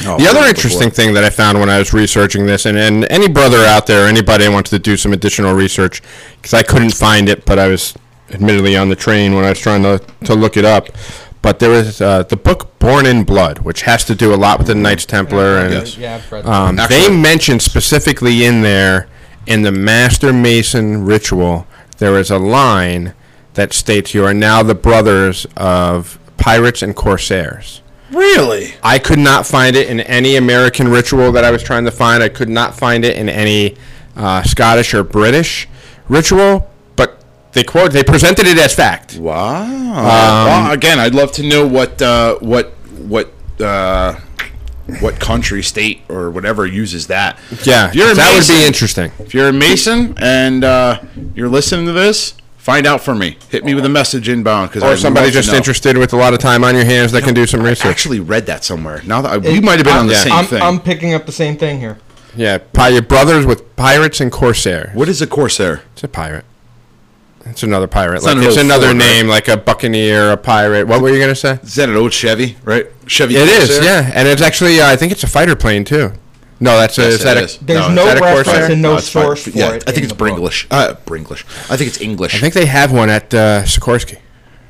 Oh, 0.05 0.17
The 0.17 0.27
other 0.27 0.39
before. 0.39 0.47
interesting 0.47 0.89
thing 0.89 1.13
that 1.15 1.25
I 1.25 1.29
found 1.29 1.59
when 1.59 1.69
I 1.69 1.77
was 1.77 1.93
researching 1.93 2.45
this, 2.45 2.65
and, 2.65 2.77
and 2.77 3.05
any 3.11 3.27
brother 3.27 3.57
out 3.65 3.87
there, 3.87 4.07
anybody 4.07 4.47
wants 4.47 4.69
to 4.69 4.79
do 4.79 4.95
some 4.95 5.11
additional 5.11 5.53
research, 5.53 6.01
because 6.37 6.53
I 6.53 6.63
couldn't 6.63 6.93
find 6.93 7.27
it, 7.27 7.45
but 7.45 7.59
I 7.59 7.67
was 7.67 7.93
admittedly 8.33 8.75
on 8.77 8.89
the 8.89 8.95
train 8.95 9.35
when 9.35 9.43
I 9.45 9.49
was 9.49 9.59
trying 9.59 9.83
to, 9.83 9.99
to 10.25 10.33
look 10.35 10.57
it 10.57 10.65
up. 10.65 10.89
But 11.41 11.59
there 11.59 11.69
was 11.71 12.01
uh, 12.01 12.23
the 12.23 12.37
book 12.37 12.77
Born 12.79 13.05
in 13.05 13.23
Blood, 13.23 13.59
which 13.59 13.81
has 13.83 14.05
to 14.05 14.15
do 14.15 14.33
a 14.33 14.35
lot 14.37 14.59
with 14.59 14.67
the 14.67 14.75
Knights 14.75 15.05
Templar, 15.05 15.57
and 15.57 15.73
Yes. 15.73 15.97
Yeah, 15.97 16.15
I've 16.15 16.31
read 16.31 16.45
um, 16.45 16.79
Actually- 16.79 16.97
they 16.97 17.09
mention 17.15 17.59
specifically 17.59 18.45
in 18.45 18.61
there 18.61 19.07
in 19.47 19.63
the 19.63 19.71
Master 19.71 20.31
Mason 20.31 21.03
ritual, 21.03 21.65
there 21.97 22.17
is 22.19 22.29
a 22.29 22.37
line 22.37 23.13
that 23.55 23.73
states, 23.73 24.13
"You 24.13 24.23
are 24.25 24.33
now 24.35 24.61
the 24.63 24.75
brothers 24.75 25.47
of 25.57 26.19
pirates 26.37 26.81
and 26.83 26.95
corsairs." 26.95 27.81
Really? 28.11 28.73
I 28.83 28.99
could 28.99 29.19
not 29.19 29.47
find 29.47 29.75
it 29.75 29.87
in 29.89 29.99
any 30.01 30.35
American 30.35 30.89
ritual 30.89 31.31
that 31.31 31.43
I 31.43 31.49
was 31.51 31.63
trying 31.63 31.85
to 31.85 31.91
find. 31.91 32.21
I 32.21 32.29
could 32.29 32.49
not 32.49 32.75
find 32.77 33.03
it 33.05 33.15
in 33.15 33.29
any 33.29 33.77
uh, 34.15 34.43
Scottish 34.43 34.93
or 34.93 35.03
British 35.03 35.67
ritual, 36.07 36.59
but 36.59 36.70
they 37.53 37.63
quote 37.63 37.91
they 37.91 38.03
presented 38.03 38.47
it 38.47 38.57
as 38.57 38.73
fact. 38.73 39.17
Wow. 39.17 39.63
Um, 39.63 39.95
well, 39.95 40.71
again, 40.71 40.99
I'd 40.99 41.15
love 41.15 41.31
to 41.33 41.43
know 41.43 41.67
what 41.67 42.01
uh, 42.01 42.37
what 42.39 42.69
what 42.97 43.31
uh, 43.59 44.19
what 44.99 45.19
country, 45.19 45.61
state, 45.63 46.01
or 46.09 46.29
whatever 46.31 46.65
uses 46.65 47.07
that. 47.07 47.37
Yeah, 47.63 47.89
If 47.89 47.95
you're 47.95 48.11
a 48.11 48.15
that 48.15 48.33
would 48.37 48.47
be 48.47 48.65
interesting. 48.65 49.11
If 49.19 49.33
you're 49.33 49.49
a 49.49 49.53
Mason 49.53 50.15
and 50.19 50.63
uh, 50.63 51.01
you're 51.35 51.49
listening 51.49 51.85
to 51.85 51.91
this, 51.93 52.33
find 52.57 52.85
out 52.87 53.01
for 53.01 53.13
me. 53.15 53.37
Hit 53.49 53.63
me 53.63 53.73
with 53.73 53.85
a 53.85 53.89
message 53.89 54.27
inbound 54.29 54.69
because 54.71 54.83
Or 54.83 54.97
somebody 54.97 55.29
just 55.31 55.53
interested 55.53 55.97
with 55.97 56.13
a 56.13 56.17
lot 56.17 56.33
of 56.33 56.39
time 56.39 56.63
on 56.63 56.75
your 56.75 56.85
hands 56.85 57.11
that 57.13 57.23
can 57.23 57.33
do 57.33 57.45
some 57.45 57.61
research. 57.61 57.85
I 57.85 57.89
research. 57.89 57.91
actually 57.91 58.19
read 58.21 58.45
that 58.47 58.63
somewhere. 58.63 59.01
Now 59.05 59.21
that 59.21 59.31
I, 59.31 59.37
we 59.37 59.59
might 59.61 59.77
have 59.77 59.85
been 59.85 59.97
on 59.97 60.07
the 60.07 60.13
Yeah. 60.13 60.23
same 60.23 60.33
I'm, 60.33 60.45
thing. 60.45 60.61
I'm 60.61 60.79
picking 60.79 61.13
up 61.13 61.25
the 61.25 61.31
same 61.31 61.57
thing 61.57 61.79
here. 61.79 61.97
Yeah, 62.35 62.59
pi- 62.59 62.89
your 62.89 63.01
brothers 63.01 63.45
with 63.45 63.75
pirates 63.75 64.21
and 64.21 64.31
corsairs. 64.31 64.95
what 64.95 65.09
is 65.09 65.21
a 65.21 65.27
corsair? 65.27 65.81
It's 65.93 66.03
a 66.03 66.07
pirate. 66.07 66.45
It's 67.45 67.63
another 67.63 67.87
pirate. 67.87 68.17
It's 68.17 68.25
like, 68.25 68.37
an 68.37 68.43
it's 68.43 68.57
another 68.57 68.87
Ford, 68.87 68.97
right? 68.97 69.05
name, 69.05 69.27
like 69.27 69.47
a 69.47 69.57
buccaneer, 69.57 70.31
a 70.31 70.37
pirate. 70.37 70.87
What 70.87 71.01
were 71.01 71.09
you 71.09 71.19
gonna 71.19 71.35
say? 71.35 71.59
Is 71.63 71.75
that 71.75 71.89
an 71.89 71.95
old 71.95 72.13
Chevy? 72.13 72.57
Right? 72.63 72.87
Chevy. 73.07 73.35
It 73.35 73.47
is, 73.49 73.69
Corsair? 73.69 73.83
yeah, 73.83 74.11
and 74.13 74.27
it's 74.27 74.41
actually 74.41 74.79
uh, 74.79 74.87
I 74.89 74.95
think 74.95 75.11
it's 75.11 75.23
a 75.23 75.27
fighter 75.27 75.55
plane 75.55 75.83
too. 75.83 76.13
No, 76.59 76.77
that's 76.77 76.97
a, 76.99 77.01
Yes, 77.01 77.13
is 77.13 77.23
that 77.23 77.37
it 77.37 77.41
a, 77.41 77.43
is. 77.45 77.57
There's 77.57 77.87
No, 77.89 77.93
no, 77.95 78.05
that 78.05 78.21
reference 78.21 78.47
Corsair? 78.47 78.71
and 78.71 78.81
no, 78.81 78.95
it's 78.95 79.09
fine. 79.09 79.23
source 79.23 79.43
for 79.45 79.49
yeah, 79.49 79.71
it. 79.71 79.83
I 79.87 79.91
think 79.91 80.03
it's 80.03 80.13
the 80.13 80.17
book. 80.17 80.27
Bringlish. 80.37 80.67
Uh, 80.69 80.93
Bringlish. 81.05 81.43
I 81.71 81.75
think 81.77 81.87
it's 81.89 81.99
English. 81.99 82.35
I 82.35 82.37
think 82.37 82.53
they 82.53 82.67
have 82.67 82.91
one 82.91 83.09
at 83.09 83.33
uh, 83.33 83.63
Sikorsky. 83.63 84.19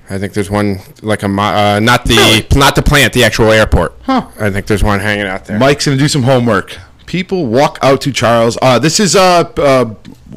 I 0.09 0.17
think 0.17 0.34
there's 0.34 0.49
one 0.49 0.80
like 1.01 1.24
a 1.24 1.28
uh, 1.28 1.80
not 1.82 2.05
the 2.05 2.15
Really? 2.15 2.47
not 2.59 2.76
the 2.76 2.82
plant, 2.82 3.13
the 3.13 3.24
actual 3.26 3.51
airport. 3.51 3.93
Huh. 4.03 4.28
I 4.39 4.49
think 4.49 4.65
there's 4.67 4.84
one 4.84 4.99
hanging 5.01 5.26
out 5.26 5.45
there. 5.45 5.59
Mike's 5.59 5.86
gonna 5.86 5.97
do 5.97 6.07
some 6.07 6.24
homework. 6.24 6.78
People 7.05 7.47
walk 7.47 7.78
out 7.82 7.99
to 8.01 8.11
Charles. 8.13 8.57
Uh, 8.61 8.80
this 8.80 8.99
is 8.99 9.15
uh, 9.15 9.51
uh, 9.57 9.93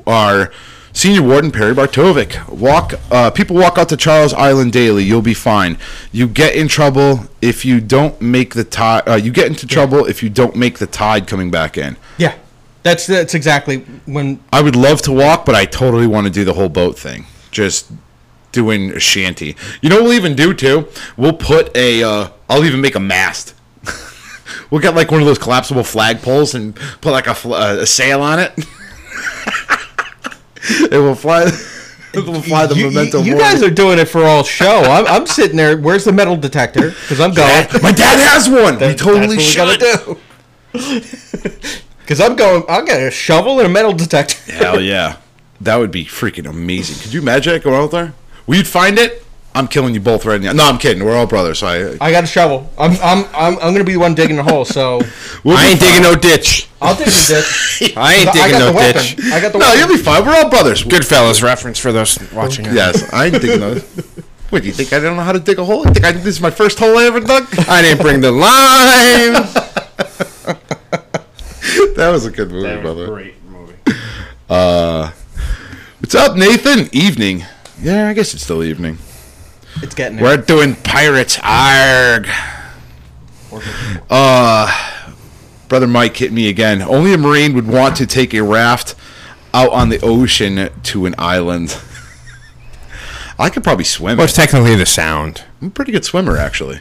our 0.08 0.50
senior 0.94 1.22
warden 1.22 1.52
Perry 1.52 1.74
Bartovic. 1.74 2.48
Walk. 2.48 2.94
Uh, 3.10 3.30
people 3.30 3.56
walk 3.56 3.76
out 3.76 3.90
to 3.90 3.96
Charles 3.96 4.32
Island 4.32 4.72
daily. 4.72 5.04
You'll 5.04 5.20
be 5.20 5.34
fine. 5.34 5.76
You 6.12 6.26
get 6.26 6.54
in 6.54 6.68
trouble 6.68 7.26
if 7.42 7.64
you 7.64 7.80
don't 7.80 8.18
make 8.22 8.54
the 8.54 8.64
tide. 8.64 9.06
Uh, 9.06 9.16
you 9.16 9.30
get 9.30 9.48
into 9.48 9.66
trouble 9.66 10.06
if 10.06 10.22
you 10.22 10.30
don't 10.30 10.56
make 10.56 10.78
the 10.78 10.86
tide 10.86 11.26
coming 11.26 11.50
back 11.50 11.76
in. 11.76 11.96
Yeah, 12.16 12.34
that's 12.82 13.06
that's 13.06 13.34
exactly 13.34 13.80
when. 14.06 14.42
I 14.52 14.62
would 14.62 14.76
love 14.76 15.02
to 15.02 15.12
walk, 15.12 15.44
but 15.44 15.54
I 15.54 15.66
totally 15.66 16.06
want 16.06 16.26
to 16.26 16.32
do 16.32 16.44
the 16.44 16.54
whole 16.54 16.70
boat 16.70 16.98
thing. 16.98 17.26
Just 17.50 17.90
doing 18.52 18.92
a 18.92 19.00
shanty. 19.00 19.56
You 19.82 19.90
know 19.90 19.96
what 19.96 20.04
we'll 20.04 20.12
even 20.14 20.34
do 20.34 20.54
too? 20.54 20.88
We'll 21.16 21.34
put 21.34 21.76
a. 21.76 22.02
Uh, 22.02 22.28
I'll 22.48 22.64
even 22.64 22.80
make 22.80 22.94
a 22.94 23.00
mast. 23.00 23.54
we'll 24.70 24.80
get 24.80 24.94
like 24.94 25.10
one 25.10 25.20
of 25.20 25.26
those 25.26 25.38
collapsible 25.38 25.82
flagpoles 25.82 26.54
and 26.54 26.74
put 27.00 27.10
like 27.10 27.26
a, 27.26 27.48
uh, 27.48 27.78
a 27.80 27.86
sail 27.86 28.22
on 28.22 28.38
it. 28.38 28.52
it 30.70 30.98
will 30.98 31.14
fly. 31.14 31.50
It 32.14 32.24
will 32.26 32.42
fly 32.42 32.66
the 32.66 32.76
you, 32.76 32.86
memento. 32.86 33.22
you, 33.22 33.32
you 33.32 33.38
guys 33.38 33.60
are 33.60 33.70
doing 33.70 33.98
it 33.98 34.04
for 34.04 34.24
all 34.24 34.44
show. 34.44 34.82
I'm, 34.82 35.04
I'm 35.06 35.26
sitting 35.26 35.56
there. 35.56 35.76
Where's 35.76 36.04
the 36.04 36.12
metal 36.12 36.36
detector? 36.36 36.90
Because 36.90 37.18
I'm 37.18 37.34
going. 37.34 37.66
My 37.82 37.90
dad 37.90 38.20
has 38.30 38.48
one. 38.48 38.78
we 38.78 38.94
totally 38.94 39.26
what 39.26 39.36
we 39.36 39.42
should. 39.42 39.82
Because 42.04 42.20
I'm 42.20 42.36
going. 42.36 42.64
I'll 42.68 42.84
get 42.84 43.02
a 43.02 43.10
shovel 43.10 43.58
and 43.60 43.66
a 43.66 43.70
metal 43.70 43.94
detector. 43.94 44.52
Hell 44.52 44.78
yeah, 44.78 45.16
that 45.62 45.76
would 45.76 45.90
be 45.90 46.04
freaking 46.04 46.46
amazing. 46.46 47.02
Could 47.02 47.14
you 47.14 47.22
imagine 47.22 47.54
it 47.54 47.62
going 47.62 47.82
out 47.82 47.92
there? 47.92 48.12
We'd 48.46 48.66
find 48.66 48.98
it. 48.98 49.23
I'm 49.56 49.68
killing 49.68 49.94
you 49.94 50.00
both 50.00 50.24
right 50.24 50.40
now. 50.40 50.52
No, 50.52 50.64
I'm 50.64 50.78
kidding. 50.78 51.04
We're 51.04 51.14
all 51.16 51.26
brothers. 51.28 51.60
So 51.60 51.68
I. 51.68 51.96
I 52.04 52.10
got 52.10 52.24
a 52.24 52.26
shovel. 52.26 52.68
I'm 52.76 52.92
I'm 53.02 53.24
I'm, 53.34 53.58
I'm 53.60 53.72
gonna 53.72 53.84
be 53.84 53.92
the 53.92 53.98
one 54.00 54.14
digging 54.14 54.34
the 54.36 54.42
hole. 54.42 54.64
So 54.64 55.00
We'll 55.44 55.56
I 55.56 55.66
ain't 55.66 55.78
fine. 55.78 55.88
digging 55.90 56.02
no 56.02 56.16
ditch. 56.16 56.68
I'll 56.82 56.96
dig 56.96 57.06
the 57.06 57.44
ditch. 57.80 57.96
I 57.96 58.14
ain't 58.14 58.28
I 58.28 58.32
digging 58.32 58.50
got 58.50 58.58
no 58.58 58.66
the 58.66 58.72
weapon. 58.72 59.02
ditch. 59.02 59.16
I 59.32 59.40
got 59.40 59.52
the 59.52 59.58
No, 59.58 59.66
weapon. 59.66 59.78
you'll 59.80 59.96
be 59.96 60.02
fine. 60.02 60.24
We're 60.26 60.34
all 60.34 60.50
brothers. 60.50 60.82
Goodfellas 60.82 61.42
reference 61.42 61.78
for 61.78 61.92
those 61.92 62.18
watching. 62.32 62.64
Yes, 62.66 63.12
I 63.12 63.26
ain't 63.26 63.40
digging 63.40 63.60
those. 63.60 63.84
What 64.50 64.60
do 64.62 64.68
you 64.68 64.74
think? 64.74 64.92
I 64.92 65.00
don't 65.00 65.16
know 65.16 65.22
how 65.22 65.32
to 65.32 65.40
dig 65.40 65.58
a 65.58 65.64
hole. 65.64 65.84
You 65.84 65.92
think 65.92 66.04
I, 66.04 66.12
this 66.12 66.26
is 66.36 66.40
my 66.40 66.50
first 66.50 66.78
hole 66.78 66.96
I 66.96 67.04
ever 67.06 67.18
dug? 67.18 67.48
I 67.68 67.82
didn't 67.82 68.02
bring 68.02 68.20
the 68.20 68.30
lime. 68.30 69.32
that 71.96 72.10
was 72.12 72.26
a 72.26 72.30
good 72.30 72.50
movie, 72.52 72.80
brother. 72.80 73.06
great 73.08 73.34
movie. 73.48 73.74
Uh, 74.48 75.10
what's 75.98 76.14
up, 76.14 76.36
Nathan? 76.36 76.88
Evening. 76.92 77.44
Yeah, 77.80 78.08
I 78.08 78.12
guess 78.12 78.32
it's 78.34 78.44
still 78.44 78.62
evening. 78.62 78.98
It's 79.82 79.94
getting 79.94 80.16
there. 80.16 80.24
We're 80.24 80.36
doing 80.36 80.74
pirates. 80.76 81.38
Arg. 81.42 82.28
Uh, 84.10 85.02
brother 85.68 85.86
Mike 85.86 86.16
hit 86.16 86.32
me 86.32 86.48
again. 86.48 86.82
Only 86.82 87.12
a 87.14 87.18
marine 87.18 87.54
would 87.54 87.66
want 87.66 87.96
to 87.96 88.06
take 88.06 88.34
a 88.34 88.42
raft 88.42 88.94
out 89.52 89.70
on 89.70 89.88
the 89.88 90.00
ocean 90.02 90.70
to 90.84 91.06
an 91.06 91.14
island. 91.18 91.78
I 93.38 93.50
could 93.50 93.64
probably 93.64 93.84
swim. 93.84 94.16
Well, 94.16 94.24
it's 94.24 94.32
technically 94.34 94.76
the 94.76 94.86
sound. 94.86 95.44
I'm 95.60 95.68
a 95.68 95.70
pretty 95.70 95.92
good 95.92 96.04
swimmer, 96.04 96.36
actually. 96.36 96.80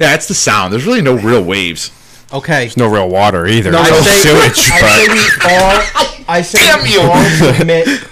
Yeah, 0.00 0.14
it's 0.14 0.28
the 0.28 0.34
sound. 0.34 0.72
There's 0.72 0.86
really 0.86 1.02
no 1.02 1.16
real 1.16 1.42
waves. 1.42 1.90
Okay. 2.32 2.60
There's 2.60 2.76
no 2.76 2.88
real 2.90 3.08
water 3.08 3.46
either. 3.46 3.70
I 3.74 3.88
It's 3.88 4.06
say, 4.06 4.28
sewage. 4.30 4.70
I 4.72 4.80
say 4.80 5.08
we 5.08 5.20
all. 5.54 6.24
I 6.28 6.42
say 6.42 6.58
Damn 6.58 6.82
we 6.82 6.92
you. 6.92 7.00
all 7.00 7.54
submit. 7.54 8.08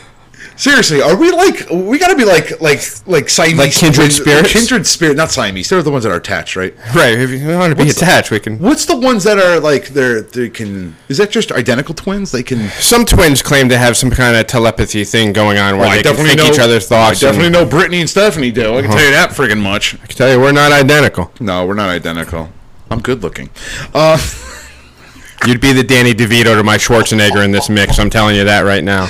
Seriously, 0.57 1.03
are 1.03 1.17
we 1.17 1.33
like 1.33 1.69
we 1.71 1.99
got 1.99 2.09
to 2.09 2.17
be 2.17 2.25
like 2.25 2.61
like 2.61 2.81
like 3.07 3.29
Siamese 3.29 3.59
Like 3.59 3.73
kindred 3.73 3.95
twins- 3.97 4.17
spirits? 4.17 4.53
Kindred 4.53 4.87
spirit, 4.87 5.17
not 5.17 5.31
Siamese. 5.33 5.69
They're 5.69 5.83
the 5.83 5.91
ones 5.91 6.05
that 6.05 6.13
are 6.13 6.17
attached, 6.17 6.55
right? 6.55 6.73
right. 6.95 7.19
If 7.19 7.31
you 7.31 7.49
want 7.49 7.73
to 7.73 7.77
be 7.77 7.85
What's 7.87 7.99
the- 7.99 8.05
attached, 8.07 8.31
we 8.31 8.39
can. 8.39 8.59
What's 8.61 8.87
the 8.87 8.97
ones 8.97 9.25
that 9.25 9.39
are 9.39 9.59
like 9.59 9.89
they're 9.89 10.21
they 10.23 10.49
can? 10.51 10.95
Is 11.09 11.19
that 11.19 11.31
just 11.33 11.51
identical 11.51 11.93
twins? 11.95 12.31
They 12.31 12.45
can. 12.45 12.69
Some 12.71 13.05
twins 13.05 13.43
claim 13.43 13.69
to 13.69 13.77
have 13.79 13.97
some 13.97 14.11
kind 14.13 14.37
of 14.37 14.47
telepathy 14.47 15.03
thing 15.05 15.33
going 15.33 15.59
on 15.59 15.77
where 15.77 15.89
Well, 15.89 15.97
they 15.97 16.03
can 16.03 16.15
think 16.15 16.41
each 16.41 16.61
other's 16.61 16.87
thoughts. 16.87 17.21
I 17.23 17.27
definitely 17.27 17.47
and- 17.49 17.53
know 17.55 17.67
Brittany 17.67 18.01
and 18.01 18.09
Stephanie 18.09 18.53
do. 18.53 18.77
I 18.77 18.83
can 18.83 18.91
tell 18.93 19.05
you 19.05 19.11
that 19.11 19.31
friggin' 19.31 19.61
much. 19.61 19.95
I 19.95 20.07
can 20.07 20.17
tell 20.17 20.31
you, 20.31 20.39
we're 20.41 20.53
not 20.53 20.71
identical. 20.71 21.33
No, 21.41 21.67
we're 21.67 21.75
not 21.75 21.89
identical. 21.91 22.49
I'm 22.91 23.01
good 23.01 23.23
looking. 23.25 23.51
Uh, 23.93 24.19
You'd 25.47 25.61
be 25.61 25.73
the 25.73 25.85
Danny 25.85 26.15
DeVito 26.15 26.57
to 26.57 26.63
my 26.65 26.79
Schwarzenegger 26.79 27.45
in 27.45 27.51
this 27.51 27.69
mix. 27.69 27.99
I'm 27.99 28.09
telling 28.09 28.35
you 28.35 28.45
that 28.45 28.63
right 28.63 28.83
now. 28.83 29.09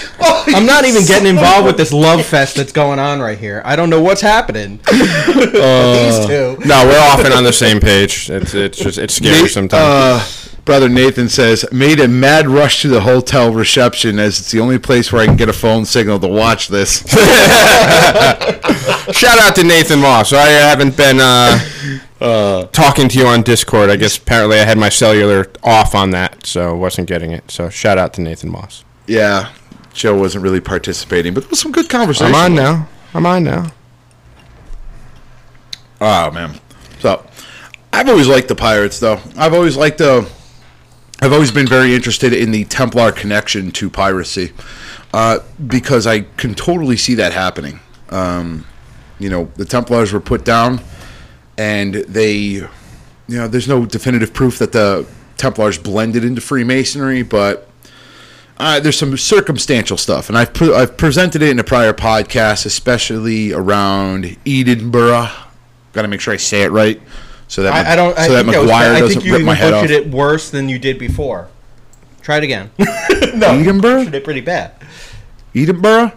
I'm 0.48 0.66
not 0.66 0.84
even 0.84 1.04
getting 1.04 1.28
involved 1.28 1.66
with 1.66 1.76
this 1.82 1.92
love 1.92 2.24
fest 2.26 2.56
that's 2.56 2.72
going 2.72 2.98
on 2.98 3.20
right 3.20 3.38
here. 3.38 3.62
I 3.64 3.76
don't 3.76 3.88
know 3.88 4.02
what's 4.02 4.20
happening. 4.20 4.78
These 4.90 6.26
two. 6.26 6.56
No, 6.66 6.84
we're 6.86 6.98
often 7.12 7.32
on 7.32 7.44
the 7.44 7.52
same 7.52 7.78
page. 7.80 8.28
It's 8.30 8.52
it's 8.52 8.78
just 8.78 8.98
it's 8.98 9.14
scary 9.14 9.42
Nate- 9.42 9.50
sometimes. 9.52 9.82
uh, 9.84 10.24
brother 10.64 10.88
Nathan 10.88 11.28
says 11.28 11.64
made 11.70 12.00
a 12.00 12.08
mad 12.08 12.46
rush 12.48 12.82
to 12.82 12.88
the 12.88 13.02
hotel 13.02 13.52
reception 13.52 14.18
as 14.18 14.40
it's 14.40 14.50
the 14.50 14.58
only 14.60 14.78
place 14.78 15.12
where 15.12 15.22
I 15.22 15.26
can 15.26 15.36
get 15.36 15.48
a 15.48 15.52
phone 15.52 15.84
signal 15.84 16.18
to 16.20 16.28
watch 16.28 16.66
this. 16.68 17.04
Shout 19.12 19.38
out 19.38 19.54
to 19.56 19.62
Nathan 19.64 20.00
Moss. 20.00 20.32
I 20.32 20.46
haven't 20.46 20.96
been 20.96 21.18
uh, 21.20 21.58
talking 22.18 23.08
to 23.08 23.18
you 23.18 23.26
on 23.26 23.42
Discord. 23.42 23.90
I 23.90 23.96
guess 23.96 24.16
apparently 24.16 24.58
I 24.58 24.64
had 24.64 24.78
my 24.78 24.88
cellular 24.88 25.50
off 25.62 25.94
on 25.94 26.10
that, 26.10 26.46
so 26.46 26.74
wasn't 26.76 27.08
getting 27.08 27.32
it. 27.32 27.50
So 27.50 27.68
shout 27.68 27.98
out 27.98 28.14
to 28.14 28.20
Nathan 28.20 28.50
Moss. 28.50 28.84
yeah, 29.06 29.52
Joe 29.92 30.18
wasn't 30.18 30.42
really 30.42 30.60
participating, 30.60 31.34
but 31.34 31.44
there 31.44 31.50
was 31.50 31.60
some 31.60 31.72
good 31.72 31.88
conversation. 31.88 32.34
I'm 32.34 32.52
on 32.52 32.54
now. 32.54 32.88
I'm 33.14 33.26
on 33.26 33.44
now. 33.44 33.70
Oh 36.00 36.30
man. 36.32 36.58
So 36.98 37.24
I've 37.92 38.08
always 38.08 38.26
liked 38.26 38.48
the 38.48 38.56
pirates 38.56 38.98
though. 38.98 39.20
I've 39.36 39.54
always 39.54 39.76
liked 39.76 39.98
the 39.98 40.28
I've 41.22 41.32
always 41.32 41.52
been 41.52 41.66
very 41.66 41.94
interested 41.94 42.32
in 42.32 42.50
the 42.50 42.64
Templar 42.64 43.12
connection 43.12 43.70
to 43.72 43.88
piracy. 43.88 44.52
Uh, 45.12 45.38
because 45.64 46.08
I 46.08 46.22
can 46.22 46.54
totally 46.54 46.96
see 46.96 47.14
that 47.14 47.32
happening. 47.32 47.78
Um, 48.10 48.66
you 49.20 49.30
know, 49.30 49.48
the 49.54 49.64
Templars 49.64 50.12
were 50.12 50.20
put 50.20 50.44
down 50.44 50.80
and 51.56 51.94
they 51.94 52.66
you 53.28 53.38
know, 53.38 53.48
there's 53.48 53.68
no 53.68 53.86
definitive 53.86 54.32
proof 54.32 54.58
that 54.58 54.72
the 54.72 55.06
Templars 55.36 55.78
blended 55.78 56.24
into 56.24 56.40
Freemasonry, 56.40 57.22
but 57.22 57.68
uh, 58.58 58.80
there's 58.80 58.98
some 58.98 59.16
circumstantial 59.16 59.96
stuff, 59.96 60.28
and 60.28 60.38
I've 60.38 60.52
pre- 60.52 60.72
I've 60.72 60.96
presented 60.96 61.42
it 61.42 61.50
in 61.50 61.58
a 61.58 61.64
prior 61.64 61.92
podcast, 61.92 62.66
especially 62.66 63.52
around 63.52 64.36
Edinburgh. 64.46 65.30
Got 65.92 66.02
to 66.02 66.08
make 66.08 66.20
sure 66.20 66.34
I 66.34 66.36
say 66.36 66.62
it 66.62 66.70
right, 66.70 67.00
so 67.48 67.62
that 67.62 67.72
I, 67.72 67.92
I 67.92 67.96
don't. 67.96 68.16
I 68.16 68.26
so 68.26 68.34
that 68.34 68.44
think 68.44 68.56
McGuire. 68.56 68.94
I 68.94 69.00
doesn't 69.00 69.08
think 69.08 69.24
you 69.24 69.32
rip 69.34 69.42
my 69.42 69.54
head 69.54 69.72
off. 69.72 69.82
butchered 69.82 70.06
it 70.06 70.10
worse 70.10 70.50
than 70.50 70.68
you 70.68 70.78
did 70.78 70.98
before. 70.98 71.48
Try 72.22 72.38
it 72.38 72.44
again. 72.44 72.70
no, 73.34 73.48
Edinburgh? 73.48 74.02
you 74.02 74.12
it 74.12 74.24
pretty 74.24 74.40
bad. 74.40 74.72
Edinburgh, 75.54 76.12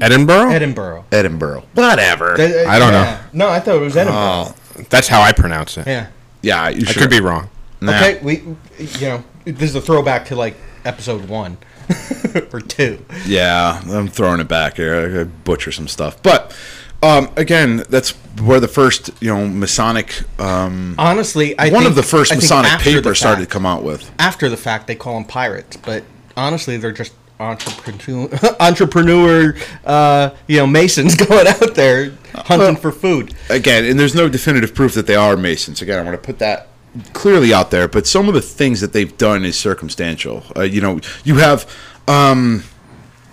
Edinburgh. 0.00 0.50
Edinburgh. 0.50 1.04
Edinburgh, 1.12 1.64
whatever. 1.74 2.34
That- 2.36 2.66
uh, 2.66 2.70
I 2.70 2.78
don't 2.78 2.92
know. 2.92 3.18
No, 3.32 3.48
I 3.48 3.60
thought 3.60 3.76
it 3.76 3.80
was 3.80 3.96
Edinburgh. 3.96 4.20
Oh, 4.22 4.54
That's 4.88 5.08
how 5.08 5.20
I 5.20 5.32
pronounce 5.32 5.76
it. 5.76 5.86
yeah. 5.86 6.08
yeah, 6.42 6.68
you 6.68 6.86
I 6.88 6.90
sure? 6.92 7.02
could 7.02 7.10
be 7.10 7.20
wrong. 7.20 7.48
Nah. 7.80 7.96
Okay, 7.96 8.20
we, 8.22 8.36
you 8.78 9.06
know, 9.08 9.24
this 9.44 9.70
is 9.70 9.74
a 9.74 9.80
throwback 9.80 10.26
to 10.26 10.36
like 10.36 10.54
episode 10.84 11.28
one 11.28 11.56
or 12.52 12.60
two. 12.60 13.04
Yeah, 13.26 13.80
I'm 13.88 14.08
throwing 14.08 14.40
it 14.40 14.48
back 14.48 14.76
here. 14.76 15.20
I 15.20 15.24
butcher 15.24 15.72
some 15.72 15.88
stuff, 15.88 16.22
but 16.22 16.54
um, 17.02 17.30
again, 17.36 17.84
that's 17.88 18.10
where 18.42 18.60
the 18.60 18.68
first 18.68 19.10
you 19.20 19.28
know 19.34 19.46
Masonic. 19.48 20.22
Um, 20.38 20.94
Honestly, 20.98 21.58
I 21.58 21.64
one 21.70 21.82
think, 21.82 21.86
of 21.90 21.94
the 21.96 22.02
first 22.02 22.34
Masonic 22.34 22.70
after 22.70 22.90
the 22.90 22.96
papers 23.00 23.18
started 23.18 23.40
to 23.42 23.46
come 23.48 23.64
out 23.64 23.82
with. 23.82 24.10
After 24.18 24.48
the 24.50 24.58
fact, 24.58 24.86
they 24.86 24.94
call 24.94 25.14
them 25.14 25.24
pirates, 25.24 25.76
but 25.78 26.04
honestly, 26.36 26.76
they're 26.76 26.92
just 26.92 27.12
entrepreneur, 27.40 28.28
entrepreneur, 28.60 29.56
uh, 29.84 30.30
you 30.46 30.58
know, 30.58 30.66
masons 30.66 31.14
going 31.26 31.46
out 31.46 31.74
there 31.74 32.12
hunting 32.34 32.76
for 32.76 32.92
food. 32.92 33.34
again, 33.48 33.84
and 33.84 33.98
there's 33.98 34.14
no 34.14 34.28
definitive 34.28 34.74
proof 34.74 34.94
that 34.94 35.06
they 35.06 35.16
are 35.16 35.36
Masons. 35.36 35.82
Again, 35.82 35.98
I 35.98 36.02
want 36.02 36.20
to 36.20 36.24
put 36.24 36.38
that 36.38 36.68
clearly 37.12 37.52
out 37.52 37.70
there. 37.70 37.88
But 37.88 38.06
some 38.06 38.28
of 38.28 38.34
the 38.34 38.42
things 38.42 38.80
that 38.80 38.92
they've 38.92 39.16
done 39.16 39.44
is 39.44 39.58
circumstantial. 39.58 40.44
Uh, 40.56 40.62
you 40.62 40.80
know, 40.80 41.00
you 41.24 41.36
have. 41.36 41.68
Um, 42.06 42.64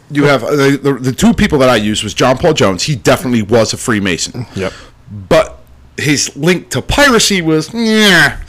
you 0.09 0.23
have 0.23 0.41
uh, 0.41 0.51
the, 0.51 0.79
the, 0.81 0.93
the 0.93 1.11
two 1.11 1.33
people 1.33 1.59
that 1.59 1.67
I 1.67 1.75
used 1.75 2.01
was 2.01 2.13
John 2.13 2.37
Paul 2.37 2.53
Jones. 2.53 2.83
He 2.83 2.95
definitely 2.95 3.41
was 3.41 3.73
a 3.73 3.77
Freemason. 3.77 4.45
Yep. 4.55 4.71
But 5.27 5.59
his 5.97 6.33
link 6.37 6.69
to 6.69 6.81
piracy 6.81 7.41
was 7.41 7.73
yeah, 7.73 8.39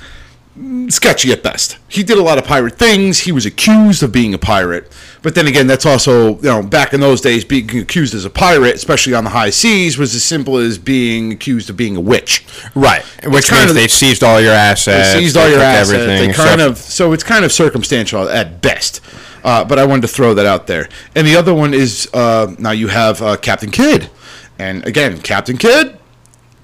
sketchy 0.88 1.30
at 1.32 1.42
best. 1.42 1.78
He 1.88 2.02
did 2.02 2.18
a 2.18 2.22
lot 2.22 2.38
of 2.38 2.44
pirate 2.44 2.74
things. 2.78 3.20
He 3.20 3.32
was 3.32 3.46
accused 3.46 4.02
of 4.02 4.12
being 4.12 4.34
a 4.34 4.38
pirate. 4.38 4.90
But 5.22 5.34
then 5.34 5.46
again, 5.46 5.66
that's 5.66 5.84
also, 5.86 6.36
you 6.36 6.42
know, 6.42 6.62
back 6.62 6.94
in 6.94 7.00
those 7.00 7.20
days, 7.20 7.44
being 7.44 7.78
accused 7.78 8.14
as 8.14 8.24
a 8.24 8.30
pirate, 8.30 8.74
especially 8.74 9.14
on 9.14 9.24
the 9.24 9.30
high 9.30 9.50
seas, 9.50 9.98
was 9.98 10.14
as 10.14 10.24
simple 10.24 10.56
as 10.56 10.78
being 10.78 11.32
accused 11.32 11.68
of 11.70 11.76
being 11.76 11.96
a 11.96 12.00
witch. 12.00 12.46
Right. 12.74 13.02
Which 13.24 13.48
kind 13.48 13.60
means 13.60 13.70
of- 13.70 13.76
they 13.76 13.88
seized 13.88 14.22
all 14.24 14.40
your 14.40 14.52
assets. 14.52 15.14
They 15.14 15.20
seized 15.20 15.36
all 15.36 15.44
they 15.44 15.52
your 15.52 15.60
assets. 15.60 16.06
They 16.06 16.32
kind 16.32 16.60
so- 16.60 16.66
of 16.68 16.78
so 16.78 17.12
it's 17.12 17.24
kind 17.24 17.44
of 17.44 17.52
circumstantial 17.52 18.28
at 18.28 18.62
best. 18.62 19.00
Uh, 19.44 19.64
but 19.64 19.78
I 19.78 19.84
wanted 19.84 20.02
to 20.02 20.08
throw 20.08 20.34
that 20.34 20.46
out 20.46 20.66
there. 20.66 20.88
And 21.14 21.26
the 21.26 21.36
other 21.36 21.54
one 21.54 21.72
is 21.72 22.08
uh, 22.12 22.54
now 22.58 22.72
you 22.72 22.88
have 22.88 23.22
uh, 23.22 23.36
Captain 23.36 23.70
Kidd, 23.70 24.10
and 24.58 24.84
again, 24.84 25.20
Captain 25.20 25.56
Kidd, 25.56 25.96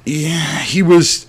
yeah, 0.05 0.59
he 0.61 0.83
was 0.83 1.27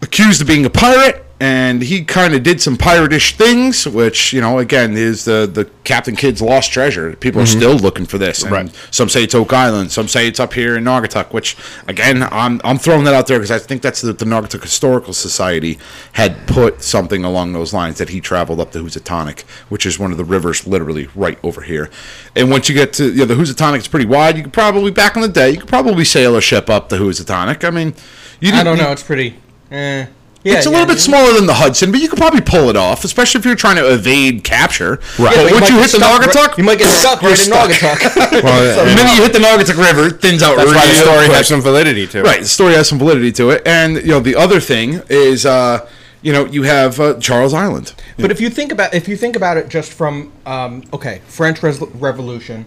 accused 0.00 0.40
of 0.40 0.46
being 0.46 0.64
a 0.64 0.70
pirate, 0.70 1.26
and 1.42 1.80
he 1.82 2.04
kind 2.04 2.34
of 2.34 2.42
did 2.42 2.60
some 2.60 2.76
piratish 2.76 3.32
things, 3.32 3.88
which 3.88 4.32
you 4.34 4.40
know, 4.42 4.58
again, 4.58 4.96
is 4.96 5.24
the 5.24 5.50
the 5.52 5.64
Captain 5.84 6.14
Kidd's 6.14 6.42
lost 6.42 6.70
treasure. 6.70 7.16
People 7.16 7.40
are 7.40 7.46
still 7.46 7.74
looking 7.76 8.04
for 8.06 8.18
this, 8.18 8.42
and 8.42 8.52
Right. 8.52 8.70
some 8.90 9.08
say 9.08 9.24
it's 9.24 9.34
Oak 9.34 9.52
Island, 9.52 9.90
some 9.90 10.06
say 10.06 10.28
it's 10.28 10.38
up 10.38 10.52
here 10.52 10.76
in 10.76 10.84
Naugatuck. 10.84 11.32
Which 11.32 11.56
again, 11.88 12.22
I'm 12.30 12.60
I'm 12.62 12.78
throwing 12.78 13.04
that 13.04 13.14
out 13.14 13.26
there 13.26 13.38
because 13.38 13.50
I 13.50 13.58
think 13.58 13.80
that's 13.82 14.02
the, 14.02 14.12
the 14.12 14.24
Naugatuck 14.26 14.62
Historical 14.62 15.12
Society 15.14 15.78
had 16.12 16.46
put 16.46 16.82
something 16.82 17.24
along 17.24 17.54
those 17.54 17.72
lines 17.72 17.96
that 17.98 18.10
he 18.10 18.20
traveled 18.20 18.60
up 18.60 18.72
the 18.72 18.80
Housatonic, 18.80 19.40
which 19.70 19.86
is 19.86 19.98
one 19.98 20.12
of 20.12 20.18
the 20.18 20.24
rivers 20.24 20.66
literally 20.66 21.08
right 21.14 21.38
over 21.42 21.62
here. 21.62 21.88
And 22.36 22.50
once 22.50 22.68
you 22.68 22.74
get 22.74 22.92
to 22.94 23.10
you 23.10 23.20
know, 23.20 23.24
the 23.24 23.34
Housatonic, 23.36 23.78
it's 23.78 23.88
pretty 23.88 24.06
wide. 24.06 24.36
You 24.36 24.42
could 24.42 24.52
probably 24.52 24.90
back 24.90 25.16
in 25.16 25.22
the 25.22 25.28
day, 25.28 25.50
you 25.52 25.58
could 25.60 25.68
probably 25.68 26.04
sail 26.04 26.36
a 26.36 26.42
ship 26.42 26.68
up 26.68 26.90
the 26.90 26.98
Housatonic. 26.98 27.64
I 27.64 27.70
mean, 27.70 27.94
you 28.40 28.52
I 28.52 28.62
don't 28.62 28.76
you- 28.76 28.82
know. 28.84 28.92
It's 28.92 29.02
pretty. 29.02 29.36
Eh. 29.70 30.06
Yeah, 30.42 30.56
it's 30.56 30.66
a 30.66 30.70
yeah, 30.70 30.78
little 30.78 30.86
bit 30.86 30.96
yeah. 30.96 31.04
smaller 31.04 31.34
than 31.34 31.46
the 31.46 31.54
Hudson, 31.54 31.90
but 31.92 32.00
you 32.00 32.08
could 32.08 32.18
probably 32.18 32.40
pull 32.40 32.70
it 32.70 32.76
off, 32.76 33.04
especially 33.04 33.40
if 33.40 33.44
you're 33.44 33.54
trying 33.54 33.76
to 33.76 33.92
evade 33.92 34.42
capture. 34.42 34.96
Right. 35.18 35.36
But 35.36 35.36
but 35.36 35.52
once 35.52 35.60
might 35.60 35.70
you 35.70 35.80
hit 35.80 35.90
the 35.92 35.98
Naugatuck, 35.98 36.56
you 36.56 36.64
might 36.64 36.78
get 36.78 36.88
stuck 36.88 37.20
right 37.20 37.32
in 37.32 37.36
stuck. 37.36 37.70
Naugatuck. 37.70 38.42
Well, 38.42 38.86
the 38.86 38.94
minute 38.94 39.16
you 39.16 39.22
hit 39.22 39.32
the 39.34 39.38
Naugatuck 39.38 39.76
River, 39.76 40.14
it 40.14 40.22
thins 40.22 40.42
out 40.42 40.56
that's 40.56 40.66
really 40.66 40.78
why 40.78 40.86
the 40.86 40.94
story 40.94 41.26
quick. 41.26 41.36
has 41.36 41.48
some 41.48 41.60
validity 41.60 42.06
to 42.06 42.20
it. 42.20 42.24
Right, 42.24 42.40
the 42.40 42.48
story 42.48 42.72
has 42.74 42.88
some 42.88 42.98
validity 42.98 43.32
to 43.32 43.50
it, 43.50 43.62
and 43.66 43.96
you 43.96 44.08
know 44.08 44.20
the 44.20 44.34
other 44.36 44.60
thing 44.60 45.02
is, 45.10 45.44
uh, 45.44 45.86
you 46.22 46.32
know, 46.32 46.46
you 46.46 46.62
have 46.62 46.98
uh, 46.98 47.20
Charles 47.20 47.52
Island. 47.52 47.94
But 48.18 48.30
if 48.30 48.40
you 48.40 48.48
think 48.48 48.72
about 48.72 48.94
if 48.94 49.08
you 49.08 49.16
think 49.16 49.36
about 49.36 49.58
it 49.58 49.68
just 49.68 49.92
from 49.92 50.32
um, 50.46 50.84
okay 50.92 51.20
French 51.26 51.62
Res- 51.62 51.80
Revolution, 51.80 52.64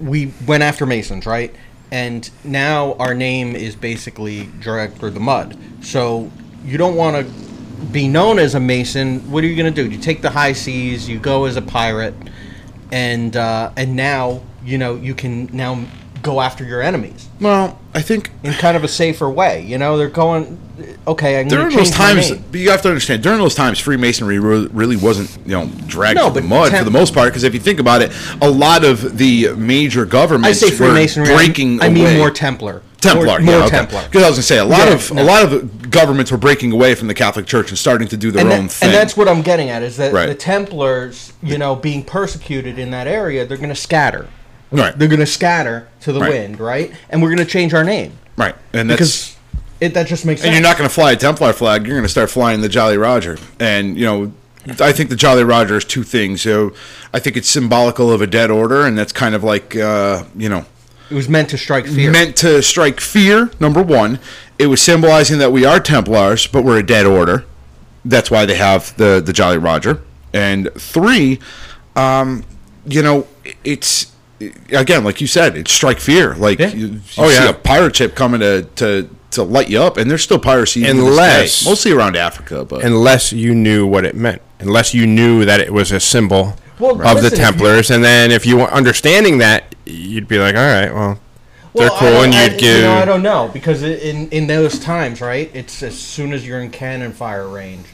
we 0.00 0.32
went 0.46 0.62
after 0.62 0.86
Masons, 0.86 1.26
right? 1.26 1.54
And 1.90 2.28
now 2.42 2.94
our 2.94 3.14
name 3.14 3.54
is 3.54 3.76
basically 3.76 4.44
dragged 4.60 4.98
through 4.98 5.10
the 5.10 5.20
mud. 5.20 5.56
So 5.82 6.32
you 6.66 6.76
don't 6.78 6.96
want 6.96 7.26
to 7.26 7.32
be 7.92 8.08
known 8.08 8.38
as 8.38 8.54
a 8.54 8.60
Mason. 8.60 9.30
What 9.30 9.44
are 9.44 9.46
you 9.46 9.56
going 9.56 9.72
to 9.72 9.82
do? 9.82 9.88
You 9.90 9.98
take 10.00 10.20
the 10.22 10.30
high 10.30 10.52
seas. 10.52 11.08
You 11.08 11.18
go 11.18 11.44
as 11.44 11.56
a 11.56 11.62
pirate, 11.62 12.14
and 12.92 13.36
uh, 13.36 13.72
and 13.76 13.96
now 13.96 14.42
you 14.64 14.78
know 14.78 14.96
you 14.96 15.14
can 15.14 15.48
now 15.52 15.84
go 16.22 16.40
after 16.40 16.64
your 16.64 16.82
enemies 16.82 17.28
Well, 17.40 17.78
I 17.94 18.02
think 18.02 18.32
in 18.42 18.52
kind 18.54 18.76
of 18.76 18.82
a 18.82 18.88
safer 18.88 19.30
way. 19.30 19.62
You 19.64 19.78
know 19.78 19.96
they're 19.96 20.08
going. 20.08 20.58
Okay, 21.06 21.40
I'm 21.40 21.48
during 21.48 21.74
those 21.74 21.90
times, 21.90 22.30
but 22.32 22.60
you 22.60 22.70
have 22.70 22.82
to 22.82 22.88
understand, 22.88 23.22
during 23.22 23.38
those 23.38 23.54
times, 23.54 23.78
Freemasonry 23.78 24.38
really 24.38 24.96
wasn't, 24.96 25.34
you 25.46 25.52
know, 25.52 25.66
dragged 25.86 26.16
No, 26.18 26.30
through 26.30 26.42
the 26.42 26.48
mud 26.48 26.70
tem- 26.70 26.80
for 26.80 26.84
the 26.84 26.90
most 26.90 27.14
part. 27.14 27.28
Because 27.30 27.44
if 27.44 27.54
you 27.54 27.60
think 27.60 27.80
about 27.80 28.02
it, 28.02 28.12
a 28.42 28.50
lot 28.50 28.84
of 28.84 29.16
the 29.16 29.54
major 29.54 30.02
I 30.04 30.08
governments 30.08 30.60
say 30.60 30.70
were 30.70 30.76
Freemasonry. 30.76 31.30
I- 31.32 31.36
breaking 31.36 31.80
I 31.80 31.88
mean 31.88 32.04
away. 32.04 32.18
more 32.18 32.30
Templar. 32.30 32.82
Templar, 33.06 33.26
More, 33.26 33.40
yeah, 33.40 33.46
more 33.46 33.54
okay. 33.66 33.70
Templar. 33.76 34.02
Because 34.04 34.22
I 34.22 34.28
was 34.28 34.36
gonna 34.36 34.42
say 34.44 34.58
a 34.58 34.64
lot 34.64 34.88
Yeah, 34.88 34.94
of 34.94 35.12
no. 35.12 35.22
a 35.22 35.24
lot 35.24 35.44
of 35.44 35.90
governments 35.90 36.30
were 36.30 36.38
breaking 36.38 36.72
away 36.72 36.94
from 36.94 37.08
the 37.08 37.14
Catholic 37.14 37.46
Church 37.46 37.70
and 37.70 37.78
starting 37.78 38.08
to 38.08 38.16
do 38.16 38.30
their 38.30 38.44
and, 38.44 38.52
own 38.52 38.66
that- 38.66 38.72
thing. 38.72 38.88
and 38.88 38.94
that's 38.96 39.16
what 39.16 39.28
I'm 39.28 39.42
getting 39.42 39.70
at 39.70 39.82
is 39.82 39.96
that 39.96 40.12
Right. 40.12 40.26
the 40.26 40.34
Templars, 40.34 41.32
you 41.42 41.58
know, 41.58 41.74
being 41.74 42.02
persecuted 42.04 42.78
in 42.78 42.90
that 42.90 43.06
area, 43.06 43.46
they're 43.46 43.56
going 43.56 43.68
to 43.70 43.74
scatter. 43.74 44.26
right, 44.72 44.98
They're 44.98 45.08
going 45.08 45.20
to 45.20 45.26
scatter 45.26 45.86
to 46.02 46.12
the 46.12 46.20
Right. 46.20 46.30
wind, 46.30 46.60
right? 46.60 46.90
And 47.08 47.22
we're 47.22 47.28
going 47.28 47.38
to 47.38 47.44
change 47.50 47.72
our 47.72 47.84
name 47.84 48.12
right, 48.36 48.54
and 48.72 48.90
that's 48.90 48.98
because 48.98 49.36
it 49.80 49.94
that 49.94 50.06
just 50.06 50.24
makes 50.24 50.40
sense. 50.40 50.46
and 50.48 50.54
you're 50.54 50.62
not 50.68 50.76
going 50.76 50.88
to 50.88 50.94
fly 50.94 51.12
a 51.12 51.16
Templar 51.16 51.52
flag. 51.52 51.86
You're 51.86 51.96
going 51.96 52.02
to 52.04 52.08
start 52.10 52.30
flying 52.30 52.60
the 52.62 52.68
Jolly 52.68 52.96
Roger, 52.98 53.38
and 53.60 53.96
you 53.98 54.04
know. 54.04 54.32
I 54.80 54.90
think 54.90 55.10
the 55.10 55.16
Jolly 55.16 55.44
Roger 55.44 55.76
is 55.76 55.84
two 55.84 56.02
things. 56.02 56.42
So, 56.42 56.72
I 57.14 57.20
think 57.20 57.36
it's 57.36 57.48
symbolical 57.48 58.10
of 58.10 58.20
a 58.20 58.26
dead 58.26 58.50
order, 58.50 58.84
and 58.84 58.98
that's 58.98 59.12
kind 59.12 59.36
of 59.36 59.44
like, 59.44 59.76
uh, 59.76 60.24
you 60.36 60.48
know, 60.48 60.64
it 61.10 61.14
was 61.14 61.28
meant 61.28 61.50
to 61.50 61.58
strike 61.58 61.86
fear. 61.86 62.10
meant 62.10 62.36
to 62.36 62.62
strike 62.62 63.00
fear. 63.00 63.50
Number 63.60 63.82
one, 63.82 64.18
it 64.58 64.66
was 64.66 64.80
symbolizing 64.82 65.38
that 65.38 65.52
we 65.52 65.64
are 65.64 65.78
Templars, 65.80 66.46
but 66.46 66.64
we're 66.64 66.78
a 66.78 66.86
dead 66.86 67.06
order. 67.06 67.44
That's 68.04 68.30
why 68.30 68.46
they 68.46 68.56
have 68.56 68.96
the 68.96 69.22
the 69.24 69.32
Jolly 69.32 69.58
Roger. 69.58 70.00
And 70.32 70.70
three, 70.74 71.38
um, 71.94 72.44
you 72.86 73.02
know, 73.02 73.26
it's 73.64 74.12
again 74.70 75.02
like 75.04 75.20
you 75.20 75.26
said, 75.26 75.56
it's 75.56 75.72
strike 75.72 75.98
fear. 76.00 76.34
Like 76.34 76.58
Yeah. 76.58 76.68
you, 76.68 76.86
you 76.86 77.00
Oh, 77.18 77.28
see 77.28 77.34
yeah. 77.34 77.48
a 77.50 77.54
pirate 77.54 77.96
ship 77.96 78.14
coming 78.14 78.40
to 78.40 78.62
to 78.76 79.08
to 79.32 79.42
light 79.42 79.68
you 79.68 79.80
up, 79.82 79.96
and 79.96 80.10
there's 80.10 80.22
still 80.22 80.38
piracy 80.38 80.80
even 80.80 80.96
to 80.96 81.02
this 81.02 81.10
Unless- 81.10 81.64
mostly 81.66 81.92
around 81.92 82.16
Africa, 82.16 82.64
but 82.64 82.84
Unless 82.84 83.32
you 83.32 83.54
knew 83.54 83.86
what 83.86 84.04
it 84.06 84.14
meant. 84.14 84.40
Unless 84.60 84.94
you 84.94 85.06
knew 85.06 85.44
that 85.44 85.60
it 85.60 85.72
was 85.72 85.92
a 85.92 86.00
symbol 86.00 86.54
Well, 86.78 86.92
of 86.92 86.98
listen, 87.16 87.30
the 87.30 87.36
Templars. 87.36 87.90
and 87.90 88.04
then 88.04 88.30
if 88.30 88.44
you 88.46 88.56
were 88.58 88.70
understanding 88.70 89.38
that, 89.38 89.74
you'd 89.86 90.28
be 90.28 90.38
like, 90.38 90.54
all 90.54 90.60
right, 90.60 90.92
well, 90.92 91.18
they're 91.74 91.88
cool. 91.90 92.22
And 92.22 92.34
you'd 92.34 92.58
give. 92.58 92.76
You 92.78 92.82
know, 92.82 92.94
I 92.94 93.04
don't 93.04 93.22
know 93.22 93.50
because 93.52 93.82
in 93.82 94.28
in 94.30 94.46
those 94.46 94.78
times, 94.78 95.20
right? 95.20 95.50
It's 95.54 95.82
as 95.82 95.98
soon 95.98 96.32
as 96.32 96.46
you're 96.46 96.60
in 96.60 96.70
cannon 96.70 97.12
fire 97.12 97.48
range. 97.48 97.86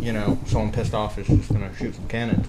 You 0.00 0.12
know, 0.12 0.38
someone 0.46 0.72
pissed 0.72 0.94
off 0.94 1.18
is 1.18 1.26
just 1.26 1.50
going 1.50 1.68
to 1.68 1.76
shoot 1.76 1.94
some 1.94 2.08
cannons. 2.08 2.46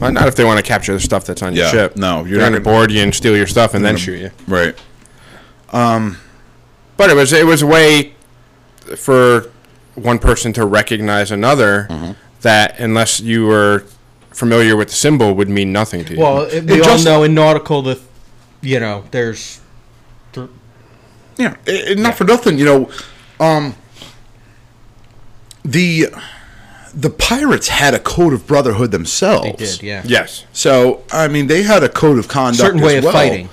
well, 0.00 0.12
not 0.12 0.28
if 0.28 0.36
they 0.36 0.44
want 0.44 0.58
to 0.58 0.62
capture 0.64 0.92
the 0.92 1.00
stuff 1.00 1.24
that's 1.24 1.42
on 1.42 1.54
your 1.54 1.68
ship. 1.68 1.96
no, 1.96 2.20
you're 2.24 2.38
You're 2.38 2.46
on 2.46 2.52
the 2.52 2.60
gonna- 2.60 2.76
board 2.78 2.90
you 2.92 3.02
and 3.02 3.12
steal 3.14 3.36
your 3.36 3.46
stuff 3.48 3.74
and 3.74 3.84
then 3.84 3.96
shoot 3.96 4.20
you. 4.20 4.30
right. 4.46 4.76
Um, 5.72 6.18
But 6.96 7.10
it 7.10 7.14
was 7.16 7.32
it 7.32 7.46
was 7.46 7.62
a 7.62 7.66
way 7.66 8.14
for 8.96 9.50
one 9.94 10.18
person 10.18 10.52
to 10.54 10.64
recognize 10.64 11.30
another 11.30 11.86
Mm-hmm. 11.90 12.12
that 12.42 12.78
unless 12.78 13.20
you 13.20 13.46
were 13.46 13.84
familiar 14.34 14.76
with 14.76 14.88
the 14.88 14.94
symbol 14.94 15.34
would 15.34 15.48
mean 15.48 15.72
nothing 15.72 16.04
to 16.06 16.14
you. 16.14 16.20
Well, 16.20 16.42
it, 16.42 16.64
we 16.64 16.74
It 16.74 16.82
all 16.82 16.92
just- 16.94 17.04
know 17.04 17.22
in 17.22 17.34
nautical 17.34 17.82
that 17.82 17.98
you 18.60 18.78
know 18.80 19.04
there's 19.10 19.60
th- 20.32 20.48
Yeah, 21.36 21.56
and 21.66 21.76
and 21.88 22.02
not 22.02 22.14
for 22.16 22.24
nothing, 22.24 22.58
you 22.58 22.64
know, 22.64 22.90
um, 23.40 23.74
the 25.64 26.06
the 26.94 27.10
pirates 27.10 27.68
had 27.68 27.94
a 27.94 27.98
code 27.98 28.32
of 28.34 28.46
brotherhood 28.46 28.90
themselves. 28.90 29.46
they 29.58 29.64
did, 29.66 29.82
yeah. 29.82 30.02
yes. 30.04 30.44
So 30.52 31.02
I 31.10 31.28
mean, 31.28 31.46
they 31.46 31.62
had 31.62 31.82
a 31.82 31.88
code 31.88 32.18
of 32.18 32.28
conduct. 32.28 32.60
Certain 32.60 32.80
way 32.80 32.98
as 32.98 32.98
of 32.98 33.04
well. 33.04 33.12
fighting. 33.12 33.48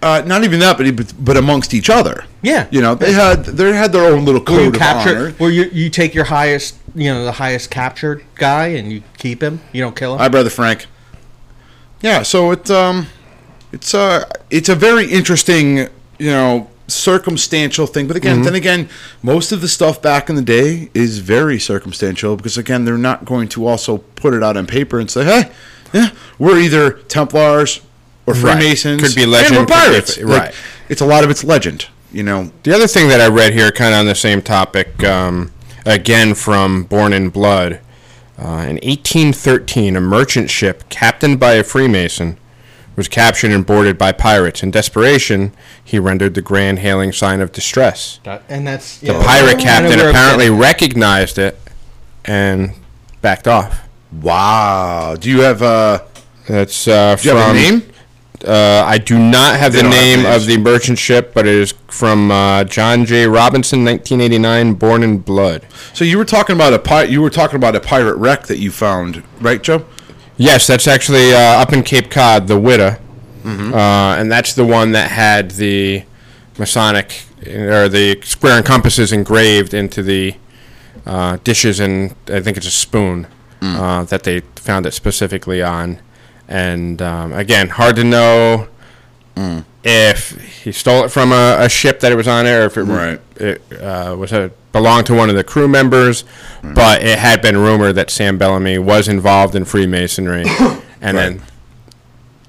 Uh, 0.00 0.20
not 0.26 0.42
even 0.42 0.58
that, 0.60 0.76
but 0.78 0.96
but- 0.96 1.14
but 1.24 1.36
amongst 1.36 1.74
each 1.74 1.90
other. 1.90 2.24
Yeah. 2.42 2.66
You 2.70 2.80
know, 2.80 2.94
they 2.94 3.12
had 3.12 3.44
they 3.44 3.72
had 3.72 3.92
their 3.92 4.12
own 4.12 4.24
little 4.24 4.40
Where 4.42 4.60
you 4.60 4.66
code 4.66 4.74
of 4.76 4.80
capture, 4.80 5.16
honor. 5.16 5.30
where 5.38 5.50
you 5.50 5.64
you 5.72 5.90
take 5.90 6.14
your 6.14 6.24
highest, 6.24 6.74
you 6.94 7.12
know, 7.12 7.24
the 7.24 7.32
highest 7.32 7.70
captured 7.70 8.24
guy 8.34 8.68
and 8.68 8.92
you 8.92 9.02
keep 9.18 9.42
him. 9.42 9.60
You 9.72 9.80
don't 9.82 9.96
kill 9.96 10.14
him. 10.14 10.18
Hi, 10.20 10.28
brother 10.28 10.50
Frank. 10.50 10.86
yeah, 12.00 12.22
so 12.22 12.50
it's 12.50 12.70
um, 12.70 13.06
it's 13.72 13.94
uh, 13.94 14.28
it's 14.50 14.68
a 14.68 14.74
very 14.74 15.10
interesting, 15.10 15.76
you 16.18 16.30
know, 16.30 16.68
circumstantial 16.88 17.86
thing. 17.86 18.06
But 18.06 18.16
again, 18.16 18.42
then 18.42 18.54
again, 18.54 18.88
most 19.22 19.52
of 19.52 19.60
the 19.60 19.68
stuff 19.68 20.02
back 20.02 20.28
in 20.28 20.36
the 20.36 20.42
day 20.42 20.90
is 20.94 21.18
very 21.18 21.58
circumstantial 21.58 22.36
because 22.36 22.58
again, 22.58 22.84
they're 22.84 22.98
not 22.98 23.24
going 23.24 23.48
to 23.48 23.66
also 23.66 23.98
put 23.98 24.34
it 24.34 24.42
out 24.42 24.56
on 24.56 24.66
paper 24.66 24.98
and 25.00 25.10
say, 25.10 25.24
hey, 25.24 25.50
yeah, 25.92 26.10
we're 26.38 26.58
either 26.58 26.92
Templars 26.92 27.80
or 28.26 28.34
Right. 28.34 28.40
Freemasons. 28.58 29.02
Could 29.02 29.14
be 29.14 29.26
legend. 29.26 29.56
and 29.56 29.68
we're 29.68 29.74
could 29.74 29.84
be- 29.84 29.90
pirates. 29.90 30.18
right. 30.18 30.46
Like, 30.46 30.54
it's 30.88 31.00
a 31.00 31.06
lot 31.06 31.24
of 31.24 31.30
it's 31.30 31.42
legend. 31.44 31.86
You 32.12 32.22
know, 32.22 32.52
The 32.64 32.74
other 32.74 32.86
thing 32.86 33.08
that 33.08 33.20
I 33.22 33.28
read 33.28 33.54
here, 33.54 33.72
kind 33.72 33.94
of 33.94 34.00
on 34.00 34.06
the 34.06 34.14
same 34.14 34.42
topic, 34.42 35.02
um, 35.02 35.50
again 35.86 36.34
from 36.34 36.84
Born 36.84 37.12
in 37.12 37.28
Blood, 37.30 37.80
uh, 38.38 38.66
in 38.68 38.78
1813, 38.82 39.96
a 39.96 40.00
merchant 40.00 40.50
ship 40.50 40.88
captained 40.88 41.38
by 41.38 41.52
a 41.54 41.62
Freemason 41.62 42.38
was 42.96 43.08
captured 43.08 43.50
and 43.50 43.64
boarded 43.64 43.96
by 43.96 44.12
pirates. 44.12 44.62
In 44.62 44.70
desperation, 44.70 45.52
he 45.82 45.98
rendered 45.98 46.34
the 46.34 46.42
grand 46.42 46.80
hailing 46.80 47.10
sign 47.12 47.40
of 47.40 47.50
distress. 47.52 48.20
That- 48.24 48.42
and 48.48 48.66
that's 48.66 48.98
The 48.98 49.14
pirate 49.14 49.58
captain 49.58 49.98
apparently 49.98 50.50
recognized 50.50 51.38
it 51.38 51.58
and 52.24 52.72
backed 53.22 53.48
off. 53.48 53.80
wow. 54.20 55.16
Do 55.18 55.30
you 55.30 55.40
have 55.40 55.62
uh, 55.62 56.00
That's 56.48 56.86
uh, 56.86 57.16
do 57.16 57.28
you 57.28 57.34
from. 57.34 57.38
have 57.40 57.50
a 57.56 57.58
name? 57.58 57.82
Uh, 58.44 58.82
I 58.86 58.98
do 58.98 59.18
not 59.18 59.56
have 59.58 59.72
They 59.72 59.78
the 59.78 59.82
don't 59.84 59.92
have 59.92 60.02
name 60.24 60.26
of 60.26 60.46
the 60.46 60.56
merchant 60.58 60.98
ship, 60.98 61.32
but 61.34 61.46
it 61.46 61.54
is 61.54 61.74
from 61.88 62.30
uh, 62.30 62.64
John 62.64 63.04
J. 63.04 63.26
Robinson, 63.26 63.84
1989, 63.84 64.74
Born 64.74 65.02
in 65.02 65.18
Blood. 65.18 65.66
So 65.92 66.04
you 66.04 66.18
were 66.18 66.24
talking 66.24 66.56
about 66.56 66.72
a 66.72 66.78
pi- 66.78 67.04
you 67.04 67.22
were 67.22 67.30
talking 67.30 67.56
about 67.56 67.76
a 67.76 67.80
pirate 67.80 68.16
wreck 68.16 68.46
that 68.46 68.58
you 68.58 68.70
found, 68.72 69.22
right, 69.40 69.62
Joe? 69.62 69.84
Yes, 70.36 70.66
that's 70.66 70.88
actually 70.88 71.32
uh, 71.32 71.38
up 71.60 71.72
in 71.72 71.82
Cape 71.82 72.10
Cod, 72.10 72.48
the 72.48 72.58
Whydah, 72.58 72.98
uh, 73.44 74.16
and 74.18 74.30
that's 74.32 74.54
the 74.54 74.64
one 74.64 74.92
that 74.92 75.10
had 75.10 75.52
the 75.52 76.04
Masonic 76.58 77.22
or 77.46 77.88
the 77.88 78.20
square 78.24 78.56
and 78.56 78.64
compasses 78.66 79.12
engraved 79.12 79.74
into 79.74 80.02
the 80.02 80.34
uh, 81.06 81.36
dishes, 81.44 81.80
and 81.80 82.14
I 82.28 82.40
think 82.40 82.56
it's 82.56 82.66
a 82.66 82.70
spoon 82.70 83.26
uh, 83.60 84.04
that 84.04 84.22
they 84.24 84.40
found 84.56 84.86
it 84.86 84.92
specifically 84.92 85.62
on. 85.62 86.00
And 86.52 87.00
um, 87.00 87.32
again, 87.32 87.68
hard 87.70 87.96
to 87.96 88.04
know 88.04 88.68
if 89.84 90.62
he 90.62 90.70
stole 90.70 91.04
it 91.04 91.08
from 91.10 91.32
a, 91.32 91.56
a 91.60 91.68
ship 91.68 92.00
that 92.00 92.12
it 92.12 92.14
was 92.14 92.28
on, 92.28 92.46
or 92.46 92.64
if 92.66 92.76
it, 92.76 92.84
Right. 92.84 93.20
it 93.36 93.62
uh, 93.80 94.14
was 94.18 94.32
a, 94.32 94.50
belonged 94.70 95.06
to 95.06 95.14
one 95.14 95.30
of 95.30 95.34
the 95.36 95.44
crew 95.44 95.66
members. 95.66 96.24
But 96.62 97.02
it 97.02 97.18
had 97.18 97.40
been 97.42 97.56
rumored 97.56 97.94
that 97.96 98.10
Sam 98.10 98.38
Bellamy 98.38 98.78
was 98.78 99.08
involved 99.08 99.54
in 99.54 99.64
Freemasonry, 99.64 100.44
and 101.00 101.16
then 101.16 101.42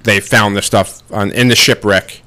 they 0.04 0.20
found 0.20 0.54
the 0.54 0.62
stuff 0.62 1.02
on 1.10 1.32
in 1.32 1.48
the 1.48 1.56
shipwreck. 1.56 2.22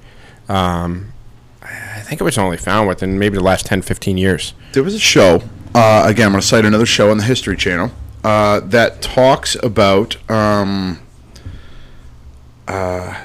Um, 0.49 1.13
I 1.61 2.01
think 2.01 2.19
it 2.21 2.23
was 2.23 2.37
only 2.37 2.57
found 2.57 2.87
within 2.87 3.19
maybe 3.19 3.35
the 3.37 3.43
last 3.43 3.65
10, 3.65 3.81
15 3.81 4.17
years. 4.17 4.53
There 4.71 4.83
was 4.83 4.95
a 4.95 4.99
show. 4.99 5.41
Uh, 5.75 6.03
again, 6.05 6.27
I'm 6.27 6.31
going 6.31 6.41
to 6.41 6.47
cite 6.47 6.65
another 6.65 6.85
show 6.85 7.11
on 7.11 7.17
the 7.17 7.23
History 7.25 7.57
Channel 7.57 7.91
uh, 8.23 8.61
that 8.61 9.01
talks 9.01 9.55
about 9.61 10.15
um, 10.31 10.99
uh, 12.67 13.23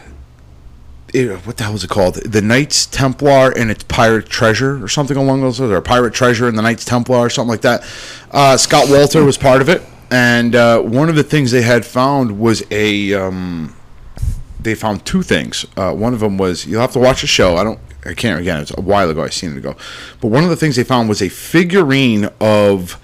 it, 1.12 1.46
what 1.46 1.56
the 1.56 1.64
hell 1.64 1.72
was 1.72 1.84
it 1.84 1.90
called? 1.90 2.14
The 2.16 2.40
Knights 2.40 2.86
Templar 2.86 3.50
and 3.50 3.70
its 3.70 3.84
pirate 3.84 4.26
treasure, 4.26 4.82
or 4.82 4.88
something 4.88 5.16
along 5.16 5.42
those 5.42 5.60
lines, 5.60 5.72
or 5.72 5.80
pirate 5.80 6.14
treasure 6.14 6.48
and 6.48 6.56
the 6.56 6.62
Knights 6.62 6.84
Templar, 6.84 7.18
or 7.18 7.30
something 7.30 7.50
like 7.50 7.62
that. 7.62 7.84
Uh, 8.30 8.56
Scott 8.56 8.86
Wolter 8.86 9.24
was 9.24 9.36
part 9.36 9.60
of 9.60 9.68
it, 9.68 9.82
and 10.10 10.54
uh, 10.54 10.80
one 10.80 11.08
of 11.08 11.16
the 11.16 11.22
things 11.22 11.50
they 11.50 11.62
had 11.62 11.84
found 11.84 12.38
was 12.38 12.64
a. 12.70 13.14
Um, 13.14 13.76
they 14.60 14.74
found 14.76 15.04
two 15.04 15.22
things. 15.22 15.66
Uh, 15.76 15.92
one 15.92 16.14
of 16.14 16.20
them 16.20 16.38
was 16.38 16.66
you'll 16.66 16.80
have 16.80 16.92
to 16.92 17.00
watch 17.00 17.20
the 17.20 17.26
show. 17.26 17.56
I 17.56 17.64
don't. 17.64 17.80
I 18.04 18.14
can't 18.14 18.40
again. 18.40 18.60
It's 18.60 18.72
a 18.76 18.80
while 18.80 19.10
ago. 19.10 19.22
I 19.22 19.28
seen 19.28 19.52
it 19.52 19.58
ago. 19.58 19.76
But 20.20 20.28
one 20.28 20.44
of 20.44 20.50
the 20.50 20.56
things 20.56 20.76
they 20.76 20.84
found 20.84 21.08
was 21.08 21.20
a 21.20 21.28
figurine 21.28 22.30
of 22.40 22.98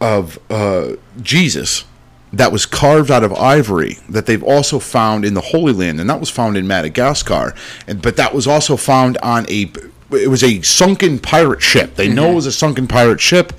of 0.00 0.38
uh, 0.50 0.92
Jesus 1.20 1.84
that 2.32 2.52
was 2.52 2.66
carved 2.66 3.10
out 3.10 3.24
of 3.24 3.32
ivory 3.34 3.98
that 4.08 4.26
they've 4.26 4.42
also 4.42 4.78
found 4.78 5.24
in 5.24 5.34
the 5.34 5.40
Holy 5.40 5.72
Land, 5.72 6.00
and 6.00 6.08
that 6.10 6.20
was 6.20 6.30
found 6.30 6.56
in 6.56 6.66
Madagascar. 6.66 7.54
And 7.86 8.02
but 8.02 8.16
that 8.16 8.34
was 8.34 8.46
also 8.46 8.76
found 8.76 9.18
on 9.18 9.46
a. 9.50 9.70
It 10.10 10.30
was 10.30 10.42
a 10.42 10.62
sunken 10.62 11.18
pirate 11.18 11.60
ship. 11.60 11.96
They 11.96 12.08
know 12.08 12.32
it 12.32 12.34
was 12.34 12.46
a 12.46 12.52
sunken 12.52 12.86
pirate 12.86 13.20
ship, 13.20 13.52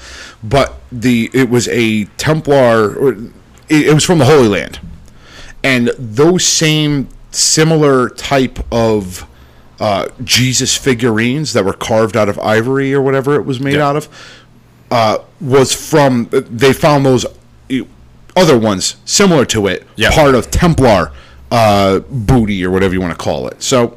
but 0.44 0.80
the 0.92 1.30
it 1.34 1.50
was 1.50 1.68
a 1.68 2.06
Templar. 2.18 2.96
or 2.98 3.12
It, 3.70 3.88
it 3.88 3.94
was 3.94 4.04
from 4.04 4.18
the 4.18 4.26
Holy 4.26 4.48
Land 4.48 4.80
and 5.64 5.90
those 5.98 6.46
same 6.46 7.10
similar 7.32 8.10
type 8.10 8.60
of 8.72 9.28
uh, 9.80 10.10
Jesus 10.24 10.76
figurines 10.76 11.54
that 11.54 11.64
were 11.64 11.74
carved 11.74 12.18
out 12.18 12.30
of 12.30 12.40
ivory 12.40 12.94
or 12.94 13.02
whatever 13.02 13.36
it 13.36 13.44
was 13.44 13.60
made 13.60 13.78
out 13.78 13.96
of 13.96 14.36
uh, 14.92 15.20
was 15.40 15.74
from 15.74 16.28
they 16.32 16.74
found 16.74 17.06
those 17.06 17.26
other 18.40 18.58
ones 18.58 18.96
similar 19.06 19.46
to 19.46 19.68
it 19.68 19.86
Yeah. 19.96 20.12
part 20.12 20.34
of 20.36 20.50
Templar 20.52 21.12
uh, 21.52 22.00
booty 22.10 22.64
or 22.66 22.72
whatever 22.72 22.94
you 22.94 23.02
want 23.02 23.18
to 23.18 23.24
call 23.24 23.48
it 23.48 23.62
so 23.62 23.96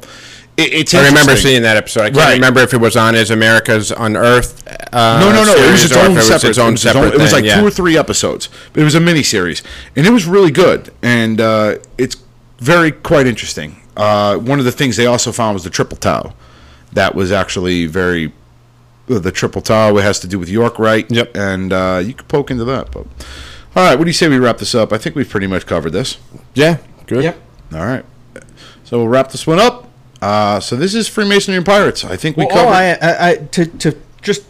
it, 0.55 0.71
it's 0.73 0.93
I 0.93 1.07
remember 1.07 1.35
seeing 1.35 1.63
that 1.63 1.77
episode. 1.77 2.01
I 2.01 2.05
can't 2.11 2.17
Right. 2.17 2.33
remember 2.35 2.59
if 2.59 2.75
it 2.75 2.77
was 2.77 2.95
on 2.95 3.15
Is 3.15 3.31
America's 3.31 3.89
Unearthed. 3.91 4.61
Uh, 4.93 5.19
No, 5.19 5.31
no, 5.31 5.43
no. 5.43 5.53
It 5.55 5.71
was 5.71 5.83
its 5.85 5.95
own 5.97 6.11
it 6.11 6.15
was 6.17 6.27
separate. 6.27 6.49
its 6.51 6.59
own 6.59 6.67
it 6.67 6.71
was, 6.73 6.85
its 6.85 6.93
separate 6.93 7.07
own- 7.15 7.19
it 7.19 7.23
was 7.23 7.33
like 7.33 7.43
yeah. 7.43 7.59
two 7.59 7.65
or 7.65 7.71
three 7.71 7.97
episodes. 7.97 8.49
It 8.75 8.83
was 8.83 8.93
a 8.93 8.99
mini 8.99 9.23
series, 9.23 9.63
and 9.95 10.05
it 10.05 10.11
was 10.11 10.25
really 10.27 10.51
good, 10.51 10.91
and 11.01 11.41
uh, 11.41 11.77
it's 11.97 12.17
very 12.59 12.91
quite 12.91 13.25
interesting. 13.25 13.77
Uh, 13.97 14.35
one 14.37 14.59
of 14.59 14.65
the 14.65 14.71
things 14.71 14.95
they 14.95 15.07
also 15.07 15.31
found 15.31 15.55
was 15.55 15.63
the 15.63 15.71
triple 15.71 15.97
tau. 15.97 16.33
That 16.91 17.15
was 17.15 17.31
actually 17.31 17.87
very 17.87 18.31
the 19.07 19.31
triple 19.31 19.61
tau. 19.63 19.97
It 19.97 20.03
has 20.03 20.19
to 20.19 20.27
do 20.27 20.37
with 20.37 20.49
York, 20.49 20.77
right? 20.77 21.09
Yep. 21.09 21.35
And 21.35 21.73
uh, 21.73 22.01
you 22.05 22.13
could 22.13 22.27
poke 22.27 22.51
into 22.51 22.63
that. 22.65 22.91
But 22.91 23.07
all 23.75 23.83
right, 23.83 23.95
what 23.97 24.03
do 24.05 24.09
you 24.09 24.13
say 24.13 24.27
we 24.27 24.37
wrap 24.37 24.57
this 24.57 24.75
up? 24.75 24.93
I 24.93 24.97
think 24.97 25.15
we've 25.15 25.29
pretty 25.29 25.47
much 25.47 25.65
covered 25.65 25.91
this. 25.91 26.17
Yeah, 26.53 26.77
good. 27.07 27.23
Yep. 27.23 27.41
All 27.73 27.85
right, 27.85 28.05
so 28.83 28.99
we'll 28.99 29.07
wrap 29.07 29.31
this 29.31 29.47
one 29.47 29.59
up. 29.59 29.89
Uh, 30.21 30.59
so 30.59 30.75
this 30.75 30.93
is 30.95 31.07
Freemasonry 31.07 31.57
and 31.57 31.65
Pirates. 31.65 32.05
I 32.05 32.15
think 32.15 32.37
we 32.37 32.45
Well, 32.45 32.55
covered. 32.55 32.67
all 32.67 32.73
I, 32.73 32.91
I, 33.01 33.29
I 33.31 33.35
to 33.35 33.65
to 33.65 33.97
just 34.21 34.43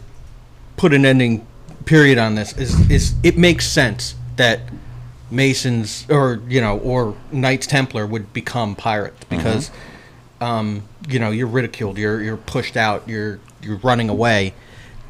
put 0.76 0.92
an 0.92 1.04
ending 1.04 1.46
period 1.84 2.18
on 2.18 2.34
this 2.34 2.56
is 2.56 2.90
is 2.90 3.14
it 3.22 3.36
makes 3.36 3.66
sense 3.66 4.14
that 4.36 4.60
Masons 5.30 6.06
or 6.10 6.40
you 6.48 6.60
know 6.60 6.78
or 6.78 7.16
Knights 7.32 7.66
Templar 7.66 8.06
would 8.06 8.32
become 8.32 8.76
pirates 8.76 9.24
because 9.28 9.70
um, 10.40 10.82
you 11.08 11.18
know 11.18 11.30
you're 11.30 11.46
ridiculed, 11.48 11.98
you're 11.98 12.22
you're 12.22 12.36
pushed 12.36 12.76
out, 12.76 13.08
you're 13.08 13.40
you're 13.62 13.78
running 13.78 14.08
away, 14.10 14.54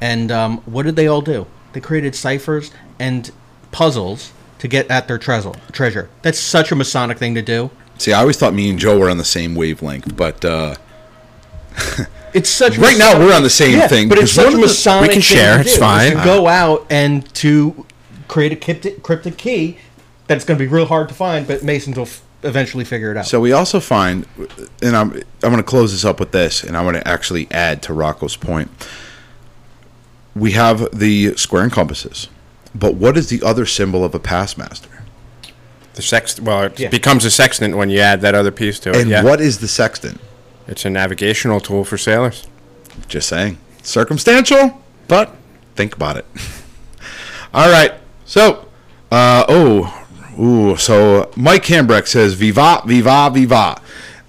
and 0.01 0.31
um, 0.31 0.59
what 0.59 0.85
did 0.85 0.97
they 0.97 1.09
all 1.09 1.21
do? 1.21 1.47
They 1.73 1.81
created 1.81 2.15
ciphers 2.15 2.71
and 2.99 3.31
puzzles 3.75 4.33
to 4.59 4.69
get 4.69 4.91
at 4.91 5.09
their 5.09 5.19
treasure. 5.19 5.53
Treasure. 5.73 6.09
That's 6.23 6.39
such 6.39 6.73
a 6.73 6.77
Masonic 6.77 7.19
thing 7.19 7.35
to 7.35 7.43
do. 7.43 7.71
See, 7.99 8.13
I 8.13 8.21
always 8.21 8.37
thought 8.37 8.55
me 8.55 8.71
and 8.71 8.79
Joe 8.79 8.99
were 8.99 9.11
on 9.11 9.19
the 9.19 9.25
same 9.25 9.55
wavelength, 9.55 10.17
but 10.17 10.45
uh, 10.45 10.77
It's 12.35 12.51
such 12.51 12.79
Right 12.79 12.99
now, 12.99 13.17
we're 13.19 13.35
on 13.35 13.45
the 13.45 13.51
same 13.51 13.79
yeah, 13.79 13.87
thing, 13.87 14.09
but 14.09 14.19
it's 14.19 14.33
such 14.33 14.53
a 14.53 14.57
Masonic 14.57 15.03
We 15.03 15.15
can 15.15 15.23
thing 15.23 15.37
share, 15.37 15.55
to 15.55 15.61
it's 15.61 15.75
do, 15.75 15.81
fine. 15.81 16.17
To 16.17 16.25
go 16.25 16.49
out 16.49 16.85
and 16.91 17.33
to 17.37 17.87
create 18.27 18.51
a 18.51 18.57
cryptic, 18.57 19.05
cryptic 19.05 19.39
key 19.39 19.79
that's 20.27 20.45
going 20.45 20.59
to 20.59 20.65
be 20.65 20.69
real 20.69 20.87
hard 20.87 21.09
to 21.11 21.15
find, 21.15 21.47
but 21.47 21.63
Masons 21.63 21.97
will 21.97 22.07
f- 22.07 22.23
eventually 22.43 22.85
figure 22.85 23.13
it 23.13 23.17
out. 23.17 23.27
So 23.27 23.41
we 23.41 23.53
also 23.53 23.79
find, 23.79 24.27
and 24.83 24.97
I'm 24.97 25.13
I'm 25.13 25.51
going 25.53 25.59
to 25.59 25.63
close 25.63 25.93
this 25.93 26.05
up 26.05 26.19
with 26.19 26.33
this, 26.33 26.65
and 26.65 26.77
I'm 26.77 26.85
going 26.85 26.97
to 26.97 27.07
actually 27.07 27.47
add 27.53 27.83
to 27.83 27.93
Rocco's 27.93 28.37
point. 28.37 28.69
We 30.35 30.53
have 30.53 30.99
the 30.99 31.37
square 31.37 31.63
and 31.63 31.73
compasses, 31.73 32.29
but 32.75 32.95
what 32.95 33.17
is 33.17 33.29
the 33.29 33.43
other 33.43 33.67
symbol 33.67 34.05
of 34.05 34.15
a 34.15 34.19
past 34.19 34.59
master? 34.59 34.89
The 35.95 36.03
sext. 36.03 36.41
Well, 36.41 36.65
it 36.65 36.81
Yeah. 36.81 36.89
becomes 36.89 37.25
a 37.25 37.31
sextant 37.31 37.77
when 37.77 37.89
you 37.91 38.01
add 38.01 38.21
that 38.23 38.35
other 38.35 38.51
piece 38.51 38.79
to 38.81 38.91
it. 38.91 38.97
And 38.97 39.11
yeah. 39.11 39.23
what 39.23 39.41
is 39.41 39.59
the 39.59 39.69
sextant? 39.69 40.21
It's 40.67 40.85
a 40.85 40.91
navigational 40.91 41.61
tool 41.61 41.85
for 41.85 41.97
sailors. 41.97 42.47
Just 43.07 43.29
saying, 43.29 43.59
circumstantial, 43.83 44.83
but 45.09 45.35
think 45.77 45.95
about 45.95 46.17
it. 46.17 46.27
All 47.55 47.71
right, 47.71 47.93
so 48.25 48.67
uh, 49.13 49.45
oh, 49.49 50.07
ooh, 50.41 50.77
so 50.77 51.31
Mike 51.37 51.65
Hambrecht 51.65 52.09
says 52.09 52.35
"Viva, 52.35 52.83
viva, 52.87 53.31
viva," 53.33 53.81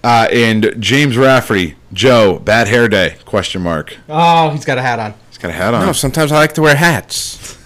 uh, 0.04 0.28
and 0.32 0.76
James 0.80 1.18
Rafferty, 1.18 1.76
Joe, 1.94 2.38
bad 2.40 2.68
hair 2.68 2.88
day? 2.88 3.16
Question 3.26 3.62
mark. 3.64 3.98
oh, 4.10 4.50
he's 4.52 4.66
got 4.66 4.78
a 4.78 4.82
hat 4.82 5.00
on. 5.00 5.14
He's 5.30 5.38
got 5.40 5.50
a 5.50 5.54
hat 5.54 5.74
on. 5.74 5.86
No, 5.88 5.92
sometimes 5.94 6.32
I 6.32 6.38
like 6.38 6.54
to 6.54 6.62
wear 6.62 6.76
hats. 6.76 7.58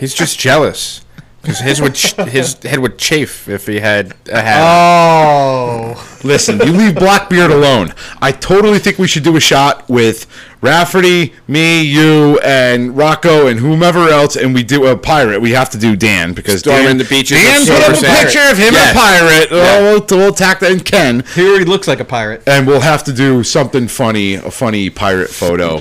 He's 0.00 0.14
just 0.14 0.38
jealous. 0.40 1.04
Because 1.42 1.60
his 1.60 1.80
would 1.80 1.94
ch- 1.94 2.14
his 2.28 2.54
head 2.62 2.80
would 2.80 2.98
chafe 2.98 3.48
if 3.48 3.66
he 3.66 3.80
had 3.80 4.14
a 4.30 4.42
hat. 4.42 4.60
Oh, 4.62 6.18
Listen, 6.22 6.58
you 6.60 6.72
leave 6.72 6.94
Blackbeard 6.96 7.50
alone. 7.50 7.94
I 8.20 8.30
totally 8.32 8.78
think 8.78 8.98
we 8.98 9.08
should 9.08 9.22
do 9.22 9.36
a 9.36 9.40
shot 9.40 9.88
with 9.88 10.26
Rafferty, 10.60 11.32
me, 11.48 11.82
you, 11.82 12.38
and 12.40 12.94
Rocco, 12.94 13.46
and 13.46 13.58
whomever 13.58 14.00
else, 14.08 14.36
and 14.36 14.54
we 14.54 14.62
do 14.62 14.86
a 14.86 14.98
pirate. 14.98 15.40
We 15.40 15.52
have 15.52 15.70
to 15.70 15.78
do 15.78 15.96
Dan 15.96 16.34
because 16.34 16.60
Storming 16.60 16.84
Dan, 16.84 16.98
the 16.98 17.04
beaches 17.04 17.38
Dan 17.42 17.60
put 17.66 17.88
up 17.88 17.96
a 17.96 18.22
picture 18.22 18.50
of 18.50 18.58
him 18.58 18.74
Yeah. 18.74 18.90
a 18.90 18.94
pirate. 18.94 19.48
Yeah. 19.50 19.78
Oh, 19.78 20.04
we'll, 20.10 20.18
we'll 20.18 20.34
tack 20.34 20.60
that 20.60 20.72
and 20.72 20.84
Ken, 20.84 21.24
he 21.34 21.48
already 21.48 21.64
looks 21.64 21.88
like 21.88 22.00
a 22.00 22.04
pirate. 22.04 22.42
and 22.46 22.66
we'll 22.66 22.80
have 22.82 23.02
to 23.04 23.12
do 23.14 23.42
something 23.42 23.88
funny, 23.88 24.34
a 24.34 24.50
funny 24.50 24.90
pirate 24.90 25.30
photo. 25.30 25.80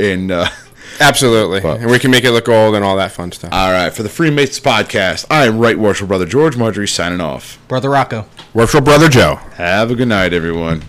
In 0.00 0.32
uh, 0.32 0.48
Absolutely, 1.00 1.62
and 1.62 1.90
we 1.90 1.98
can 1.98 2.10
make 2.10 2.24
it 2.24 2.30
look 2.30 2.48
old 2.48 2.74
and 2.74 2.84
all 2.84 2.96
that 2.96 3.12
fun 3.12 3.32
stuff. 3.32 3.52
all 3.52 3.72
right 3.72 3.92
for 3.92 4.02
the 4.02 4.08
Freemasons 4.10 4.60
podcast, 4.60 5.24
I 5.30 5.46
am 5.46 5.58
Right 5.58 5.78
Worshipful 5.78 6.08
Brother 6.08 6.26
George 6.26 6.56
Marjorie 6.56 6.86
signing 6.86 7.20
off. 7.20 7.58
Brother 7.68 7.88
Rocco. 7.90 8.26
Worshipful 8.52 8.82
brother 8.82 9.08
Joe. 9.08 9.36
Have 9.54 9.90
a 9.90 9.94
good 9.94 10.08
night, 10.08 10.32
everyone. 10.32 10.82